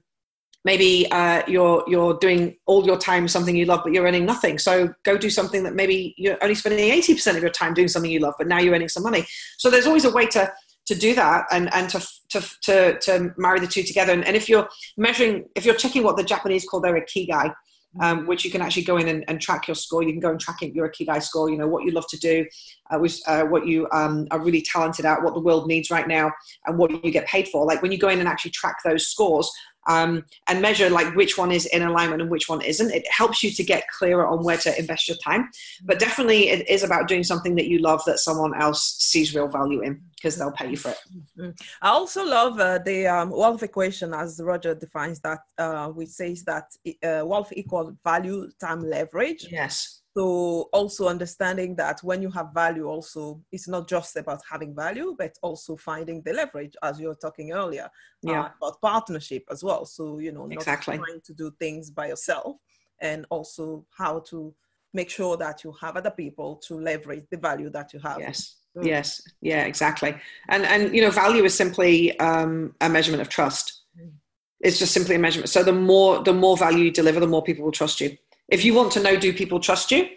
maybe 0.63 1.09
uh, 1.11 1.41
you're 1.47 1.83
you're 1.87 2.15
doing 2.15 2.55
all 2.65 2.85
your 2.85 2.97
time 2.97 3.27
something 3.27 3.55
you 3.55 3.65
love 3.65 3.81
but 3.83 3.93
you're 3.93 4.05
earning 4.05 4.25
nothing 4.25 4.57
so 4.57 4.93
go 5.03 5.17
do 5.17 5.29
something 5.29 5.63
that 5.63 5.75
maybe 5.75 6.13
you're 6.17 6.37
only 6.41 6.55
spending 6.55 6.91
80% 6.91 7.35
of 7.35 7.41
your 7.41 7.51
time 7.51 7.73
doing 7.73 7.87
something 7.87 8.11
you 8.11 8.19
love 8.19 8.35
but 8.37 8.47
now 8.47 8.59
you're 8.59 8.75
earning 8.75 8.89
some 8.89 9.03
money 9.03 9.25
so 9.57 9.69
there's 9.69 9.87
always 9.87 10.05
a 10.05 10.11
way 10.11 10.25
to 10.27 10.51
to 10.87 10.95
do 10.95 11.13
that 11.13 11.45
and, 11.51 11.71
and 11.75 11.89
to, 11.91 12.05
to, 12.31 12.41
to, 12.63 12.99
to 12.99 13.33
marry 13.37 13.59
the 13.59 13.67
two 13.67 13.83
together 13.83 14.13
and, 14.13 14.25
and 14.25 14.35
if 14.35 14.49
you're 14.49 14.67
measuring 14.97 15.45
if 15.55 15.63
you're 15.63 15.75
checking 15.75 16.03
what 16.03 16.17
the 16.17 16.23
japanese 16.23 16.65
call 16.65 16.81
their 16.81 16.99
ikigai 16.99 17.53
um, 17.99 18.25
which 18.25 18.45
you 18.45 18.51
can 18.51 18.61
actually 18.61 18.83
go 18.83 18.97
in 18.97 19.07
and, 19.07 19.25
and, 19.27 19.41
track 19.41 19.67
your 19.67 19.75
score. 19.75 20.01
You 20.01 20.11
can 20.11 20.21
go 20.21 20.29
and 20.29 20.39
track 20.39 20.61
your 20.61 20.89
Ikigai 20.89 21.21
score, 21.21 21.49
you 21.49 21.57
know, 21.57 21.67
what 21.67 21.83
you 21.83 21.91
love 21.91 22.07
to 22.09 22.17
do, 22.17 22.45
uh, 22.89 22.97
which, 22.99 23.19
uh, 23.27 23.43
what 23.43 23.67
you 23.67 23.87
um, 23.91 24.27
are 24.31 24.39
really 24.39 24.61
talented 24.61 25.05
at, 25.05 25.21
what 25.21 25.33
the 25.33 25.41
world 25.41 25.67
needs 25.67 25.91
right 25.91 26.07
now, 26.07 26.31
and 26.65 26.77
what 26.77 26.91
you 27.03 27.11
get 27.11 27.27
paid 27.27 27.49
for. 27.49 27.65
Like 27.65 27.81
when 27.81 27.91
you 27.91 27.97
go 27.97 28.07
in 28.07 28.19
and 28.19 28.27
actually 28.27 28.51
track 28.51 28.77
those 28.85 29.07
scores, 29.07 29.51
um, 29.87 30.25
and 30.47 30.61
measure 30.61 30.89
like 30.89 31.15
which 31.15 31.37
one 31.37 31.51
is 31.51 31.65
in 31.67 31.81
alignment 31.81 32.21
and 32.21 32.31
which 32.31 32.49
one 32.49 32.61
isn't. 32.61 32.91
It 32.91 33.05
helps 33.09 33.43
you 33.43 33.51
to 33.51 33.63
get 33.63 33.87
clearer 33.97 34.27
on 34.27 34.43
where 34.43 34.57
to 34.57 34.77
invest 34.77 35.07
your 35.07 35.17
time. 35.17 35.49
But 35.83 35.99
definitely, 35.99 36.49
it 36.49 36.67
is 36.69 36.83
about 36.83 37.07
doing 37.07 37.23
something 37.23 37.55
that 37.55 37.67
you 37.67 37.79
love 37.79 38.03
that 38.05 38.19
someone 38.19 38.59
else 38.59 38.95
sees 38.99 39.33
real 39.35 39.47
value 39.47 39.81
in 39.81 40.01
because 40.15 40.37
they'll 40.37 40.51
pay 40.51 40.69
you 40.69 40.77
for 40.77 40.89
it. 40.89 40.99
Mm-hmm. 41.37 41.49
I 41.81 41.89
also 41.89 42.25
love 42.25 42.59
uh, 42.59 42.77
the 42.79 43.07
um, 43.07 43.29
wealth 43.31 43.63
equation 43.63 44.13
as 44.13 44.39
Roger 44.43 44.75
defines 44.75 45.19
that, 45.21 45.39
uh, 45.57 45.87
which 45.87 46.09
says 46.09 46.43
that 46.43 46.65
uh, 47.03 47.25
wealth 47.25 47.51
equals 47.55 47.93
value 48.03 48.49
time 48.59 48.81
leverage. 48.81 49.47
Yes 49.49 50.00
so 50.13 50.69
also 50.73 51.07
understanding 51.07 51.75
that 51.75 52.01
when 52.03 52.21
you 52.21 52.29
have 52.29 52.53
value 52.53 52.85
also 52.87 53.41
it's 53.51 53.67
not 53.67 53.87
just 53.87 54.17
about 54.17 54.41
having 54.49 54.75
value 54.75 55.15
but 55.17 55.37
also 55.41 55.75
finding 55.77 56.21
the 56.23 56.33
leverage 56.33 56.75
as 56.83 56.99
you 56.99 57.07
were 57.07 57.15
talking 57.15 57.51
earlier 57.51 57.89
yeah. 58.21 58.41
Uh, 58.41 58.49
about 58.57 58.81
partnership 58.81 59.43
as 59.49 59.63
well 59.63 59.85
so 59.85 60.19
you 60.19 60.31
know 60.31 60.45
not 60.45 60.53
exactly. 60.53 60.97
trying 60.97 61.21
to 61.23 61.33
do 61.33 61.51
things 61.59 61.89
by 61.89 62.07
yourself 62.07 62.57
and 63.01 63.25
also 63.29 63.85
how 63.97 64.19
to 64.19 64.53
make 64.93 65.09
sure 65.09 65.37
that 65.37 65.63
you 65.63 65.73
have 65.79 65.95
other 65.95 66.11
people 66.11 66.57
to 66.57 66.75
leverage 66.75 67.23
the 67.31 67.37
value 67.37 67.69
that 67.69 67.93
you 67.93 67.99
have 67.99 68.19
yes 68.19 68.57
mm. 68.77 68.85
yes 68.85 69.21
yeah 69.41 69.63
exactly 69.63 70.13
and 70.49 70.65
and 70.65 70.93
you 70.93 71.01
know 71.01 71.09
value 71.09 71.43
is 71.43 71.55
simply 71.55 72.17
um, 72.19 72.75
a 72.81 72.89
measurement 72.89 73.21
of 73.21 73.29
trust 73.29 73.83
mm. 73.99 74.11
it's 74.59 74.77
just 74.77 74.93
simply 74.93 75.15
a 75.15 75.19
measurement 75.19 75.49
so 75.49 75.63
the 75.63 75.71
more 75.71 76.21
the 76.23 76.33
more 76.33 76.57
value 76.57 76.85
you 76.85 76.91
deliver 76.91 77.21
the 77.21 77.27
more 77.27 77.43
people 77.43 77.63
will 77.63 77.71
trust 77.71 78.01
you 78.01 78.17
if 78.51 78.63
you 78.65 78.73
want 78.73 78.91
to 78.93 79.01
know, 79.01 79.17
do 79.17 79.33
people 79.33 79.59
trust 79.59 79.91
you? 79.91 80.09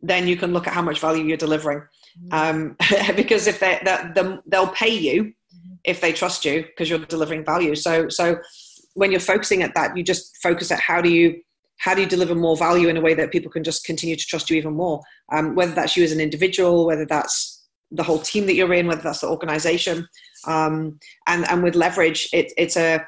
Then 0.00 0.26
you 0.26 0.36
can 0.36 0.52
look 0.52 0.66
at 0.66 0.72
how 0.72 0.82
much 0.82 1.00
value 1.00 1.24
you're 1.24 1.36
delivering. 1.36 1.82
Mm-hmm. 2.30 2.32
Um, 2.32 2.76
because 3.16 3.46
if 3.46 3.60
they, 3.60 3.80
the, 3.84 4.40
they'll 4.46 4.68
pay 4.68 4.96
you 4.96 5.24
mm-hmm. 5.24 5.74
if 5.84 6.00
they 6.00 6.12
trust 6.12 6.44
you 6.44 6.62
because 6.62 6.88
you're 6.88 7.00
delivering 7.00 7.44
value. 7.44 7.74
So, 7.74 8.08
so 8.08 8.38
when 8.94 9.10
you're 9.10 9.20
focusing 9.20 9.62
at 9.62 9.74
that, 9.74 9.96
you 9.96 10.02
just 10.02 10.36
focus 10.42 10.70
at 10.70 10.80
how 10.80 11.00
do 11.02 11.10
you 11.10 11.40
how 11.78 11.94
do 11.94 12.02
you 12.02 12.06
deliver 12.06 12.34
more 12.34 12.58
value 12.58 12.88
in 12.88 12.98
a 12.98 13.00
way 13.00 13.14
that 13.14 13.32
people 13.32 13.50
can 13.50 13.64
just 13.64 13.84
continue 13.84 14.14
to 14.14 14.26
trust 14.26 14.50
you 14.50 14.56
even 14.58 14.74
more? 14.74 15.00
Um, 15.32 15.54
whether 15.54 15.72
that's 15.72 15.96
you 15.96 16.04
as 16.04 16.12
an 16.12 16.20
individual, 16.20 16.84
whether 16.84 17.06
that's 17.06 17.66
the 17.90 18.02
whole 18.02 18.18
team 18.18 18.44
that 18.46 18.54
you're 18.54 18.74
in, 18.74 18.86
whether 18.86 19.00
that's 19.00 19.20
the 19.20 19.28
organization, 19.28 20.06
um, 20.46 20.98
and 21.26 21.48
and 21.48 21.62
with 21.62 21.74
leverage, 21.74 22.28
it, 22.34 22.52
it's 22.58 22.76
a 22.76 23.02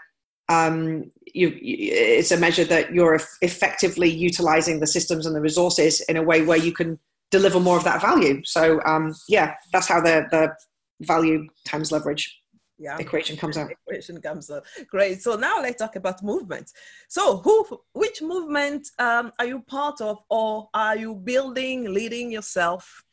um, 0.49 1.11
you, 1.35 1.57
it's 1.61 2.31
a 2.31 2.37
measure 2.37 2.65
that 2.65 2.93
you're 2.93 3.21
effectively 3.41 4.11
utilizing 4.11 4.81
the 4.81 4.87
systems 4.87 5.27
and 5.27 5.35
the 5.35 5.41
resources 5.41 6.01
in 6.03 6.17
a 6.17 6.23
way 6.23 6.43
where 6.43 6.59
you 6.59 6.73
can 6.73 6.99
deliver 7.31 7.59
more 7.61 7.77
of 7.77 7.85
that 7.85 8.01
value. 8.03 8.43
So 8.45 8.81
um, 8.85 9.15
yeah, 9.29 9.55
that's 9.73 9.89
how 9.89 10.01
the, 10.01 10.27
the 10.31 10.55
value 11.01 11.49
times 11.65 11.91
leverage 11.91 12.43
yeah. 12.79 12.99
equation 12.99 13.37
comes 13.37 13.57
out. 13.57 13.71
Equation 13.71 14.21
comes 14.21 14.51
out. 14.51 14.65
Great. 14.91 15.23
So 15.23 15.37
now 15.37 15.61
let's 15.63 15.79
talk 15.79 15.97
about 15.97 16.23
movement. 16.23 16.71
So 17.09 17.39
who, 17.39 17.81
which 17.95 18.21
movement 18.21 18.89
um, 18.99 19.33
are 19.39 19.47
you 19.47 19.61
part 19.61 20.01
of, 20.01 20.19
or 20.29 20.69
are 20.75 20.97
you 20.97 21.15
building, 21.15 21.93
leading 21.95 22.31
yourself? 22.31 23.05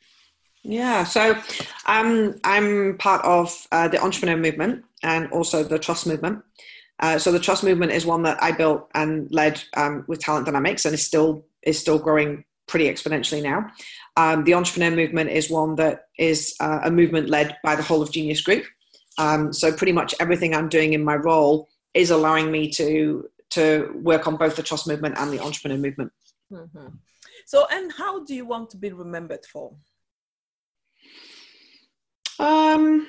Yeah, 0.62 1.04
so 1.04 1.38
um, 1.86 2.34
I'm 2.44 2.98
part 2.98 3.24
of 3.24 3.66
uh, 3.72 3.88
the 3.88 4.02
entrepreneur 4.02 4.36
movement 4.36 4.84
and 5.02 5.30
also 5.32 5.64
the 5.64 5.78
trust 5.78 6.06
movement. 6.06 6.42
Uh, 7.00 7.18
so 7.18 7.32
the 7.32 7.40
trust 7.40 7.64
movement 7.64 7.92
is 7.92 8.06
one 8.06 8.22
that 8.22 8.42
I 8.42 8.52
built 8.52 8.88
and 8.94 9.30
led 9.32 9.62
um, 9.74 10.04
with 10.06 10.20
Talent 10.20 10.46
Dynamics, 10.46 10.84
and 10.84 10.94
is 10.94 11.04
still 11.04 11.44
is 11.62 11.78
still 11.78 11.98
growing 11.98 12.44
pretty 12.66 12.86
exponentially 12.86 13.42
now. 13.42 13.66
Um, 14.16 14.44
the 14.44 14.54
entrepreneur 14.54 14.94
movement 14.94 15.30
is 15.30 15.50
one 15.50 15.74
that 15.76 16.04
is 16.18 16.54
uh, 16.60 16.80
a 16.84 16.90
movement 16.90 17.28
led 17.28 17.56
by 17.64 17.74
the 17.74 17.82
whole 17.82 18.02
of 18.02 18.12
Genius 18.12 18.40
Group. 18.40 18.64
Um, 19.18 19.52
so 19.52 19.72
pretty 19.72 19.92
much 19.92 20.14
everything 20.20 20.54
I'm 20.54 20.68
doing 20.68 20.92
in 20.92 21.04
my 21.04 21.16
role 21.16 21.68
is 21.94 22.10
allowing 22.10 22.50
me 22.50 22.70
to 22.70 23.28
to 23.50 23.92
work 24.02 24.28
on 24.28 24.36
both 24.36 24.54
the 24.56 24.62
trust 24.62 24.86
movement 24.86 25.16
and 25.18 25.32
the 25.32 25.40
entrepreneur 25.40 25.76
movement. 25.76 26.12
Mm-hmm. 26.52 26.86
So, 27.46 27.66
and 27.70 27.92
how 27.92 28.24
do 28.24 28.34
you 28.34 28.46
want 28.46 28.70
to 28.70 28.76
be 28.76 28.92
remembered 28.92 29.44
for? 29.44 29.74
Um, 32.38 33.06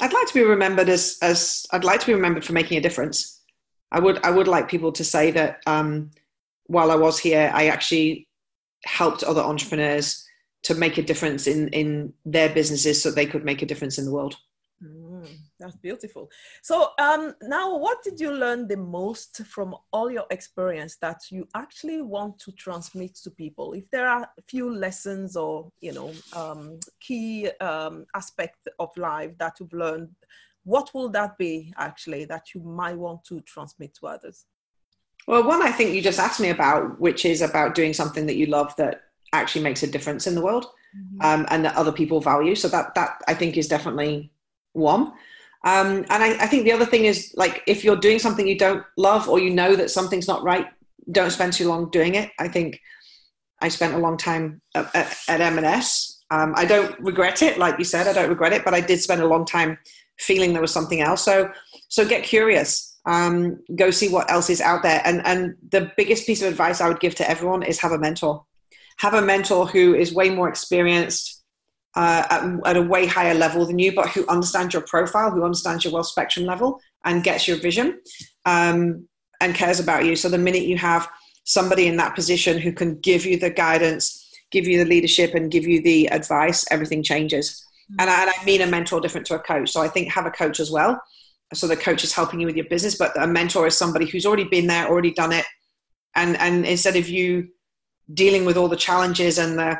I'd 0.00 0.12
like 0.12 0.26
to 0.28 0.34
be 0.34 0.42
remembered 0.42 0.88
as 0.88 1.18
as 1.22 1.66
I'd 1.72 1.84
like 1.84 2.00
to 2.00 2.06
be 2.06 2.14
remembered 2.14 2.44
for 2.44 2.52
making 2.52 2.78
a 2.78 2.82
difference. 2.82 3.42
I 3.92 4.00
would 4.00 4.24
I 4.24 4.30
would 4.30 4.48
like 4.48 4.68
people 4.68 4.92
to 4.92 5.04
say 5.04 5.30
that 5.32 5.60
um, 5.66 6.10
while 6.66 6.90
I 6.90 6.96
was 6.96 7.18
here, 7.18 7.50
I 7.54 7.68
actually 7.68 8.28
helped 8.84 9.22
other 9.22 9.40
entrepreneurs 9.40 10.24
to 10.64 10.74
make 10.74 10.98
a 10.98 11.02
difference 11.02 11.46
in 11.46 11.68
in 11.68 12.12
their 12.24 12.48
businesses 12.48 13.02
so 13.02 13.10
they 13.10 13.26
could 13.26 13.44
make 13.44 13.62
a 13.62 13.66
difference 13.66 13.98
in 13.98 14.04
the 14.04 14.12
world. 14.12 14.36
That's 15.58 15.76
beautiful. 15.76 16.30
So 16.62 16.90
um, 16.98 17.34
now, 17.42 17.76
what 17.78 18.02
did 18.02 18.20
you 18.20 18.30
learn 18.30 18.68
the 18.68 18.76
most 18.76 19.38
from 19.46 19.74
all 19.90 20.10
your 20.10 20.26
experience 20.30 20.96
that 21.00 21.22
you 21.30 21.48
actually 21.54 22.02
want 22.02 22.38
to 22.40 22.52
transmit 22.52 23.14
to 23.16 23.30
people? 23.30 23.72
If 23.72 23.90
there 23.90 24.06
are 24.06 24.22
a 24.22 24.42
few 24.48 24.70
lessons 24.70 25.34
or 25.34 25.70
you 25.80 25.92
know 25.92 26.12
um, 26.34 26.78
key 27.00 27.50
um, 27.60 28.04
aspects 28.14 28.68
of 28.78 28.94
life 28.98 29.32
that 29.38 29.54
you've 29.58 29.72
learned, 29.72 30.10
what 30.64 30.92
will 30.92 31.08
that 31.10 31.38
be 31.38 31.72
actually 31.78 32.26
that 32.26 32.54
you 32.54 32.60
might 32.60 32.98
want 32.98 33.24
to 33.24 33.40
transmit 33.42 33.94
to 33.94 34.08
others? 34.08 34.44
Well, 35.26 35.44
one 35.44 35.62
I 35.62 35.72
think 35.72 35.94
you 35.94 36.02
just 36.02 36.20
asked 36.20 36.40
me 36.40 36.50
about, 36.50 37.00
which 37.00 37.24
is 37.24 37.40
about 37.40 37.74
doing 37.74 37.94
something 37.94 38.26
that 38.26 38.36
you 38.36 38.46
love 38.46 38.76
that 38.76 39.04
actually 39.32 39.62
makes 39.62 39.82
a 39.82 39.86
difference 39.86 40.26
in 40.26 40.34
the 40.34 40.42
world, 40.42 40.66
mm-hmm. 40.96 41.20
Um, 41.24 41.46
and 41.48 41.64
that 41.64 41.76
other 41.76 41.92
people 41.92 42.20
value. 42.20 42.54
So 42.54 42.68
that 42.68 42.94
that 42.94 43.22
I 43.26 43.32
think 43.32 43.56
is 43.56 43.68
definitely 43.68 44.30
one. 44.72 45.12
Um, 45.66 46.06
and 46.10 46.22
I, 46.22 46.44
I, 46.44 46.46
think 46.46 46.62
the 46.62 46.70
other 46.70 46.86
thing 46.86 47.06
is 47.06 47.34
like 47.36 47.64
if 47.66 47.82
you're 47.82 47.96
doing 47.96 48.20
something 48.20 48.46
you 48.46 48.56
don't 48.56 48.84
love 48.96 49.28
or 49.28 49.40
you 49.40 49.50
know 49.50 49.74
that 49.74 49.90
something's 49.90 50.28
not 50.28 50.44
right, 50.44 50.68
don't 51.10 51.32
spend 51.32 51.54
too 51.54 51.68
long 51.68 51.90
doing 51.90 52.14
it. 52.14 52.30
I 52.38 52.46
think 52.46 52.80
I 53.60 53.68
spent 53.68 53.94
a 53.94 53.98
long 53.98 54.16
time 54.16 54.62
at, 54.76 54.94
at, 54.94 55.18
at 55.26 55.40
M&S. 55.40 56.22
Um, 56.30 56.54
I 56.56 56.66
don't 56.66 56.96
regret 57.00 57.42
it, 57.42 57.58
like 57.58 57.80
you 57.80 57.84
said, 57.84 58.06
I 58.06 58.12
don't 58.12 58.28
regret 58.28 58.52
it, 58.52 58.64
but 58.64 58.74
I 58.74 58.80
did 58.80 59.00
spend 59.00 59.20
a 59.20 59.26
long 59.26 59.44
time 59.44 59.76
feeling 60.20 60.52
there 60.52 60.62
was 60.62 60.72
something 60.72 61.00
else. 61.00 61.24
So, 61.24 61.50
so 61.88 62.06
get 62.06 62.22
curious. 62.22 62.96
Um, 63.04 63.58
go 63.74 63.90
see 63.90 64.08
what 64.08 64.30
else 64.30 64.48
is 64.50 64.60
out 64.60 64.84
there. 64.84 65.02
And 65.04 65.24
and 65.26 65.54
the 65.70 65.90
biggest 65.96 66.26
piece 66.26 66.42
of 66.42 66.48
advice 66.48 66.80
I 66.80 66.88
would 66.88 67.00
give 67.00 67.16
to 67.16 67.28
everyone 67.28 67.64
is 67.64 67.80
have 67.80 67.92
a 67.92 67.98
mentor. 67.98 68.44
Have 68.98 69.14
a 69.14 69.22
mentor 69.22 69.66
who 69.66 69.94
is 69.94 70.14
way 70.14 70.30
more 70.30 70.48
experienced, 70.48 71.44
uh, 71.96 72.26
at, 72.30 72.66
at, 72.66 72.76
a 72.76 72.82
way 72.82 73.06
higher 73.06 73.34
level 73.34 73.64
than 73.64 73.78
you, 73.78 73.92
but 73.94 74.08
who 74.10 74.26
understands 74.28 74.74
your 74.74 74.82
profile, 74.82 75.30
who 75.30 75.42
understands 75.42 75.82
your 75.82 75.92
wealth 75.92 76.06
spectrum 76.06 76.44
level, 76.44 76.78
and 77.04 77.24
gets 77.24 77.48
your 77.48 77.56
vision 77.56 77.98
um, 78.44 79.08
and 79.40 79.54
cares 79.54 79.80
about 79.80 80.04
you. 80.04 80.14
So 80.14 80.28
the 80.28 80.38
minute 80.38 80.64
you 80.64 80.76
have 80.76 81.08
somebody 81.44 81.86
in 81.86 81.96
that 81.96 82.14
position 82.14 82.58
who 82.58 82.72
can 82.72 83.00
give 83.00 83.24
you 83.24 83.38
the 83.38 83.50
guidance, 83.50 84.30
give 84.50 84.66
you 84.66 84.78
the 84.78 84.84
leadership, 84.84 85.34
and 85.34 85.50
give 85.50 85.66
you 85.66 85.80
the 85.80 86.06
advice, 86.08 86.64
everything 86.70 87.02
changes. 87.02 87.64
Mm-hmm. 87.90 88.00
And, 88.00 88.10
I, 88.10 88.22
and 88.22 88.30
I 88.30 88.44
mean 88.44 88.60
a 88.60 88.66
mentor 88.66 89.00
different 89.00 89.26
to 89.28 89.36
a 89.36 89.38
coach. 89.38 89.70
So 89.70 89.80
I 89.80 89.88
think 89.88 90.12
have 90.12 90.26
a 90.26 90.30
coach 90.30 90.60
as 90.60 90.70
well. 90.70 91.00
So 91.54 91.66
the 91.66 91.76
coach 91.76 92.04
is 92.04 92.12
helping 92.12 92.40
you 92.40 92.46
with 92.46 92.56
your 92.56 92.66
business, 92.66 92.96
but 92.96 93.18
a 93.20 93.26
mentor 93.26 93.66
is 93.66 93.78
somebody 93.78 94.06
who's 94.06 94.26
already 94.26 94.44
been 94.44 94.66
there, 94.66 94.88
already 94.88 95.12
done 95.12 95.32
it, 95.32 95.46
and 96.16 96.36
and 96.38 96.66
instead 96.66 96.96
of 96.96 97.08
you 97.08 97.48
dealing 98.12 98.44
with 98.44 98.56
all 98.56 98.68
the 98.68 98.76
challenges 98.76 99.38
and 99.38 99.58
the 99.58 99.78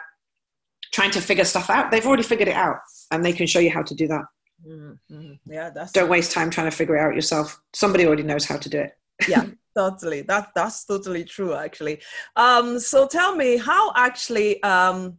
trying 0.92 1.10
to 1.12 1.20
figure 1.20 1.44
stuff 1.44 1.70
out, 1.70 1.90
they've 1.90 2.06
already 2.06 2.22
figured 2.22 2.48
it 2.48 2.54
out 2.54 2.78
and 3.10 3.24
they 3.24 3.32
can 3.32 3.46
show 3.46 3.60
you 3.60 3.70
how 3.70 3.82
to 3.82 3.94
do 3.94 4.08
that. 4.08 4.24
Mm-hmm. 4.66 5.32
Yeah, 5.44 5.70
that's 5.70 5.92
don't 5.92 6.08
waste 6.08 6.32
time 6.32 6.50
trying 6.50 6.70
to 6.70 6.76
figure 6.76 6.96
it 6.96 7.00
out 7.00 7.14
yourself. 7.14 7.60
Somebody 7.74 8.06
already 8.06 8.22
knows 8.22 8.44
how 8.44 8.56
to 8.56 8.68
do 8.68 8.80
it. 8.80 8.92
yeah, 9.28 9.44
totally 9.76 10.22
that 10.22 10.48
that's 10.54 10.86
totally 10.86 11.22
true 11.22 11.54
actually 11.54 12.00
um 12.36 12.78
so 12.78 13.06
tell 13.06 13.36
me 13.36 13.58
how 13.58 13.92
actually 13.94 14.62
um 14.62 15.16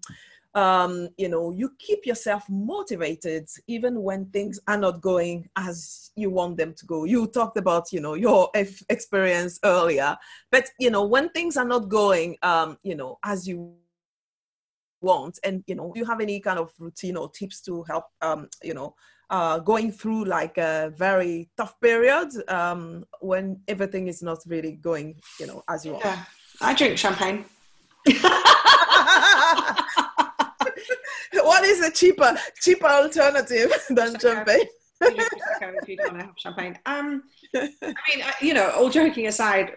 um 0.56 1.08
you 1.18 1.30
know 1.30 1.52
you 1.52 1.70
keep 1.78 2.06
yourself 2.06 2.44
motivated 2.50 3.48
even 3.68 4.02
when 4.02 4.26
things 4.32 4.60
are 4.68 4.78
not 4.78 5.00
going 5.02 5.48
as 5.56 6.12
you 6.16 6.32
want 6.32 6.58
them 6.58 6.74
to 6.74 6.86
go 6.88 7.04
you 7.04 7.28
talked 7.28 7.58
about 7.58 7.92
you 7.92 8.00
know 8.00 8.16
your 8.16 8.50
f- 8.56 8.82
experience 8.90 9.60
earlier 9.64 10.18
but 10.52 10.68
you 10.80 10.90
know 10.90 11.06
when 11.06 11.30
things 11.30 11.56
are 11.56 11.66
not 11.66 11.88
going 11.88 12.36
um 12.42 12.78
you 12.82 12.96
know 12.96 13.20
as 13.24 13.48
you 13.48 13.72
want 15.02 15.40
and 15.44 15.64
you 15.68 15.76
know 15.76 15.92
do 15.94 16.00
you 16.00 16.06
have 16.06 16.22
any 16.22 16.40
kind 16.40 16.60
of 16.60 16.72
routine 16.80 17.16
or 17.16 17.30
tips 17.30 17.62
to 17.62 17.84
help 17.84 18.06
um 18.22 18.48
you 18.64 18.74
know 18.74 18.96
uh, 19.30 19.60
going 19.60 19.92
through 19.92 20.26
like 20.26 20.58
a 20.58 20.94
very 20.96 21.50
tough 21.58 21.80
period 21.82 22.30
um, 22.50 23.06
when 23.20 23.60
everything 23.68 24.08
is 24.08 24.24
not 24.24 24.40
really 24.48 24.74
going, 24.74 25.20
you 25.40 25.48
know, 25.48 25.64
as 25.68 25.86
you 25.86 25.94
want. 25.94 26.06
Yeah, 26.06 26.24
I 26.62 26.74
drink 26.74 26.98
champagne. 26.98 27.44
what 31.34 31.66
is 31.66 31.82
a 31.82 31.92
cheaper 31.92 32.38
cheaper 32.62 32.88
alternative 32.88 33.72
than 33.90 34.18
champagne? 34.20 34.68
if 35.02 35.88
you 35.88 35.98
don't 35.98 36.14
want 36.14 36.20
to 36.20 36.26
have 36.26 36.36
champagne. 36.38 36.80
Um, 36.86 37.24
I 37.54 37.70
mean, 37.84 38.24
you 38.42 38.54
know, 38.54 38.72
all 38.72 38.90
joking 38.90 39.28
aside, 39.28 39.74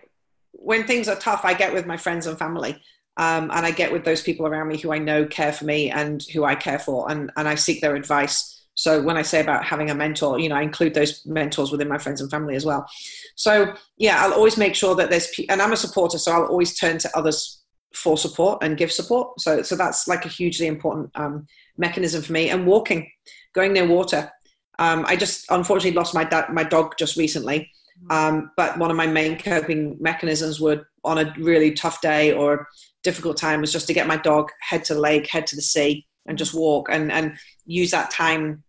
when 0.52 0.86
things 0.86 1.08
are 1.08 1.16
tough, 1.16 1.44
I 1.44 1.54
get 1.54 1.74
with 1.74 1.86
my 1.86 1.96
friends 1.96 2.26
and 2.26 2.38
family. 2.38 2.80
Um, 3.20 3.50
and 3.52 3.64
I 3.64 3.70
get 3.70 3.92
with 3.92 4.04
those 4.04 4.22
people 4.22 4.46
around 4.46 4.66
me 4.66 4.78
who 4.78 4.92
I 4.92 4.98
know 4.98 5.24
care 5.24 5.52
for 5.52 5.64
me 5.64 5.90
and 5.90 6.24
who 6.32 6.44
I 6.44 6.56
care 6.56 6.78
for, 6.80 7.08
and, 7.10 7.30
and 7.36 7.46
I 7.46 7.54
seek 7.54 7.80
their 7.80 7.94
advice 7.94 8.60
so 8.80 9.02
when 9.02 9.18
I 9.18 9.22
say 9.22 9.40
about 9.42 9.62
having 9.62 9.90
a 9.90 9.94
mentor, 9.94 10.40
you 10.40 10.48
know, 10.48 10.54
I 10.54 10.62
include 10.62 10.94
those 10.94 11.26
mentors 11.26 11.70
within 11.70 11.86
my 11.86 11.98
friends 11.98 12.22
and 12.22 12.30
family 12.30 12.56
as 12.56 12.64
well. 12.64 12.86
So 13.34 13.74
yeah, 13.98 14.24
I'll 14.24 14.32
always 14.32 14.56
make 14.56 14.74
sure 14.74 14.94
that 14.94 15.10
there's, 15.10 15.30
and 15.50 15.60
I'm 15.60 15.74
a 15.74 15.76
supporter, 15.76 16.16
so 16.16 16.32
I'll 16.32 16.46
always 16.46 16.78
turn 16.78 16.96
to 16.96 17.10
others 17.14 17.62
for 17.94 18.16
support 18.16 18.62
and 18.62 18.78
give 18.78 18.90
support. 18.90 19.38
So 19.38 19.60
so 19.60 19.76
that's 19.76 20.08
like 20.08 20.24
a 20.24 20.28
hugely 20.28 20.66
important 20.66 21.10
um, 21.14 21.46
mechanism 21.76 22.22
for 22.22 22.32
me. 22.32 22.48
And 22.48 22.66
walking, 22.66 23.10
going 23.52 23.74
near 23.74 23.86
water. 23.86 24.32
Um, 24.78 25.04
I 25.06 25.14
just 25.14 25.44
unfortunately 25.50 25.98
lost 25.98 26.14
my 26.14 26.24
da- 26.24 26.50
my 26.50 26.64
dog 26.64 26.94
just 26.98 27.18
recently. 27.18 27.70
Um, 28.08 28.50
but 28.56 28.78
one 28.78 28.90
of 28.90 28.96
my 28.96 29.06
main 29.06 29.36
coping 29.36 29.98
mechanisms 30.00 30.58
would 30.58 30.84
on 31.04 31.18
a 31.18 31.34
really 31.38 31.72
tough 31.72 32.00
day 32.00 32.32
or 32.32 32.66
difficult 33.02 33.36
time 33.36 33.60
was 33.60 33.72
just 33.72 33.86
to 33.86 33.94
get 33.94 34.06
my 34.06 34.16
dog 34.16 34.50
head 34.60 34.84
to 34.84 34.94
the 34.94 35.00
lake, 35.00 35.28
head 35.30 35.46
to 35.48 35.56
the 35.56 35.62
sea, 35.62 36.06
and 36.26 36.38
just 36.38 36.54
walk 36.54 36.88
and 36.90 37.10
and 37.10 37.36
use 37.64 37.90
that 37.90 38.10
time 38.10 38.62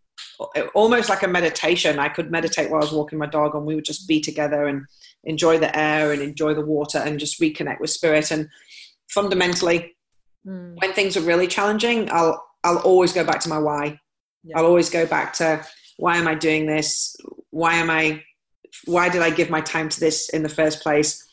almost 0.73 1.09
like 1.09 1.23
a 1.23 1.27
meditation. 1.27 1.99
I 1.99 2.09
could 2.09 2.31
meditate 2.31 2.69
while 2.69 2.81
I 2.81 2.85
was 2.85 2.93
walking 2.93 3.19
my 3.19 3.25
dog, 3.25 3.55
and 3.55 3.65
we 3.65 3.75
would 3.75 3.85
just 3.85 4.07
be 4.07 4.19
together 4.19 4.65
and 4.65 4.85
enjoy 5.23 5.59
the 5.59 5.75
air 5.77 6.11
and 6.11 6.21
enjoy 6.21 6.53
the 6.53 6.65
water 6.65 6.97
and 6.97 7.19
just 7.19 7.39
reconnect 7.39 7.79
with 7.79 7.89
spirit. 7.89 8.31
And 8.31 8.49
fundamentally, 9.09 9.95
mm. 10.45 10.75
when 10.79 10.93
things 10.93 11.17
are 11.17 11.21
really 11.21 11.47
challenging, 11.47 12.09
I'll 12.11 12.43
I'll 12.63 12.79
always 12.79 13.13
go 13.13 13.23
back 13.23 13.39
to 13.41 13.49
my 13.49 13.59
why. 13.59 13.99
Yeah. 14.43 14.57
I'll 14.57 14.65
always 14.65 14.89
go 14.89 15.05
back 15.05 15.33
to 15.33 15.65
why 15.97 16.17
am 16.17 16.27
I 16.27 16.35
doing 16.35 16.65
this? 16.65 17.15
Why 17.51 17.75
am 17.75 17.89
I? 17.89 18.23
Why 18.85 19.09
did 19.09 19.21
I 19.21 19.29
give 19.29 19.49
my 19.49 19.61
time 19.61 19.89
to 19.89 19.99
this 19.99 20.29
in 20.29 20.43
the 20.43 20.49
first 20.49 20.81
place? 20.81 21.27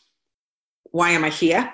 Why 0.91 1.11
am 1.11 1.23
I 1.23 1.29
here? 1.29 1.71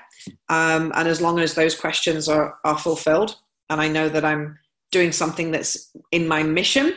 Um, 0.50 0.92
and 0.96 1.08
as 1.08 1.22
long 1.22 1.40
as 1.40 1.54
those 1.54 1.76
questions 1.76 2.28
are 2.28 2.58
are 2.64 2.78
fulfilled, 2.78 3.38
and 3.70 3.82
I 3.82 3.88
know 3.88 4.10
that 4.10 4.26
I'm 4.26 4.58
doing 4.92 5.12
something 5.12 5.52
that's 5.52 5.92
in 6.12 6.28
my 6.28 6.44
mission, 6.44 6.96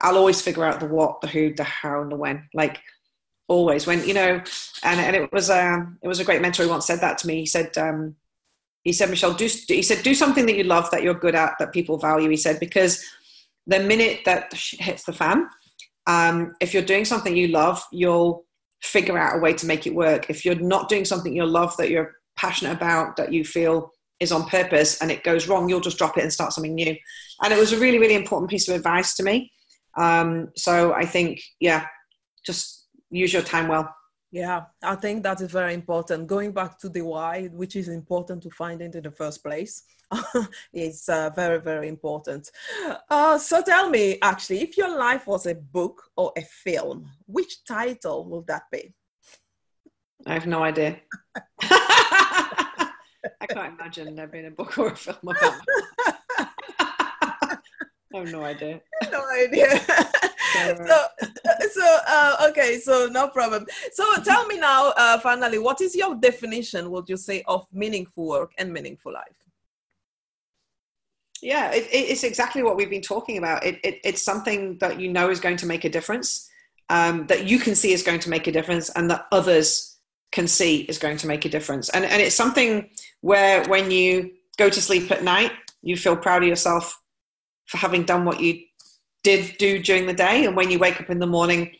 I'll 0.00 0.16
always 0.16 0.40
figure 0.40 0.64
out 0.64 0.80
the 0.80 0.86
what, 0.86 1.20
the 1.20 1.26
who, 1.26 1.54
the 1.54 1.64
how, 1.64 2.02
and 2.02 2.12
the 2.12 2.16
when. 2.16 2.48
Like 2.54 2.80
always, 3.48 3.86
when 3.86 4.06
you 4.06 4.14
know, 4.14 4.42
and 4.82 5.00
and 5.00 5.16
it 5.16 5.32
was 5.32 5.50
um 5.50 5.98
it 6.02 6.08
was 6.08 6.20
a 6.20 6.24
great 6.24 6.42
mentor 6.42 6.64
who 6.64 6.70
once 6.70 6.86
said 6.86 7.00
that 7.00 7.18
to 7.18 7.26
me. 7.26 7.40
He 7.40 7.46
said 7.46 7.76
um 7.78 8.16
he 8.84 8.92
said 8.92 9.10
Michelle, 9.10 9.34
do 9.34 9.48
he 9.68 9.82
said 9.82 10.02
do 10.02 10.14
something 10.14 10.46
that 10.46 10.56
you 10.56 10.64
love, 10.64 10.90
that 10.90 11.02
you're 11.02 11.14
good 11.14 11.34
at, 11.34 11.54
that 11.58 11.72
people 11.72 11.98
value. 11.98 12.30
He 12.30 12.36
said 12.36 12.60
because 12.60 13.04
the 13.66 13.80
minute 13.80 14.20
that 14.26 14.52
hits 14.54 15.04
the 15.04 15.12
fan, 15.12 15.48
um, 16.06 16.54
if 16.60 16.72
you're 16.72 16.84
doing 16.84 17.04
something 17.04 17.36
you 17.36 17.48
love, 17.48 17.82
you'll 17.90 18.44
figure 18.82 19.18
out 19.18 19.36
a 19.36 19.40
way 19.40 19.52
to 19.54 19.66
make 19.66 19.86
it 19.86 19.94
work. 19.94 20.30
If 20.30 20.44
you're 20.44 20.54
not 20.54 20.88
doing 20.88 21.04
something 21.04 21.34
you 21.34 21.44
love, 21.44 21.76
that 21.78 21.90
you're 21.90 22.12
passionate 22.36 22.72
about, 22.72 23.16
that 23.16 23.32
you 23.32 23.44
feel 23.44 23.92
is 24.20 24.32
on 24.32 24.46
purpose 24.46 25.00
and 25.00 25.10
it 25.10 25.24
goes 25.24 25.46
wrong, 25.46 25.68
you'll 25.68 25.80
just 25.80 25.98
drop 25.98 26.16
it 26.16 26.22
and 26.22 26.32
start 26.32 26.52
something 26.52 26.74
new. 26.74 26.96
And 27.42 27.52
it 27.52 27.58
was 27.58 27.72
a 27.72 27.78
really, 27.78 27.98
really 27.98 28.14
important 28.14 28.50
piece 28.50 28.68
of 28.68 28.74
advice 28.74 29.14
to 29.16 29.22
me. 29.22 29.52
Um, 29.96 30.50
so 30.56 30.92
I 30.92 31.04
think, 31.04 31.42
yeah, 31.60 31.86
just 32.44 32.86
use 33.10 33.32
your 33.32 33.42
time 33.42 33.68
well. 33.68 33.94
Yeah, 34.32 34.64
I 34.82 34.96
think 34.96 35.22
that 35.22 35.40
is 35.40 35.50
very 35.50 35.72
important. 35.72 36.26
Going 36.26 36.52
back 36.52 36.78
to 36.80 36.88
the 36.88 37.02
why, 37.02 37.46
which 37.52 37.76
is 37.76 37.88
important 37.88 38.42
to 38.42 38.50
find 38.50 38.82
it 38.82 38.94
in 38.94 39.02
the 39.02 39.10
first 39.10 39.42
place, 39.42 39.84
is 40.74 41.08
uh, 41.08 41.30
very, 41.34 41.60
very 41.60 41.88
important. 41.88 42.50
Uh, 43.08 43.38
so 43.38 43.62
tell 43.62 43.88
me, 43.88 44.18
actually, 44.22 44.62
if 44.62 44.76
your 44.76 44.96
life 44.96 45.26
was 45.26 45.46
a 45.46 45.54
book 45.54 46.02
or 46.16 46.32
a 46.36 46.42
film, 46.42 47.08
which 47.26 47.64
title 47.64 48.28
would 48.28 48.46
that 48.48 48.64
be? 48.70 48.94
I 50.26 50.34
have 50.34 50.46
no 50.46 50.62
idea. 50.62 50.98
I 53.40 53.46
can't 53.46 53.78
imagine 53.78 54.14
there 54.14 54.26
being 54.26 54.46
a 54.46 54.50
book 54.50 54.78
or 54.78 54.88
a 54.88 54.96
film 54.96 55.16
about 55.22 55.60
I 58.16 58.20
have 58.20 58.32
no 58.32 58.44
idea. 58.44 58.80
No 59.12 59.22
idea. 59.38 59.78
so, 59.78 61.06
so 61.72 61.98
uh, 62.06 62.46
okay, 62.48 62.78
so 62.78 63.08
no 63.10 63.28
problem. 63.28 63.66
So 63.92 64.04
tell 64.22 64.46
me 64.46 64.58
now, 64.58 64.92
uh, 64.96 65.18
finally, 65.18 65.58
what 65.58 65.80
is 65.80 65.94
your 65.94 66.14
definition, 66.14 66.90
would 66.90 67.08
you 67.08 67.16
say, 67.16 67.42
of 67.46 67.66
meaningful 67.72 68.26
work 68.26 68.52
and 68.58 68.72
meaningful 68.72 69.12
life? 69.12 69.36
Yeah, 71.42 71.72
it, 71.72 71.88
it's 71.92 72.24
exactly 72.24 72.62
what 72.62 72.76
we've 72.76 72.90
been 72.90 73.02
talking 73.02 73.36
about. 73.38 73.64
It, 73.64 73.78
it, 73.84 74.00
it's 74.02 74.22
something 74.22 74.78
that 74.78 74.98
you 74.98 75.08
know 75.08 75.28
is 75.28 75.40
going 75.40 75.58
to 75.58 75.66
make 75.66 75.84
a 75.84 75.90
difference, 75.90 76.48
um, 76.88 77.26
that 77.26 77.44
you 77.46 77.58
can 77.58 77.74
see 77.74 77.92
is 77.92 78.02
going 78.02 78.20
to 78.20 78.30
make 78.30 78.46
a 78.46 78.52
difference, 78.52 78.88
and 78.90 79.10
that 79.10 79.26
others 79.30 79.95
can 80.32 80.46
see 80.46 80.80
is 80.82 80.98
going 80.98 81.16
to 81.18 81.26
make 81.26 81.44
a 81.44 81.48
difference. 81.48 81.88
And, 81.90 82.04
and 82.04 82.20
it's 82.20 82.34
something 82.34 82.90
where 83.20 83.64
when 83.68 83.90
you 83.90 84.32
go 84.58 84.68
to 84.68 84.80
sleep 84.80 85.10
at 85.10 85.24
night, 85.24 85.52
you 85.82 85.96
feel 85.96 86.16
proud 86.16 86.42
of 86.42 86.48
yourself 86.48 87.00
for 87.66 87.78
having 87.78 88.04
done 88.04 88.24
what 88.24 88.40
you 88.40 88.60
did 89.22 89.56
do 89.58 89.82
during 89.82 90.06
the 90.06 90.12
day. 90.12 90.44
And 90.44 90.56
when 90.56 90.70
you 90.70 90.78
wake 90.78 91.00
up 91.00 91.10
in 91.10 91.18
the 91.18 91.26
morning, 91.26 91.72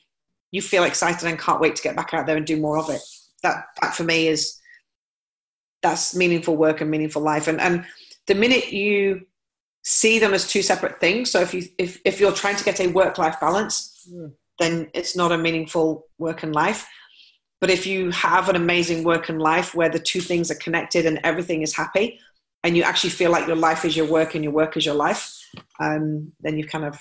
you 0.50 0.62
feel 0.62 0.84
excited 0.84 1.28
and 1.28 1.38
can't 1.38 1.60
wait 1.60 1.76
to 1.76 1.82
get 1.82 1.96
back 1.96 2.14
out 2.14 2.26
there 2.26 2.36
and 2.36 2.46
do 2.46 2.56
more 2.56 2.78
of 2.78 2.88
it. 2.88 3.00
That, 3.42 3.66
that 3.80 3.94
for 3.94 4.04
me 4.04 4.28
is 4.28 4.58
that's 5.82 6.16
meaningful 6.16 6.56
work 6.56 6.80
and 6.80 6.90
meaningful 6.90 7.22
life. 7.22 7.48
And, 7.48 7.60
and 7.60 7.84
the 8.26 8.34
minute 8.34 8.72
you 8.72 9.26
see 9.82 10.18
them 10.18 10.34
as 10.34 10.48
two 10.48 10.62
separate 10.62 10.98
things, 10.98 11.30
so 11.30 11.40
if 11.40 11.54
you 11.54 11.64
if, 11.78 12.00
if 12.04 12.18
you're 12.18 12.32
trying 12.32 12.56
to 12.56 12.64
get 12.64 12.80
a 12.80 12.88
work 12.88 13.18
life 13.18 13.36
balance, 13.40 14.08
mm. 14.10 14.32
then 14.58 14.88
it's 14.94 15.14
not 15.14 15.32
a 15.32 15.38
meaningful 15.38 16.06
work 16.18 16.42
and 16.42 16.54
life. 16.54 16.88
But 17.60 17.70
if 17.70 17.86
you 17.86 18.10
have 18.10 18.48
an 18.48 18.56
amazing 18.56 19.04
work 19.04 19.28
and 19.28 19.40
life 19.40 19.74
where 19.74 19.88
the 19.88 19.98
two 19.98 20.20
things 20.20 20.50
are 20.50 20.56
connected 20.56 21.06
and 21.06 21.20
everything 21.24 21.62
is 21.62 21.74
happy, 21.74 22.20
and 22.64 22.76
you 22.76 22.82
actually 22.82 23.10
feel 23.10 23.30
like 23.30 23.46
your 23.46 23.56
life 23.56 23.84
is 23.84 23.96
your 23.96 24.06
work 24.06 24.34
and 24.34 24.42
your 24.42 24.52
work 24.52 24.76
is 24.76 24.84
your 24.84 24.94
life, 24.94 25.38
um, 25.80 26.32
then 26.40 26.58
you've 26.58 26.68
kind 26.68 26.84
of, 26.84 26.98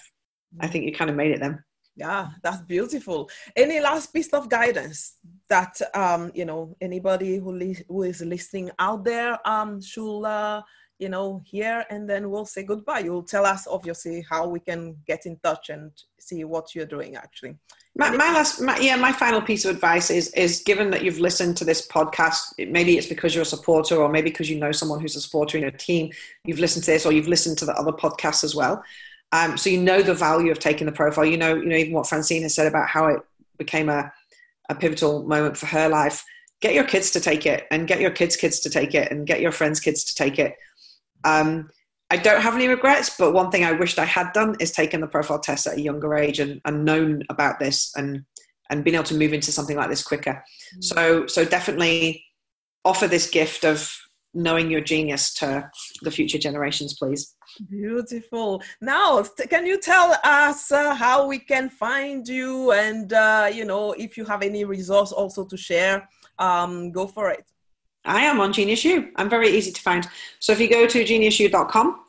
I 0.60 0.68
think 0.68 0.86
you 0.86 0.93
kind 0.93 1.10
of 1.10 1.16
made 1.16 1.32
it 1.32 1.39
then. 1.39 1.64
Yeah, 1.97 2.28
that's 2.43 2.62
beautiful. 2.62 3.30
Any 3.56 3.80
last 3.80 4.14
piece 4.14 4.28
of 4.34 4.49
guidance 4.49 5.16
that 5.47 5.80
um, 5.93 6.30
you 6.36 6.43
know 6.43 6.76
anybody 6.82 7.38
who 7.38 7.53
li- 7.53 7.86
who 7.88 8.03
is 8.03 8.20
listening 8.20 8.70
out 8.80 9.06
there 9.06 9.39
um, 9.47 9.82
should 9.82 10.24
uh, 10.24 10.62
you 10.99 11.10
know, 11.10 11.41
here 11.45 11.86
and 11.89 12.10
then 12.10 12.30
we'll 12.30 12.45
say 12.45 12.64
goodbye. 12.64 12.99
You'll 12.99 13.24
tell 13.24 13.45
us 13.45 13.68
obviously 13.68 14.26
how 14.30 14.47
we 14.47 14.60
can 14.60 14.95
get 15.06 15.26
in 15.26 15.38
touch 15.43 15.70
and 15.70 15.91
see 16.20 16.43
what 16.43 16.74
you're 16.74 16.86
doing 16.86 17.16
actually. 17.16 17.56
My, 17.98 18.10
my 18.12 18.34
last, 18.34 18.60
my, 18.60 18.78
yeah, 18.80 18.98
my 18.98 19.12
final 19.14 19.41
piece 19.41 19.64
of 19.64 19.74
advice 19.74 20.10
is 20.10 20.30
is 20.34 20.62
given 20.62 20.89
that 20.91 21.04
you've 21.04 21.20
listened 21.20 21.56
to 21.58 21.66
this 21.66 21.88
podcast, 21.88 22.70
maybe 22.70 22.98
it's 22.98 23.08
because 23.08 23.34
you're 23.34 23.43
a 23.43 23.46
supporter, 23.46 23.96
or 23.96 24.10
maybe 24.10 24.30
because 24.30 24.50
you 24.50 24.60
know 24.60 24.72
someone 24.72 25.00
who's 25.00 25.16
a 25.16 25.22
supporter 25.22 25.58
in 25.58 25.62
your 25.62 25.72
team. 25.72 26.12
You've 26.43 26.60
listened 26.60 26.84
to 26.86 26.91
this, 26.91 27.06
or 27.06 27.14
you've 27.14 27.30
listened 27.30 27.58
to 27.60 27.66
the 27.66 27.74
other 27.76 27.93
podcasts 27.93 28.43
as 28.43 28.54
well. 28.54 28.84
Um, 29.32 29.58
so 29.58 29.70
you 29.70 29.82
know 29.82 30.02
the 30.02 30.14
value 30.14 30.52
of 30.52 30.60
taking 30.60 30.86
the 30.86 30.91
profile. 30.91 31.26
You 31.26 31.38
know, 31.38 31.56
you 31.56 31.66
know 31.66 31.76
even 31.76 31.93
what 31.93 32.08
Francine 32.08 32.43
has 32.43 32.54
said 32.54 32.68
about 32.68 32.89
how 32.89 33.08
it 33.08 33.22
became 33.58 33.89
a 33.89 34.12
a 34.70 34.76
pivotal 34.76 35.24
moment 35.24 35.56
for 35.56 35.68
her 35.68 35.88
life. 35.88 36.26
Get 36.60 36.74
your 36.74 36.84
kids 36.84 37.12
to 37.12 37.20
take 37.22 37.46
it, 37.46 37.66
and 37.72 37.88
get 37.88 38.02
your 38.02 38.12
kids' 38.12 38.36
kids 38.36 38.60
to 38.62 38.70
take 38.70 38.93
it, 38.93 39.10
and 39.12 39.26
get 39.26 39.39
your 39.39 39.52
friends' 39.52 39.80
kids 39.80 40.04
to 40.06 40.16
take 40.16 40.38
it 40.38 40.58
um, 41.26 41.70
I 42.16 42.18
don't 42.18 42.41
have 42.41 42.55
any 42.55 42.70
regrets, 42.70 43.18
but 43.20 43.34
one 43.34 43.51
thing 43.51 43.66
I 43.66 43.74
wished 43.74 43.99
I 43.99 44.05
had 44.05 44.32
done 44.32 44.55
is 44.61 44.72
taken 44.72 45.01
the 45.01 45.07
profile 45.07 45.39
test 45.39 45.68
at 45.68 45.78
a 45.78 45.82
younger 45.82 46.16
age 46.16 46.39
and, 46.39 46.61
and 46.63 46.86
known 46.86 47.24
about 47.30 47.59
this 47.59 47.91
and 47.97 48.24
and 48.70 48.84
been 48.86 48.95
able 48.95 49.03
to 49.11 49.16
move 49.16 49.34
into 49.34 49.51
something 49.51 49.76
like 49.76 49.89
this 49.89 50.01
quicker. 50.01 50.36
Mm. 50.78 50.84
So 50.84 51.28
so 51.28 51.43
definitely 51.43 52.24
offer 52.86 53.07
this 53.07 53.30
gift 53.30 53.66
of 53.66 53.78
knowing 54.34 54.72
your 54.72 54.82
genius 54.82 55.34
to 55.34 55.70
the 56.03 56.11
future 56.11 56.38
generations, 56.38 56.93
please. 56.99 57.36
Beautiful. 57.70 58.61
Now, 58.82 59.24
can 59.49 59.66
you 59.66 59.78
tell 59.80 60.16
us 60.24 60.72
uh, 60.72 60.93
how 60.93 61.28
we 61.28 61.39
can 61.39 61.70
find 61.70 62.28
you 62.28 62.72
and, 62.72 63.11
uh, 63.13 63.49
you 63.51 63.66
know, 63.66 63.93
if 63.93 64.18
you 64.18 64.26
have 64.26 64.41
any 64.41 64.66
resource 64.66 65.11
also 65.13 65.45
to 65.45 65.57
share, 65.57 66.07
um, 66.38 66.91
go 66.91 67.07
for 67.07 67.30
it. 67.30 67.45
I 68.06 68.24
am 68.26 68.39
on 68.39 68.53
Genius 68.53 68.84
U. 68.86 69.10
I'm 69.16 69.30
very 69.30 69.49
easy 69.49 69.72
to 69.72 69.82
find. 69.82 70.08
So 70.39 70.51
if 70.51 70.60
you 70.60 70.70
go 70.70 70.88
to 70.88 71.03
geniusu.com, 71.03 71.99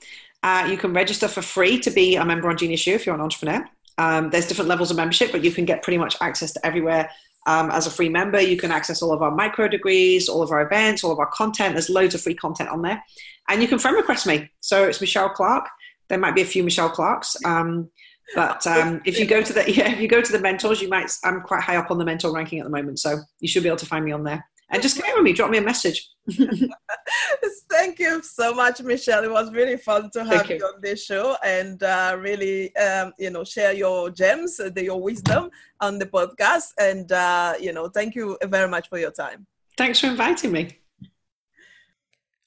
uh, 0.43 0.69
you 0.71 0.77
can 0.77 0.93
register 0.93 1.29
for 1.29 1.43
free 1.43 1.79
to 1.81 1.91
be 1.91 2.17
a 2.17 2.25
member 2.25 2.49
on 2.49 2.57
Genius 2.57 2.87
U 2.87 2.95
if 2.95 3.07
you're 3.07 3.15
an 3.15 3.21
entrepreneur. 3.21 3.69
Um, 3.99 4.31
there's 4.31 4.47
different 4.47 4.69
levels 4.69 4.91
of 4.91 4.97
membership, 4.97 5.33
but 5.33 5.43
you 5.43 5.51
can 5.51 5.65
get 5.65 5.83
pretty 5.83 5.99
much 5.99 6.17
access 6.21 6.53
to 6.53 6.67
everywhere 6.67 7.11
um, 7.47 7.71
as 7.71 7.87
a 7.87 7.91
free 7.91 8.09
member. 8.09 8.41
You 8.41 8.57
can 8.57 8.71
access 8.71 9.03
all 9.03 9.13
of 9.13 9.23
our 9.23 9.31
micro 9.31 9.69
degrees, 9.69 10.29
all 10.29 10.43
of 10.43 10.51
our 10.51 10.61
events, 10.61 11.03
all 11.03 11.13
of 11.13 11.19
our 11.19 11.31
content. 11.33 11.75
There's 11.75 11.89
loads 11.89 12.15
of 12.15 12.21
free 12.21 12.35
content 12.35 12.69
on 12.69 12.83
there. 12.83 13.03
And 13.49 13.63
you 13.63 13.69
can 13.69 13.79
friend 13.79 13.97
request 13.97 14.27
me. 14.27 14.51
So 14.61 14.85
it's 14.85 15.01
Michelle 15.01 15.31
Clark. 15.31 15.69
There 16.09 16.19
might 16.19 16.35
be 16.35 16.43
a 16.43 16.47
few 16.47 16.63
Michelle 16.63 16.91
Clarks. 16.91 17.37
Um, 17.45 17.91
but 18.35 18.67
um, 18.67 19.01
if 19.05 19.19
you 19.19 19.27
go 19.27 19.41
to 19.41 19.53
the 19.53 19.73
yeah, 19.73 19.91
if 19.93 20.01
you 20.01 20.09
go 20.09 20.21
to 20.21 20.33
the 20.33 20.41
mentors, 20.41 20.83
you 20.83 20.89
might. 20.89 21.11
I'm 21.25 21.41
quite 21.43 21.63
high 21.63 21.77
up 21.77 21.91
on 21.91 21.99
the 21.99 22.05
mentor 22.05 22.35
ranking 22.35 22.59
at 22.59 22.65
the 22.65 22.71
moment, 22.71 22.99
so 22.99 23.19
you 23.41 23.49
should 23.49 23.63
be 23.63 23.69
able 23.69 23.79
to 23.79 23.87
find 23.87 24.05
me 24.05 24.11
on 24.13 24.25
there. 24.25 24.45
And 24.71 24.83
just 24.83 24.97
connect 24.97 25.15
with 25.17 25.25
me. 25.25 25.33
Drop 25.33 25.51
me 25.51 25.59
a 25.59 25.63
message. 25.63 26.11
Thank 27.71 28.01
you 28.01 28.21
so 28.23 28.53
much, 28.53 28.83
Michelle. 28.83 29.23
It 29.23 29.31
was 29.31 29.53
really 29.53 29.77
fun 29.77 30.11
to 30.11 30.25
have 30.25 30.51
you. 30.51 30.57
you. 30.57 30.65
on 30.65 30.81
this 30.81 31.05
show 31.05 31.37
and 31.45 31.81
uh, 31.83 32.17
really, 32.19 32.75
um, 32.77 33.13
you 33.19 33.31
know, 33.31 33.45
share 33.45 33.73
your 33.73 34.11
gems, 34.11 34.59
uh, 34.59 34.71
your 34.75 35.01
wisdom 35.01 35.51
on 35.81 35.99
the 35.99 36.07
podcast. 36.07 36.73
And 36.79 37.11
uh, 37.13 37.55
you 37.61 37.73
know, 37.73 37.89
thank 37.89 38.17
you 38.17 38.37
very 38.45 38.69
much 38.69 38.89
for 38.89 38.99
your 38.99 39.13
time. 39.13 39.47
Thanks 39.77 40.01
for 40.01 40.09
inviting 40.09 40.51
me. 40.51 40.79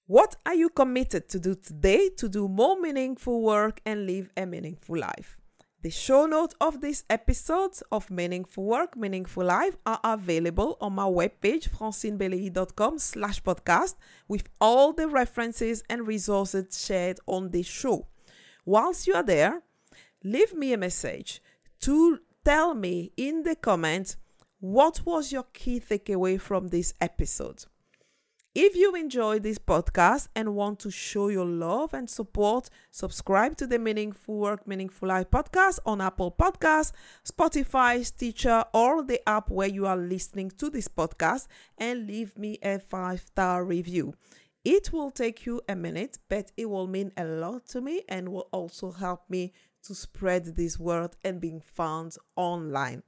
What 0.07 0.36
are 0.45 0.55
you 0.55 0.70
committed 0.70 1.30
to 1.30 1.39
do 1.39 1.55
today 1.55 2.09
to 2.17 2.28
do 2.28 2.47
more 2.47 2.82
meaningful 2.82 3.41
work 3.41 3.80
and 3.86 4.07
live 4.07 4.30
a 4.36 4.45
meaningful 4.45 4.97
life? 4.97 5.39
The 5.82 5.90
show 5.90 6.26
notes 6.26 6.56
of 6.60 6.82
this 6.82 7.06
episode 7.10 7.72
of 7.90 8.12
Meaningful 8.12 8.66
Work, 8.66 8.98
Meaningful 8.98 9.46
Life 9.46 9.78
are 9.86 10.02
available 10.04 10.78
on 10.82 10.92
my 10.92 11.06
webpage, 11.06 11.70
francinebeleyi.com 11.70 13.00
slash 13.00 13.42
podcast, 13.42 13.96
with 14.28 14.50
all 14.60 14.92
the 14.92 15.08
references 15.08 15.82
and 15.90 16.06
resources 16.06 16.86
shared 16.86 17.22
on 17.28 17.52
this 17.52 17.66
show. 17.66 18.08
Whilst 18.66 19.08
you 19.08 19.14
are 19.14 19.24
there, 19.24 19.62
leave 20.22 20.54
me 20.54 20.74
a 20.74 20.78
message 20.78 21.42
to 21.80 22.20
tell 22.44 22.76
me 22.76 23.14
in 23.16 23.44
the 23.44 23.56
comments 23.56 24.18
what 24.60 25.06
was 25.06 25.32
your 25.32 25.46
key 25.54 25.80
takeaway 25.80 26.42
from 26.42 26.68
this 26.68 26.94
episode. 27.00 27.64
If 28.56 28.76
you 28.76 28.95
enjoy 28.95 29.38
this 29.38 29.60
podcast 29.60 30.28
and 30.36 30.56
want 30.56 30.80
to 30.80 30.89
show 30.89 31.28
your 31.28 31.45
love 31.45 31.93
and 31.93 32.10
support, 32.10 32.68
subscribe 32.89 33.56
to 33.58 33.68
the 33.68 33.78
Meaningful 33.78 34.38
Work, 34.38 34.68
Meaningful 34.68 35.10
Life 35.10 35.30
podcast 35.30 35.78
on 35.86 36.02
Apple 36.02 36.32
Podcasts, 36.32 36.91
Spotify, 37.24 38.04
Stitcher, 38.04 38.66
or 38.74 39.04
the 39.04 39.22
app 39.30 39.52
where 39.52 39.68
you 39.68 39.86
are 39.86 39.95
listening 39.95 40.50
to 40.58 40.72
this 40.72 40.88
podcast 40.88 41.45
and 41.78 42.08
leave 42.08 42.36
me 42.39 42.58
a 42.64 42.80
five 42.80 43.22
star 43.22 43.64
review. 43.64 44.16
It 44.66 44.91
will 44.91 45.12
take 45.12 45.45
you 45.45 45.62
a 45.70 45.76
minute, 45.76 46.18
but 46.28 46.52
it 46.58 46.72
will 46.72 46.88
mean 46.88 47.12
a 47.18 47.26
lot 47.26 47.68
to 47.68 47.82
me 47.82 48.02
and 48.10 48.30
will 48.30 48.50
also 48.52 48.91
help 48.91 49.30
me 49.30 49.54
to 49.84 49.93
spread 49.93 50.56
this 50.56 50.80
word 50.80 51.16
and 51.24 51.39
being 51.39 51.62
found 51.62 52.16
online. 52.36 53.04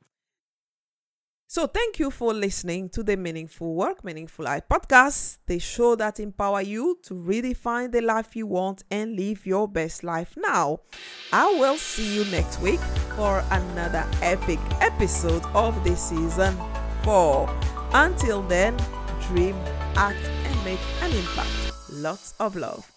So, 1.54 1.68
thank 1.68 2.00
you 2.00 2.12
for 2.12 2.34
listening 2.34 2.88
to 2.92 3.04
the 3.04 3.18
Meaningful 3.18 3.76
Work, 3.76 4.06
Meaningful 4.06 4.46
Life 4.46 4.64
podcast, 4.72 5.40
the 5.48 5.60
show 5.60 5.96
that 5.96 6.22
empower 6.22 6.62
you 6.62 6.98
to 7.04 7.14
redefine 7.14 7.92
the 7.92 8.00
life 8.00 8.38
you 8.38 8.48
want 8.48 8.86
and 8.90 9.18
live 9.18 9.46
your 9.46 9.68
best 9.68 10.06
life 10.06 10.34
now. 10.38 10.80
I 11.34 11.54
will 11.60 11.76
see 11.76 12.16
you 12.16 12.24
next 12.32 12.62
week 12.62 12.80
for 13.18 13.44
another 13.52 14.08
epic 14.22 14.60
episode 14.80 15.44
of 15.54 15.84
the 15.84 15.94
season 15.98 16.56
four. 17.04 17.54
Until 17.92 18.44
then, 18.44 18.78
dream, 19.28 19.58
act, 19.98 20.24
and 20.46 20.64
make 20.64 20.80
an 21.02 21.12
impact. 21.12 21.74
Lots 21.90 22.34
of 22.40 22.56
love. 22.56 22.90